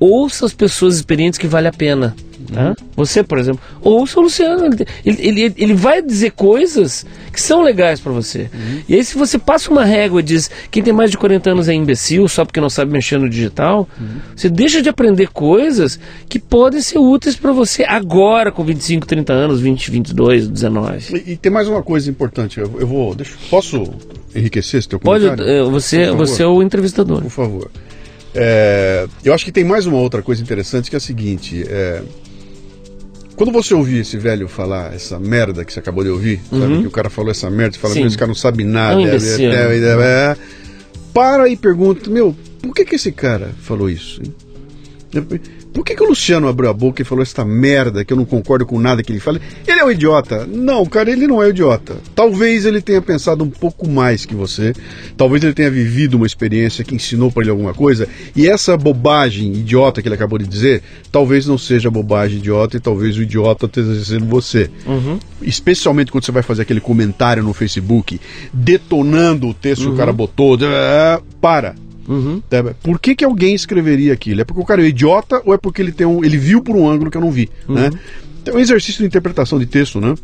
[0.04, 2.14] ouça as pessoas experientes que vale a pena.
[2.52, 2.76] Tá?
[2.94, 4.66] Você, por exemplo, ouça o Luciano.
[4.66, 8.50] Ele, ele, ele, vai dizer coisas que são legais para você.
[8.86, 11.68] E aí, se você passa uma régua e diz quem tem mais de 40 anos
[11.68, 13.88] é imbecil só porque não sabe mexer no digital,
[14.36, 15.98] você deixa de aprender coisas
[16.28, 21.14] que podem ser úteis para você agora, com 25, 30 anos, 20, 22, 19.
[21.14, 22.60] E, e tem mais uma coisa importante.
[22.60, 23.14] Eu, eu vou.
[23.14, 23.84] Deixa, posso
[24.34, 25.50] enriquecer esse teu Pode, comentário?
[25.50, 27.22] eh, você, você é o entrevistador.
[27.22, 27.70] Por favor.
[28.34, 31.64] É, eu acho que tem mais uma outra coisa interessante que é a seguinte.
[31.68, 32.02] é,
[33.36, 36.80] quando você ouvir esse velho falar essa merda que você acabou de ouvir, sabe?
[36.80, 38.06] Que o cara falou essa merda, você fala, Uhum.
[38.06, 39.00] Esse cara não sabe nada.
[39.00, 39.50] É imbecil.
[39.52, 40.36] é, é, é, é.
[41.12, 44.22] para e pergunta, meu, por que, que esse cara falou isso?
[44.22, 44.34] hein?
[45.74, 48.24] Por que, que o Luciano abriu a boca e falou essa merda que eu não
[48.24, 49.40] concordo com nada que ele fala?
[49.66, 50.46] Ele é um idiota.
[50.46, 51.96] Não, cara, ele não é um idiota.
[52.14, 54.72] Talvez ele tenha pensado um pouco mais que você.
[55.16, 58.08] Talvez ele tenha vivido uma experiência que ensinou para ele alguma coisa.
[58.36, 62.80] E essa bobagem idiota que ele acabou de dizer, talvez não seja bobagem idiota e
[62.80, 64.70] talvez o idiota esteja sendo você.
[65.42, 68.20] Especialmente quando você vai fazer aquele comentário no Facebook
[68.52, 70.56] detonando o texto que o cara botou.
[70.62, 71.74] É, Para.
[72.48, 72.62] Tá?
[72.82, 74.40] Por que, que alguém escreveria aquilo?
[74.40, 76.76] É porque o cara é idiota ou é porque ele tem um, ele viu por
[76.76, 77.90] um ângulo que eu não vi, né?
[78.42, 80.14] Então, é um exercício de interpretação de texto, né?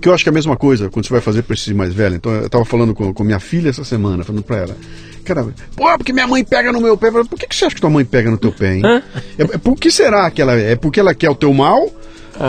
[0.00, 1.92] Que eu acho que é a mesma coisa quando você vai fazer para esse mais
[1.92, 2.14] velho.
[2.16, 4.76] Então eu tava falando com, com minha filha essa semana, falando para ela,
[5.24, 5.46] cara,
[5.76, 7.10] pô, porque minha mãe pega no meu pé.
[7.10, 8.82] Falei, Por que, que você acha que tua mãe pega no teu pé, hein?
[9.38, 10.72] É, é por que será que ela é?
[10.72, 11.90] É porque ela quer o teu mal?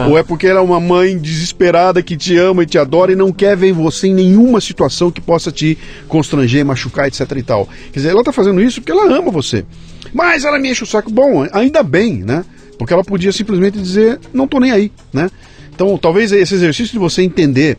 [0.08, 3.16] Ou é porque ela é uma mãe desesperada que te ama e te adora e
[3.16, 5.78] não quer ver você em nenhuma situação que possa te
[6.08, 7.68] constranger, machucar, etc e tal.
[7.92, 9.66] Quer dizer, ela tá fazendo isso porque ela ama você.
[10.14, 11.12] Mas ela me enche o saco.
[11.12, 12.46] Bom, ainda bem, né?
[12.78, 15.30] Porque ela podia simplesmente dizer, não tô nem aí, né?
[15.74, 17.78] Então, talvez esse exercício de você entender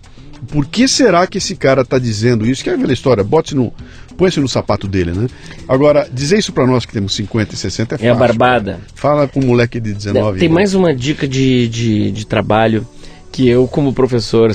[0.48, 3.72] por que será que esse cara está dizendo isso, que é aquela história, bote no,
[4.16, 5.26] põe-se no sapato dele, né?
[5.68, 8.08] Agora, dizer isso para nós que temos 50 e 60 é fácil.
[8.08, 8.80] É a barbada.
[8.94, 12.86] Fala para um moleque de 19 Tem mais uma dica de, de, de trabalho
[13.30, 14.52] que eu, como professor,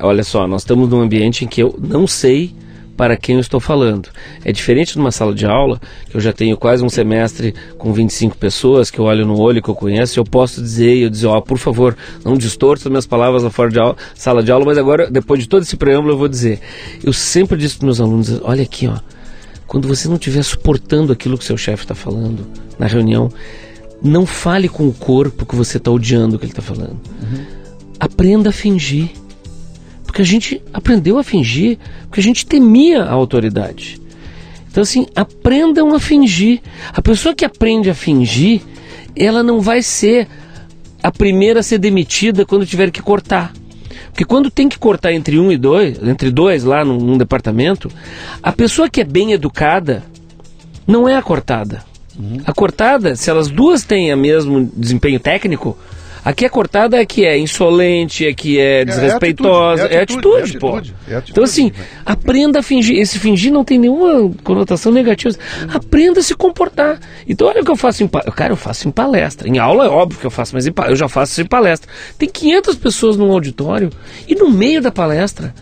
[0.00, 2.54] olha só, nós estamos num ambiente em que eu não sei
[2.96, 4.08] para quem eu estou falando.
[4.44, 7.92] É diferente de uma sala de aula, que eu já tenho quase um semestre com
[7.92, 11.26] 25 pessoas, que eu olho no olho, que eu conheço, eu posso dizer, eu dizer,
[11.26, 14.78] ó, por favor, não distorça minhas palavras na fora de aula, sala de aula, mas
[14.78, 16.60] agora, depois de todo esse preâmbulo, eu vou dizer.
[17.02, 18.98] Eu sempre disse para meus alunos, olha aqui, ó,
[19.66, 22.46] quando você não estiver suportando aquilo que seu chefe está falando
[22.78, 23.30] na reunião,
[24.02, 27.00] não fale com o corpo que você está odiando o que ele está falando.
[27.22, 27.44] Uhum.
[27.98, 29.10] Aprenda a fingir.
[30.12, 33.98] Porque a gente aprendeu a fingir, porque a gente temia a autoridade.
[34.70, 36.60] Então, assim, aprendam a fingir.
[36.92, 38.60] A pessoa que aprende a fingir,
[39.16, 40.28] ela não vai ser
[41.02, 43.54] a primeira a ser demitida quando tiver que cortar.
[44.10, 47.90] Porque quando tem que cortar entre um e dois, entre dois lá num, num departamento,
[48.42, 50.04] a pessoa que é bem educada
[50.86, 51.82] não é a cortada.
[52.20, 52.38] Uhum.
[52.44, 55.74] A cortada, se elas duas têm o mesmo desempenho técnico,
[56.24, 60.38] Aqui a cortada é que é insolente, é que é desrespeitosa, é atitude, é atitude,
[60.38, 60.76] é atitude, pô.
[60.76, 61.72] É atitude, então assim,
[62.06, 62.98] aprenda a fingir.
[62.98, 65.34] Esse fingir não tem nenhuma conotação negativa.
[65.72, 67.00] Aprenda a se comportar.
[67.26, 69.48] Então olha o que eu faço em cara, eu faço em palestra.
[69.48, 71.90] Em aula é óbvio que eu faço, mas eu já faço em palestra.
[72.16, 73.90] Tem 500 pessoas num auditório
[74.28, 75.52] e no meio da palestra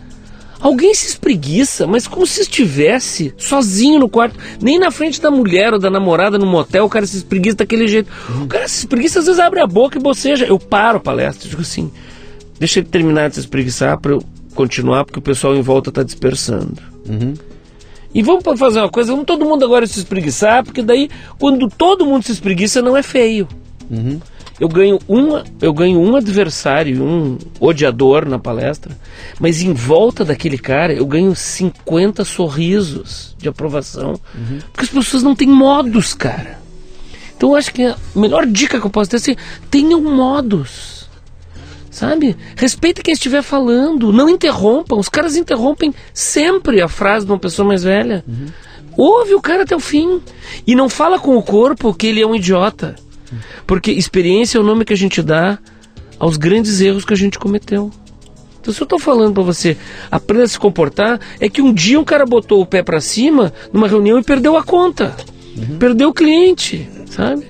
[0.61, 4.37] Alguém se espreguiça, mas como se estivesse sozinho no quarto.
[4.61, 7.87] Nem na frente da mulher ou da namorada no motel o cara se espreguiça daquele
[7.87, 8.11] jeito.
[8.43, 10.45] O cara se espreguiça, às vezes abre a boca e boceja.
[10.45, 11.91] Eu paro a palestra, digo assim,
[12.59, 16.03] deixa ele terminar de se espreguiçar para eu continuar, porque o pessoal em volta está
[16.03, 16.77] dispersando.
[17.09, 17.33] Uhum.
[18.13, 21.09] E vamos fazer uma coisa, vamos todo mundo agora se espreguiçar, porque daí,
[21.39, 23.47] quando todo mundo se espreguiça, não é feio.
[23.89, 24.19] Uhum
[24.61, 28.95] eu ganho, uma, eu ganho um adversário, um odiador na palestra,
[29.39, 34.19] mas em volta daquele cara eu ganho 50 sorrisos de aprovação.
[34.35, 34.59] Uhum.
[34.71, 36.59] Porque as pessoas não têm modos, cara.
[37.35, 39.35] Então eu acho que a melhor dica que eu posso ter é assim,
[39.71, 41.09] tenham modos.
[41.89, 42.37] Sabe?
[42.55, 44.99] Respeita quem estiver falando, não interrompam.
[44.99, 48.23] Os caras interrompem sempre a frase de uma pessoa mais velha.
[48.27, 48.45] Uhum.
[48.95, 50.21] Ouve o cara até o fim.
[50.67, 52.95] E não fala com o corpo que ele é um idiota.
[53.65, 55.59] Porque experiência é o nome que a gente dá
[56.19, 57.91] aos grandes erros que a gente cometeu.
[58.59, 59.75] Então, se eu estou falando para você,
[60.11, 63.51] aprenda a se comportar, é que um dia um cara botou o pé para cima
[63.73, 65.15] numa reunião e perdeu a conta.
[65.57, 65.79] Uhum.
[65.79, 67.45] Perdeu o cliente, sabe?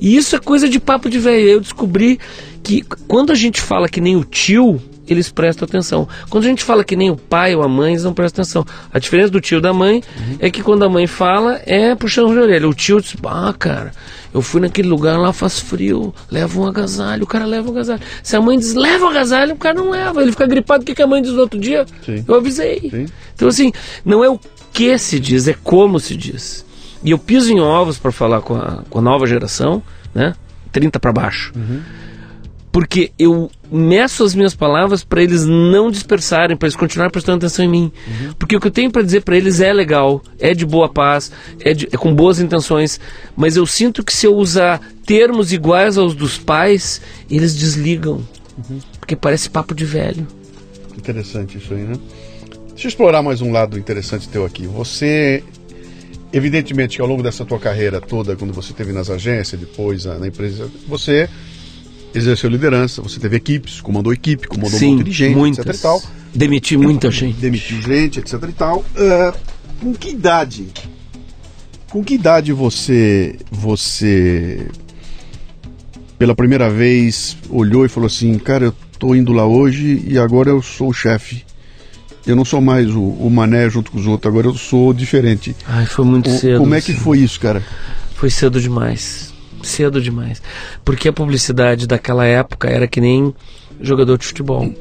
[0.00, 1.48] E isso é coisa de papo de velho.
[1.48, 2.18] Eu descobri
[2.62, 6.08] que quando a gente fala que nem o tio, eles prestam atenção.
[6.30, 8.64] Quando a gente fala que nem o pai ou a mãe, eles não prestam atenção.
[8.92, 10.36] A diferença do tio e da mãe uhum.
[10.38, 12.68] é que quando a mãe fala, é puxando de orelha.
[12.68, 13.92] O tio diz, ah, cara,
[14.32, 17.24] eu fui naquele lugar lá, faz frio, leva um agasalho.
[17.24, 18.00] O cara leva um agasalho.
[18.22, 20.22] Se a mãe diz, leva um agasalho, o cara não leva.
[20.22, 20.82] Ele fica gripado.
[20.82, 21.84] O que, que a mãe diz no outro dia?
[22.04, 22.24] Sim.
[22.26, 22.80] Eu avisei.
[22.90, 23.06] Sim.
[23.34, 23.72] Então, assim,
[24.04, 24.40] não é o
[24.72, 26.64] que se diz, é como se diz.
[27.04, 29.82] E eu piso em ovos para falar com a, com a nova geração,
[30.14, 30.34] né?
[30.72, 31.52] 30 para baixo.
[31.54, 32.01] Uhum
[32.72, 37.66] porque eu meço as minhas palavras para eles não dispersarem, para eles continuarem prestando atenção
[37.66, 37.92] em mim.
[38.08, 38.32] Uhum.
[38.38, 41.30] Porque o que eu tenho para dizer para eles é legal, é de boa paz,
[41.60, 42.98] é, de, é, com boas intenções,
[43.36, 48.26] mas eu sinto que se eu usar termos iguais aos dos pais, eles desligam.
[48.56, 48.80] Uhum.
[48.98, 50.26] Porque parece papo de velho.
[50.96, 51.94] Interessante isso aí, né?
[52.70, 54.66] Deixa eu explorar mais um lado interessante teu aqui.
[54.66, 55.44] Você
[56.32, 60.26] evidentemente que ao longo dessa tua carreira toda, quando você teve nas agências, depois na
[60.26, 61.28] empresa, você
[62.14, 65.66] exerceu liderança, você teve equipes, comandou equipe, comandou Sim, um monte de gente, muitas.
[65.66, 66.02] etc e tal.
[66.34, 67.38] Demiti muita gente.
[67.38, 68.78] Demiti gente, etc e tal.
[68.78, 69.38] Uh,
[69.80, 70.68] com que idade?
[71.90, 74.66] Com que idade você você
[76.18, 80.50] pela primeira vez olhou e falou assim, cara, eu tô indo lá hoje e agora
[80.50, 81.44] eu sou o chefe.
[82.24, 85.56] Eu não sou mais o, o mané junto com os outros, agora eu sou diferente.
[85.66, 86.60] Ai, foi muito o, cedo.
[86.60, 87.62] Como é que foi isso, cara?
[88.14, 89.31] Foi cedo demais
[89.62, 90.42] cedo demais.
[90.84, 93.34] Porque a publicidade daquela época era que nem
[93.80, 94.72] jogador de futebol.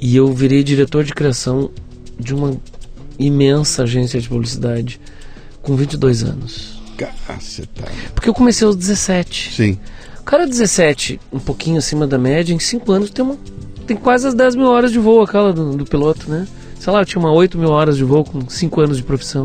[0.00, 1.70] E eu virei diretor de criação
[2.18, 2.56] de uma
[3.18, 5.00] imensa agência de publicidade
[5.62, 6.78] com 22 anos.
[6.96, 7.84] Caceta.
[8.14, 9.54] Porque eu comecei aos 17.
[9.54, 9.78] Sim.
[10.20, 13.36] O cara 17, um pouquinho acima da média, em 5 anos tem, uma,
[13.86, 16.46] tem quase as 10 mil horas de voo aquela do, do piloto, né?
[16.78, 19.44] Sei lá, eu tinha uma 8 mil horas de voo com 5 anos de profissão.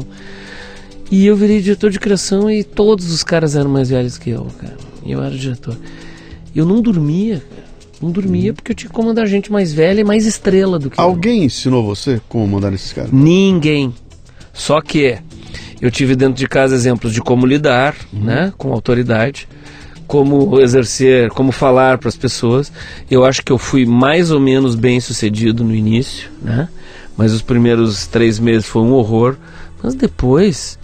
[1.14, 4.47] E eu virei diretor de criação e todos os caras eram mais velhos que eu,
[4.59, 4.76] cara.
[5.05, 5.78] E eu era diretor.
[6.55, 7.68] Eu não dormia, cara.
[8.01, 8.55] Não dormia uhum.
[8.55, 11.44] porque eu tinha que comandar gente mais velha e mais estrela do que Alguém eu.
[11.44, 13.11] ensinou você como mandar nesses caras?
[13.11, 13.94] Ninguém.
[14.52, 15.19] Só que
[15.80, 18.23] eu tive dentro de casa exemplos de como lidar, uhum.
[18.23, 19.48] né, com autoridade,
[20.07, 22.72] como exercer, como falar para as pessoas.
[23.07, 26.69] Eu acho que eu fui mais ou menos bem sucedido no início, né?
[27.15, 29.35] Mas os primeiros três meses foi um horror.
[29.84, 30.80] Mas depois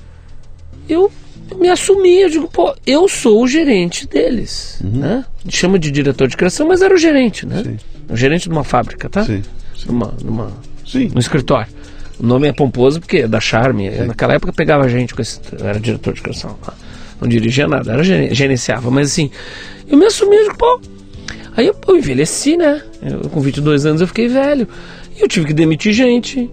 [0.90, 1.12] eu
[1.60, 5.00] me assumi, eu digo, pô, eu sou o gerente deles, Uhum.
[5.00, 5.26] né?
[5.48, 7.64] Chama de diretor de criação, mas era o gerente, né?
[7.64, 7.78] Sim.
[8.10, 9.24] O gerente de uma fábrica, tá?
[9.26, 9.42] Sim.
[9.88, 10.52] Numa, numa,
[10.86, 11.10] Sim.
[11.14, 11.72] no escritório.
[12.20, 13.88] O nome é pomposo porque é da Charme.
[13.88, 15.40] Eu, naquela época pegava gente com esse.
[15.58, 16.58] Era diretor de criação.
[17.22, 18.92] Não dirigia nada, era geren- gerenciava.
[18.92, 19.32] Mas assim,
[19.88, 20.82] eu me assumi, eu digo, pô.
[21.56, 22.82] Aí eu, eu envelheci, né?
[23.02, 24.68] Eu, com 22 anos eu fiquei velho.
[25.18, 26.50] E eu tive que demitir gente.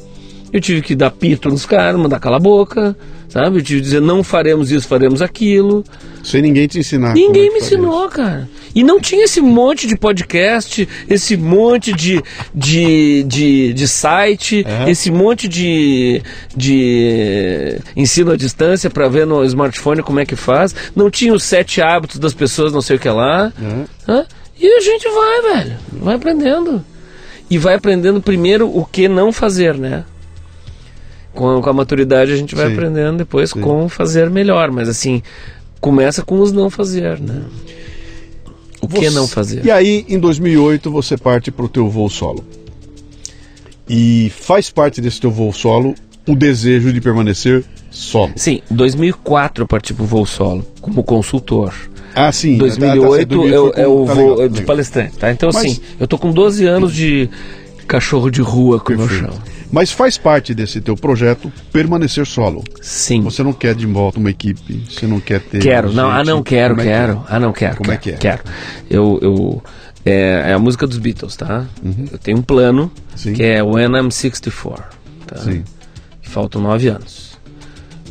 [0.53, 2.97] Eu tive que dar pito nos caras, mandar calar a boca.
[3.37, 3.63] Sabe?
[3.63, 5.85] Que dizer, não faremos isso, faremos aquilo.
[6.25, 7.13] Sem ninguém te ensinar.
[7.13, 8.49] Ninguém como é me ensinou, cara.
[8.75, 12.23] E não tinha esse monte de podcast, esse monte de,
[12.55, 14.89] de, de, de site, Aham.
[14.89, 16.23] esse monte de,
[16.57, 20.75] de ensino à distância para ver no smartphone como é que faz.
[20.95, 23.53] Não tinha os sete hábitos das pessoas, não sei o que lá.
[23.61, 23.85] isso.
[24.09, 24.25] Hã?
[24.59, 25.77] E a gente vai, velho.
[25.93, 26.83] Vai aprendendo.
[27.51, 30.05] E vai aprendendo primeiro o que não fazer, né?
[31.37, 32.73] Com a, com a maturidade a gente vai Sim.
[32.73, 33.61] aprendendo depois Sim.
[33.61, 34.71] como fazer melhor.
[34.73, 35.23] Mas assim,
[35.81, 37.43] começa com os não fazer, né?
[38.81, 39.65] O que Você- não fazer?
[39.65, 42.45] E aí, em 2008, você parte para o teu voo solo.
[43.89, 45.95] E faz parte desse teu voo solo
[46.27, 48.33] o desejo de permanecer solo.
[48.37, 51.73] Sim, 2004 eu parti pro voo solo, como consultor.
[52.15, 52.57] Ah, sim.
[52.59, 55.31] 2008 tá, tá, o- foi é com- o tá voo legal, de palestrante, tá?
[55.31, 57.29] Então Mas- assim, eu tô com 12 anos de
[57.87, 59.33] cachorro de rua, como eu Perfeito.
[59.33, 59.43] chamo.
[59.77, 62.65] Mas faz parte desse teu projeto permanecer solo.
[62.81, 63.21] Sim.
[63.21, 65.59] Você não quer de volta uma equipe, você não quer ter.
[65.61, 66.99] Quero, não, ah não, quero, Como é que é?
[66.99, 67.25] quero.
[67.29, 67.77] Ah não, quero.
[67.77, 68.31] Como é quero, que é?
[68.31, 68.43] Quero.
[68.89, 69.63] Eu, eu,
[70.03, 71.67] é, é a música dos Beatles, tá?
[72.11, 72.91] Eu tenho um plano Uhum.
[73.15, 73.35] Sim.
[73.35, 74.83] que é When I'm 64,
[75.27, 75.37] tá?
[75.41, 75.63] Sim.
[76.23, 77.39] Faltam nove anos.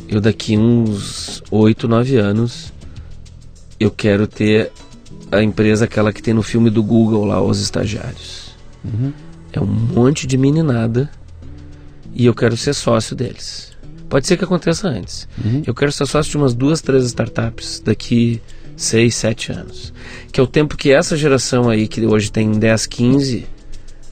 [0.08, 2.72] Eu daqui uns oito, nove anos,
[3.80, 4.70] eu quero ter
[5.32, 8.54] a empresa aquela que tem no filme do Google lá, Os Estagiários.
[8.84, 9.12] Uhum.
[9.52, 11.10] É um monte de meninada
[12.16, 13.72] e eu quero ser sócio deles.
[14.08, 15.28] Pode ser que aconteça antes.
[15.44, 15.62] Uhum.
[15.66, 18.40] Eu quero ser sócio de umas duas, três startups daqui
[18.76, 19.92] seis, sete anos.
[20.32, 23.46] Que é o tempo que essa geração aí, que hoje tem 10, 15,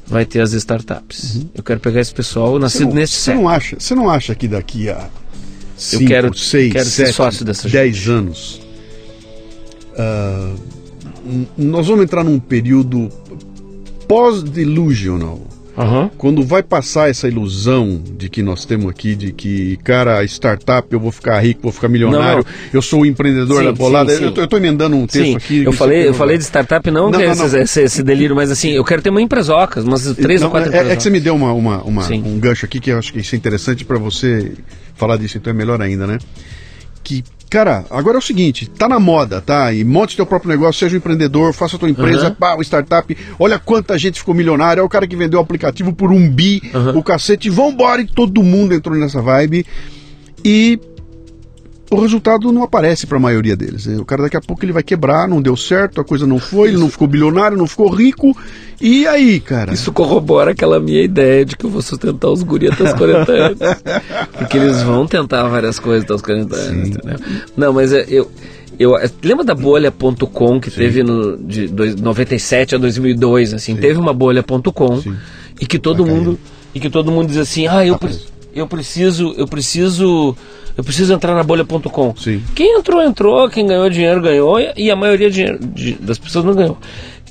[0.07, 1.47] vai ter as startups.
[1.55, 2.59] Eu quero pegar esse pessoal Uhum.
[2.59, 3.45] Nascido não, nesse você século.
[3.45, 5.09] não acha, você não acha que daqui a
[5.77, 8.61] cinco, quero- seis, quero ser sete, sócio dessa dez anos,
[11.25, 13.09] n- nós vamos entrar num período
[14.09, 15.41] pós-delusional.
[15.77, 16.09] Aham.
[16.17, 21.01] Quando vai passar essa ilusão de que nós temos aqui, de que, cara, startup, eu
[21.01, 22.69] vou ficar rico, vou ficar milionário, Não.
[22.73, 24.13] eu sou o empreendedor Sim, da bolada.
[24.13, 24.25] sim, sim.
[24.25, 25.65] Eu, tô, eu tô emendando um texto Sim, aqui.
[25.65, 27.47] eu que falei, eu falei de startup não, Não, que é não.
[27.47, 30.69] Esse, esse- esse delírio, mas assim, eu quero ter uma empresoca, umas três ou quatro
[30.69, 31.03] é, é que empresocas.
[31.03, 33.39] você me deu uma, uma- uma- um gancho aqui que eu acho que isso é
[33.39, 34.53] interessante para você
[34.95, 36.19] falar disso, então é melhor ainda, né?
[37.03, 37.25] Que,
[37.55, 39.73] cara, agora é o seguinte, tá na moda, tá?
[39.73, 42.35] E monte teu próprio negócio, seja um empreendedor, faça tua empresa, Aham.
[42.35, 45.93] pá, uma startup, olha quanta gente ficou milionária, é o cara que vendeu o aplicativo
[45.93, 46.61] por um bi,
[46.97, 49.65] o cacete, vambora, e todo mundo entrou nessa vibe.
[50.45, 50.81] E
[51.95, 53.87] o resultado não aparece para a maioria deles.
[53.87, 56.69] O cara daqui a pouco ele vai quebrar, não deu certo, a coisa não foi,
[56.69, 58.37] ele não ficou bilionário, não ficou rico.
[58.81, 59.73] E aí, cara?
[59.73, 63.33] Isso corrobora aquela minha ideia de que eu vou sustentar os guri até os 40
[63.33, 63.59] anos.
[64.39, 67.19] Porque eles vão tentar várias coisas até os 40 anos, entendeu?
[67.57, 68.31] Não, mas é, eu.
[68.77, 74.01] Eu, é, lembra da bolha.com que teve no, de dois- 97 a 2002, assim, teve
[74.01, 75.15] uma bolha.com Sim.
[75.61, 76.39] e que todo Tá mundo
[76.75, 78.19] e que todo mundo diz assim: "Ah, eu, pre-
[78.53, 80.37] eu preciso, eu preciso,
[80.77, 82.15] eu preciso entrar na bolha.com".
[82.55, 86.55] Quem entrou, entrou, quem ganhou dinheiro, ganhou, e- a maioria de- de- das pessoas não
[86.55, 86.79] ganhou.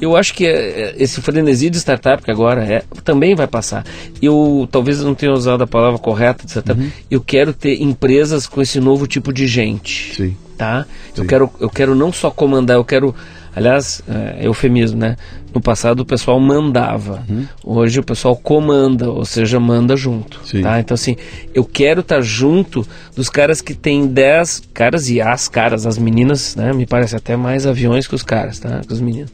[0.01, 3.85] Eu acho que é, é, esse frenesi de startup que agora é, também vai passar.
[4.21, 6.79] Eu talvez eu não tenha usado a palavra correta de startup.
[6.79, 6.89] Uhum.
[7.09, 10.13] Eu quero ter empresas com esse novo tipo de gente.
[10.15, 10.35] Sim.
[10.57, 10.85] Tá?
[11.15, 11.27] Eu Sim.
[11.27, 13.15] quero, eu quero não só comandar, eu quero.
[13.55, 15.15] Aliás, é eufemismo, né?
[15.53, 17.23] No passado o pessoal mandava.
[17.29, 17.45] Uhum.
[17.63, 20.41] Hoje o pessoal comanda, ou seja, manda junto.
[20.63, 20.79] Tá?
[20.79, 21.15] Então, assim,
[21.53, 22.85] eu quero estar junto
[23.15, 26.73] dos caras que têm 10 caras e as caras, as meninas, né?
[26.73, 28.81] Me parece até mais aviões que os caras, tá?
[28.85, 29.31] Que os meninos.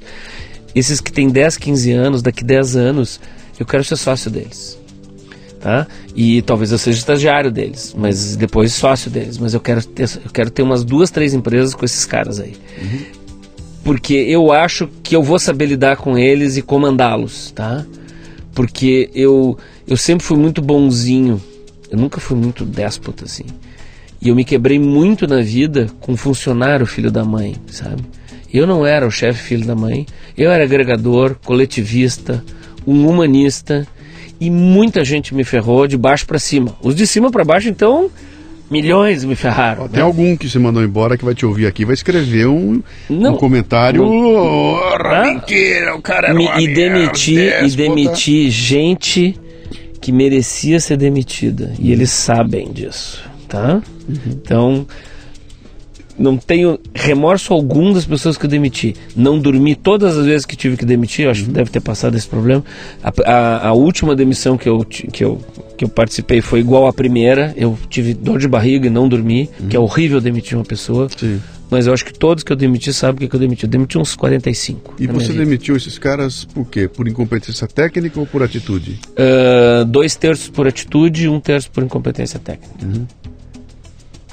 [0.75, 3.19] Esses que têm 10, 15 anos, daqui 10 anos,
[3.57, 4.77] eu quero ser sócio deles.
[5.59, 5.85] Tá?
[6.15, 9.37] E talvez eu seja estagiário deles, mas depois sócio deles.
[9.37, 12.55] Mas eu quero ter, eu quero ter umas duas, três empresas com esses caras aí.
[13.83, 17.85] Porque eu acho que eu vou saber lidar com eles e comandá-los, tá?
[18.53, 19.57] Porque eu,
[19.87, 21.41] eu sempre fui muito bonzinho.
[21.89, 23.45] Eu nunca fui muito déspota, assim.
[24.21, 28.03] E eu me quebrei muito na vida com funcionário filho da mãe, sabe?
[28.53, 30.05] Eu não era o chefe filho da mãe.
[30.37, 32.43] Eu era agregador, coletivista,
[32.85, 33.87] um humanista.
[34.39, 36.75] E muita gente me ferrou de baixo para cima.
[36.81, 38.09] Os de cima para baixo, então,
[38.69, 39.87] Milhões me ferraram.
[39.87, 43.33] Tem algum que você mandou embora que vai te ouvir aqui, vai escrever um, Não.
[43.33, 44.03] um comentário.
[44.03, 45.23] Ah.
[45.25, 49.35] mentira, o cara era Me- e demitir, e demitir gente
[50.01, 51.73] que merecia ser demitida.
[51.79, 53.81] E eles sabem disso, tá?
[54.27, 54.85] Então,
[56.19, 58.95] não tenho remorso algum das pessoas que eu demiti.
[59.15, 62.15] Não dormi todas as vezes que tive que demitir, eu acho que deve ter passado
[62.17, 62.63] esse problema.
[63.03, 65.39] A, a- a última demissão que eu, que, eu,
[65.77, 67.53] que eu participei foi igual à primeira.
[67.57, 71.07] Eu tive dor de barriga e não dormi, que é horrível demitir uma pessoa.
[71.17, 71.39] Sim.
[71.71, 73.63] Mas eu acho que todos que eu demiti sabem o que, eu demiti.
[73.63, 74.95] Eu demiti uns 45.
[74.99, 76.87] E você demitiu esses caras por quê?
[76.87, 78.99] Por incompetência técnica ou por atitude?
[79.15, 82.73] Ah, dois terços por atitude e um terço por incompetência técnica.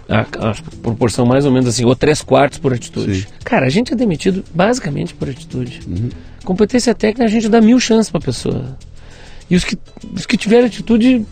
[0.09, 3.23] A, a proporção mais ou menos assim, ou três quartos por atitude.
[3.23, 3.27] Sim.
[3.45, 5.81] Cara, a gente é demitido basicamente por atitude.
[6.45, 8.77] Competência técnica a gente dá mil chances pra pessoa.
[9.51, 9.77] E os que,
[10.15, 11.25] os que tiverem atitude,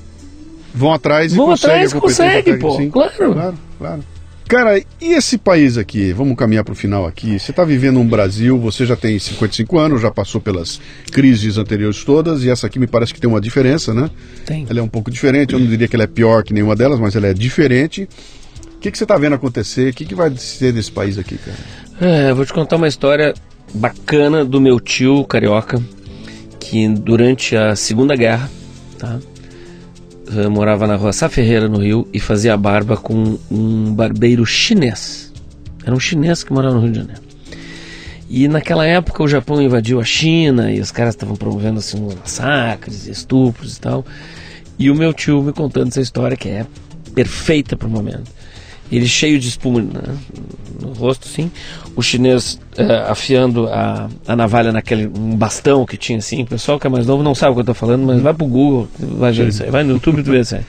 [0.75, 2.77] Vão atrás e Vão conseguem atrás, a competência consegue, técnica, pô.
[2.77, 2.91] sim.
[2.91, 3.33] Claro.
[3.33, 4.05] Claro, claro.
[4.47, 6.13] Cara, e esse país aqui?
[6.13, 7.39] Vamos caminhar para o final aqui.
[7.39, 10.81] Você está vivendo um Brasil, você já tem 55 anos, já passou pelas
[11.11, 14.11] crises anteriores todas, e essa aqui me parece que tem uma diferença, né?
[14.45, 14.67] tem.
[14.69, 17.01] Ela é um pouco diferente, eu não diria que ela é pior que nenhuma delas,
[17.01, 18.07] mas ela é diferente.
[18.85, 19.89] Que, que você está vendo acontecer?
[19.89, 21.57] O que, que vai ser desse país aqui, cara?
[22.03, 23.33] É, eu vou te contar uma história
[23.73, 25.83] bacana do meu tio carioca,
[26.61, 28.51] que durante a Segunda Guerra,
[28.99, 29.19] tá?
[30.37, 35.33] eh, morava na rua Sá Ferreira, no Rio, e fazia barba com um barbeiro chinês.
[35.83, 37.23] Era um chinês que morava no Rio de Janeiro.
[38.29, 42.17] E naquela época o Japão invadiu a China e os caras estavam promovendo assim uns
[42.17, 44.05] massacres, estupros e tal.
[44.79, 46.67] E o meu tio me contando essa história que é
[47.15, 48.44] perfeita para o momento.
[48.93, 50.17] Ele cheio de espuma né,
[50.81, 51.51] no rosto, sim.
[51.97, 56.43] O chinês eh, afiando a, a navalha naquele um bastão que tinha assim.
[56.43, 58.35] O pessoal que é mais novo não sabe o que eu estou falando, mas vai
[58.35, 59.71] pro Google, vai ver isso aí.
[59.71, 60.63] Vai no YouTube tu vê isso aí.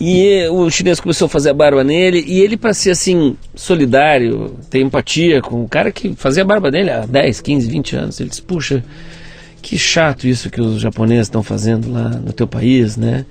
[0.00, 4.56] E o chinês começou a fazer a barba nele, e ele, para ser assim, solidário,
[4.68, 8.20] ter empatia com o cara que fazia a barba dele há 10, 15, 20 anos,
[8.20, 8.84] ele disse: Puxa,
[9.62, 13.24] que chato isso que os japoneses estão fazendo lá no teu país, né?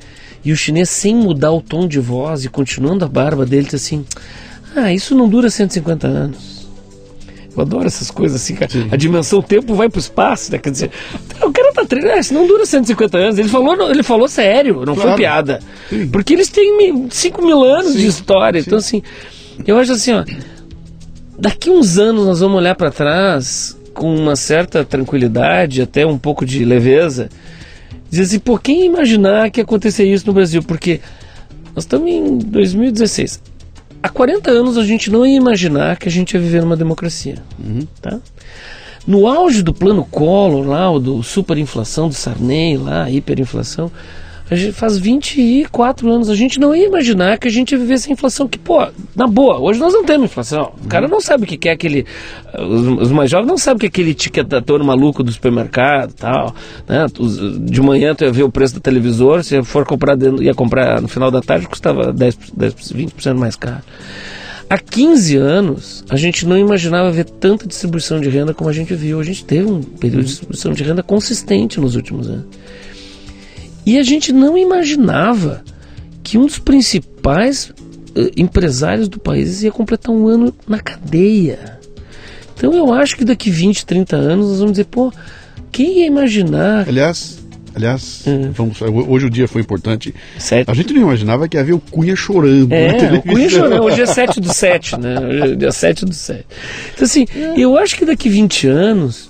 [0.45, 3.76] E o chinês, sem mudar o tom de voz e continuando a barba dele, disse
[3.76, 4.06] assim:
[4.76, 6.53] Ah, isso não dura 150 anos.
[7.56, 8.72] Eu adoro essas coisas assim, cara.
[8.91, 10.57] A dimensão tempo vai pro espaço, né?
[10.57, 10.91] Quer dizer,
[11.40, 13.38] o cara tá treinando, isso não dura 150 anos.
[13.38, 15.18] Ele falou, ele falou sério, não foi Claro.
[15.18, 15.60] piada.
[15.88, 16.07] Sim.
[16.07, 18.57] Porque eles têm 5 mil anos de história.
[18.60, 19.03] Então, assim,
[19.68, 20.26] eu acho assim, ó.
[21.38, 26.45] Daqui uns anos nós vamos olhar para trás com uma certa tranquilidade, até um pouco
[26.48, 27.30] de leveza.
[28.14, 30.61] Dizer assim, pô, quem imaginar que ia acontecer isso no Brasil?
[30.61, 31.02] Porque
[31.73, 33.41] nós estamos em 2016.
[34.03, 37.38] Há 40 anos a gente não ia imaginar que a gente ia viver numa democracia.
[37.99, 38.19] Tá?
[39.07, 43.91] No auge do plano Collor, lá, do superinflação do Sarney, lá, a hiperinflação,
[44.56, 48.48] gente faz 24 anos, a gente não ia imaginar que a gente ia viver inflação.
[48.48, 48.86] Que, pô,
[49.16, 50.74] na boa, hoje nós não temos inflação.
[50.84, 52.06] O cara não sabe o que é aquele.
[52.58, 56.14] Os, os mais jovens não sabem o que é aquele etiquetador maluco do supermercado e
[56.16, 56.56] tal.
[56.88, 57.06] Né?
[57.62, 61.02] De manhã tu ia ver o preço do televisor, se for comprar, dentro- ia comprar
[61.02, 63.82] no final da tarde, custava 10, 10 20% mais caro.
[64.70, 68.94] Há 15 anos, a gente não imaginava ver tanta distribuição de renda como a gente
[68.96, 69.20] viu.
[69.20, 72.46] A gente teve um período de distribuição de renda consistente nos últimos anos.
[73.86, 75.64] E a gente não imaginava
[76.24, 77.72] que um dos principais
[78.16, 81.80] eh, empresários do país ia completar um ano na cadeia.
[82.56, 85.12] Então eu acho que daqui 20, 30 anos nós vamos dizer, pô,
[85.72, 86.88] quem ia imaginar?
[86.88, 87.40] Aliás,
[87.76, 88.52] aliás, Hum.
[88.54, 90.14] vamos, hoje o dia foi importante.
[90.38, 90.70] Sete.
[90.72, 93.22] A gente não imaginava que havia o Cunha chorando É, o.
[93.24, 93.84] Cunha chorando.
[93.84, 95.20] Hoje é 7 do 7, né?
[95.20, 96.46] Hoje é dia 7 do 7.
[96.94, 97.26] Então, assim,
[97.58, 99.30] eu acho que daqui 20 anos,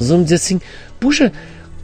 [0.00, 0.60] nós vamos dizer assim,
[0.98, 1.30] puxa,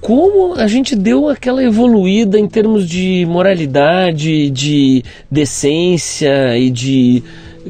[0.04, 7.22] como a gente deu aquela evoluída em termos de moralidade, de decência e de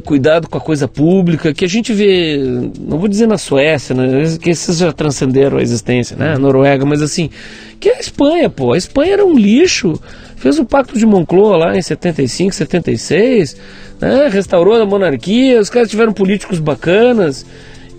[0.05, 2.37] cuidado com a coisa pública, que a gente vê,
[2.81, 7.03] não vou dizer na Suécia, né, que esses já transcenderam a existência, né, Noruega, mas
[7.03, 7.31] assim,
[7.79, 9.95] que é a Espanha, pô, a Espanha era um lixo,
[10.35, 13.57] fez o Pacto de Moncloa lá em 75, 76,
[14.01, 17.47] né, restaurou a monarquia, os caras tiveram políticos bacanas,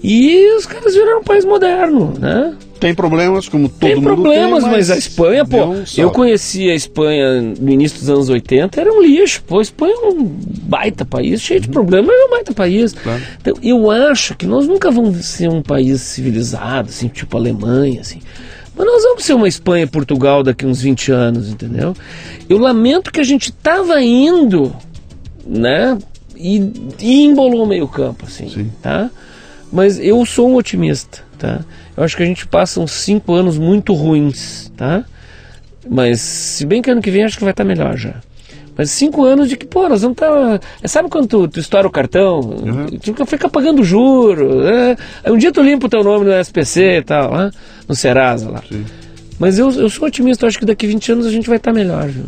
[0.04, 2.54] e os caras viraram um país moderno, né?
[2.80, 6.70] Tem problemas, como todo Tem mundo problemas, tem, mas, a Espanha, pô, um eu conheci
[6.70, 10.24] a Espanha no início dos anos 80, era um lixo, pô, a Espanha é um
[10.24, 12.94] baita país, cheio de problemas, mas é um baita país.
[12.94, 13.00] Uhum.
[13.02, 13.22] Claro.
[13.42, 18.20] Então, eu acho que nós nunca vamos ser um país civilizado, assim, tipo Alemanha, assim.
[18.78, 21.96] Mas nós vamos ser uma Espanha e Portugal daqui uns 20 anos, entendeu?
[22.50, 24.76] Eu lamento que a gente tava indo,
[25.48, 25.98] né,
[26.36, 28.72] e, e embolou o meio campo, assim, Sim.
[28.82, 29.10] tá?
[29.72, 31.64] Mas eu sou um otimista, tá?
[31.96, 35.06] Eu acho que a gente passa uns cinco anos muito ruins, tá?
[35.90, 38.16] Mas se bem que ano que vem acho que vai estar melhor já.
[38.78, 40.60] Mas cinco anos de que, pô, nós vamos estar.
[40.60, 40.88] Tá...
[40.88, 42.42] Sabe quando tu, tu estoura o cartão?
[42.42, 42.88] Uhum.
[42.88, 44.64] Tu fica pagando juro.
[44.64, 44.98] Né?
[45.28, 47.52] Um dia tu limpa o teu nome no SPC e tal, lá,
[47.88, 48.62] no Serasa lá.
[48.68, 48.84] Sim.
[49.40, 51.72] Mas eu, eu sou otimista, eu acho que daqui 20 anos a gente vai estar
[51.72, 52.26] tá melhor, viu?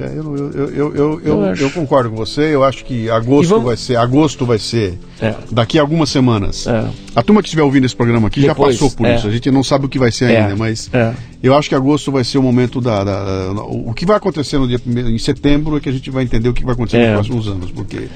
[0.00, 2.54] É, eu, eu, eu, eu, eu, eu, concordo com você.
[2.54, 3.66] Eu acho que agosto vamos...
[3.66, 3.96] vai ser.
[3.96, 5.34] Agosto vai ser é.
[5.50, 6.66] daqui a algumas semanas.
[6.66, 6.88] É.
[7.14, 9.16] A turma que estiver ouvindo esse programa aqui Depois, já passou por é.
[9.16, 9.26] isso.
[9.26, 10.40] A gente não sabe o que vai ser é.
[10.40, 11.12] ainda, mas é.
[11.42, 14.58] eu acho que agosto vai ser o momento da, da, da, O que vai acontecer
[14.58, 17.12] no dia em setembro é que a gente vai entender o que vai acontecer nos
[17.12, 18.08] próximos anos, porque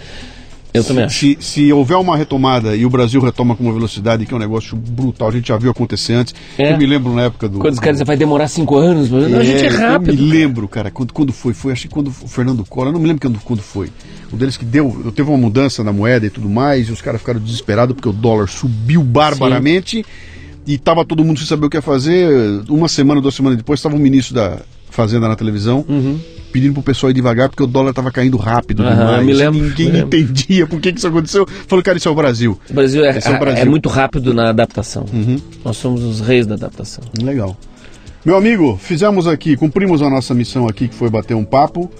[0.74, 1.16] eu também acho.
[1.16, 4.40] Se, se houver uma retomada e o Brasil retoma com uma velocidade que é um
[4.40, 6.34] negócio brutal, a gente já viu acontecer antes.
[6.58, 6.72] É.
[6.72, 7.60] Eu me lembro na época do.
[7.60, 10.10] Quando os caras vai demorar cinco anos, mas é, a gente é rápido.
[10.10, 11.54] Eu me lembro, cara, quando, quando foi?
[11.54, 13.88] Foi, acho que quando o Fernando Collor, não me lembro quando, quando foi.
[14.32, 17.20] Um deles que deu, teve uma mudança na moeda e tudo mais, e os caras
[17.20, 19.98] ficaram desesperados porque o dólar subiu barbaramente.
[19.98, 20.04] Sim.
[20.66, 22.28] E tava todo mundo sem saber o que ia fazer.
[22.68, 24.60] Uma semana, duas semanas depois, estava o ministro da
[24.94, 25.84] Fazenda na televisão.
[25.88, 26.18] Uhum
[26.54, 29.26] pedindo pro pessoal ir devagar porque o dólar estava caindo rápido demais.
[29.26, 30.16] Me lembro, Ninguém me lembro.
[30.20, 31.44] entendia por que, que isso aconteceu.
[31.66, 32.56] Falou, cara, isso é o Brasil.
[32.70, 33.62] O Brasil é, é, o Brasil.
[33.62, 35.04] é muito rápido na adaptação.
[35.12, 35.40] Uhum.
[35.64, 37.02] Nós somos os reis da adaptação.
[37.20, 37.56] Legal.
[38.24, 41.90] Meu amigo, fizemos aqui, cumprimos a nossa missão aqui, que foi bater um papo.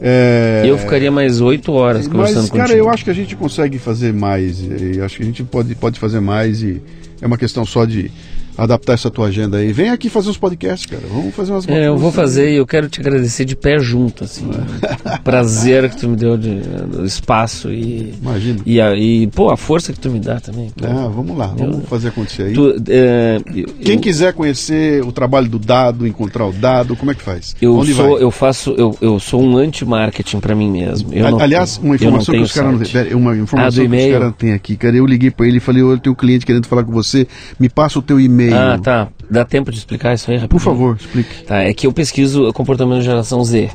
[0.00, 0.64] É...
[0.66, 2.80] Eu ficaria mais oito horas conversando Mas, cara, contigo.
[2.80, 4.58] eu acho que a gente consegue fazer mais.
[4.96, 6.82] Eu acho que a gente pode, pode fazer mais e
[7.20, 8.10] é uma questão só de
[8.56, 9.72] adaptar essa tua agenda aí.
[9.72, 11.02] Vem aqui fazer uns podcasts, cara.
[11.10, 14.24] Vamos fazer umas É, eu vou fazer e eu quero te agradecer de pé junto,
[14.24, 14.48] assim.
[14.50, 15.18] É.
[15.18, 18.14] prazer que tu me deu de, de espaço e.
[18.20, 18.60] Imagina.
[18.66, 20.70] E, a, e, pô, a força que tu me dá também.
[20.70, 20.86] Pô.
[20.86, 22.52] Ah, vamos lá, vamos eu, fazer acontecer aí.
[22.52, 23.40] Tu, é,
[23.82, 27.56] Quem eu, quiser conhecer o trabalho do dado, encontrar o dado, como é que faz?
[27.60, 28.22] Eu Onde sou, vai?
[28.22, 31.12] eu faço, eu, eu sou um anti-marketing para mim mesmo.
[31.12, 33.14] Eu não, Aliás, uma informação que os caras não têm.
[33.14, 34.96] Uma informação ah, que os caras têm aqui, cara.
[34.96, 37.26] Eu liguei para ele e falei, eu tenho um cliente querendo falar com você,
[37.58, 38.39] me passa o teu e-mail.
[38.52, 39.08] Ah, tá.
[39.30, 40.48] Dá tempo de explicar isso aí rapidinho?
[40.48, 41.44] Por favor, explique.
[41.44, 43.70] Tá, é que eu pesquiso comportamento da geração Z.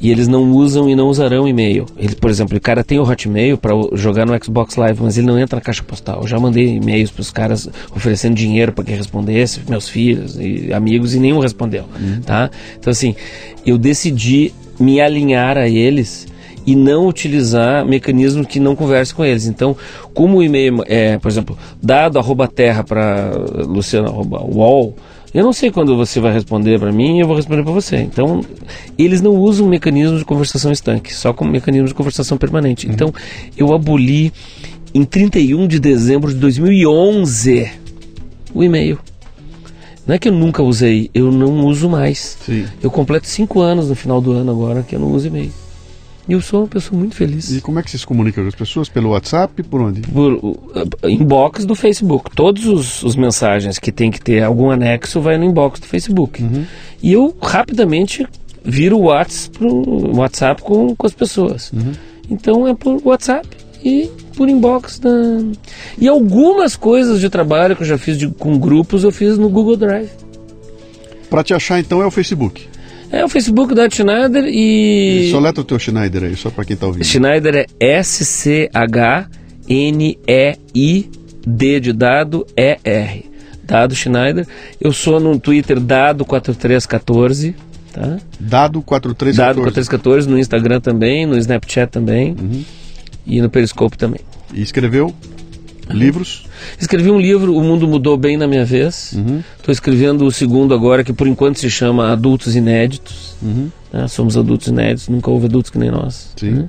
[0.00, 1.86] E eles não usam e não usarão e-mail.
[1.96, 5.26] Ele, por exemplo, o cara tem o Hotmail para jogar no Xbox Live, mas ele
[5.26, 6.22] não entra na caixa postal.
[6.22, 10.72] Eu já mandei e-mails para os caras oferecendo dinheiro para quem respondesse, meus filhos e
[10.72, 11.84] amigos, e nenhum respondeu.
[12.00, 12.20] Uhum.
[12.20, 12.50] Tá?
[12.78, 13.14] Então, assim,
[13.64, 16.26] eu decidi me alinhar a eles
[16.68, 19.46] e não utilizar mecanismos que não conversem com eles.
[19.46, 19.74] Então,
[20.12, 23.32] como o e-mail é, por exemplo, dado arroba terra para
[23.66, 24.94] luciano arroba wall,
[25.32, 27.96] eu não sei quando você vai responder para mim e eu vou responder para você.
[27.96, 28.42] Então,
[28.98, 32.86] eles não usam mecanismos de conversação estanque, só como mecanismos de conversação permanente.
[32.86, 32.92] Uhum.
[32.92, 33.14] Então,
[33.56, 34.30] eu aboli
[34.92, 37.70] em 31 de dezembro de 2011
[38.52, 38.98] o e-mail.
[40.06, 42.36] Não é que eu nunca usei, eu não uso mais.
[42.44, 42.66] Sim.
[42.82, 45.50] Eu completo cinco anos no final do ano agora que eu não uso e-mail.
[46.28, 47.50] E eu sou uma pessoa muito feliz.
[47.50, 48.88] E como é que você se comunica com as pessoas?
[48.88, 49.62] Pelo WhatsApp?
[49.62, 50.02] Por onde?
[50.02, 50.56] Por uh,
[51.04, 52.30] inbox do Facebook.
[52.36, 56.42] Todos os, os, mensagens que tem que ter algum anexo vai no inbox do Facebook.
[56.42, 56.66] Uhum.
[57.02, 58.26] E eu rapidamente
[58.62, 61.72] viro o WhatsApp, pro, WhatsApp com, com as pessoas.
[61.72, 61.92] Uhum.
[62.28, 63.48] Então é por WhatsApp
[63.82, 64.98] e por inbox.
[64.98, 65.10] Da...
[65.98, 69.48] E algumas coisas de trabalho que eu já fiz de, com grupos eu fiz no
[69.48, 70.10] Google Drive.
[71.30, 72.68] Para te achar então é o Facebook.
[73.10, 75.28] É o Facebook da Schneider e.
[75.30, 77.04] Soleta o teu Schneider aí, só para quem tá ouvindo.
[77.04, 77.66] Schneider é
[77.98, 78.70] S-C-H-N-E-I-D
[81.80, 83.24] de dado E-R.
[83.64, 84.46] Dado Schneider.
[84.80, 87.54] Eu sou no Twitter Dado4314.
[87.92, 88.18] Tá?
[88.38, 89.36] Dado 4314.
[89.36, 92.36] Dado 4314 no Instagram também, no Snapchat também.
[92.38, 92.64] Uhum.
[93.26, 94.20] E no Periscope também.
[94.52, 95.14] E escreveu?
[95.90, 96.46] Livros?
[96.78, 99.12] Escrevi um livro, O Mundo Mudou Bem na Minha Vez.
[99.12, 99.42] Estou uhum.
[99.68, 103.36] escrevendo o segundo agora, que por enquanto se chama Adultos Inéditos.
[103.42, 103.70] Uhum.
[103.92, 104.08] Né?
[104.08, 106.32] Somos adultos inéditos, nunca houve adultos que nem nós.
[106.36, 106.50] Sim.
[106.50, 106.68] Né?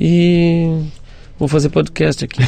[0.00, 0.82] E
[1.38, 2.40] vou fazer podcast aqui.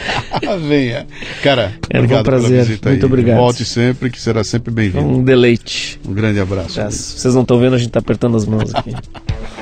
[0.68, 1.06] Venha.
[1.42, 2.66] Cara, é obrigado um prazer.
[2.66, 3.04] Muito aí.
[3.04, 3.36] obrigado.
[3.38, 5.06] Volte sempre, que será sempre bem-vindo.
[5.06, 5.98] Um deleite.
[6.06, 6.80] Um grande abraço.
[6.80, 8.94] Vocês não estão vendo, a gente está apertando as mãos aqui.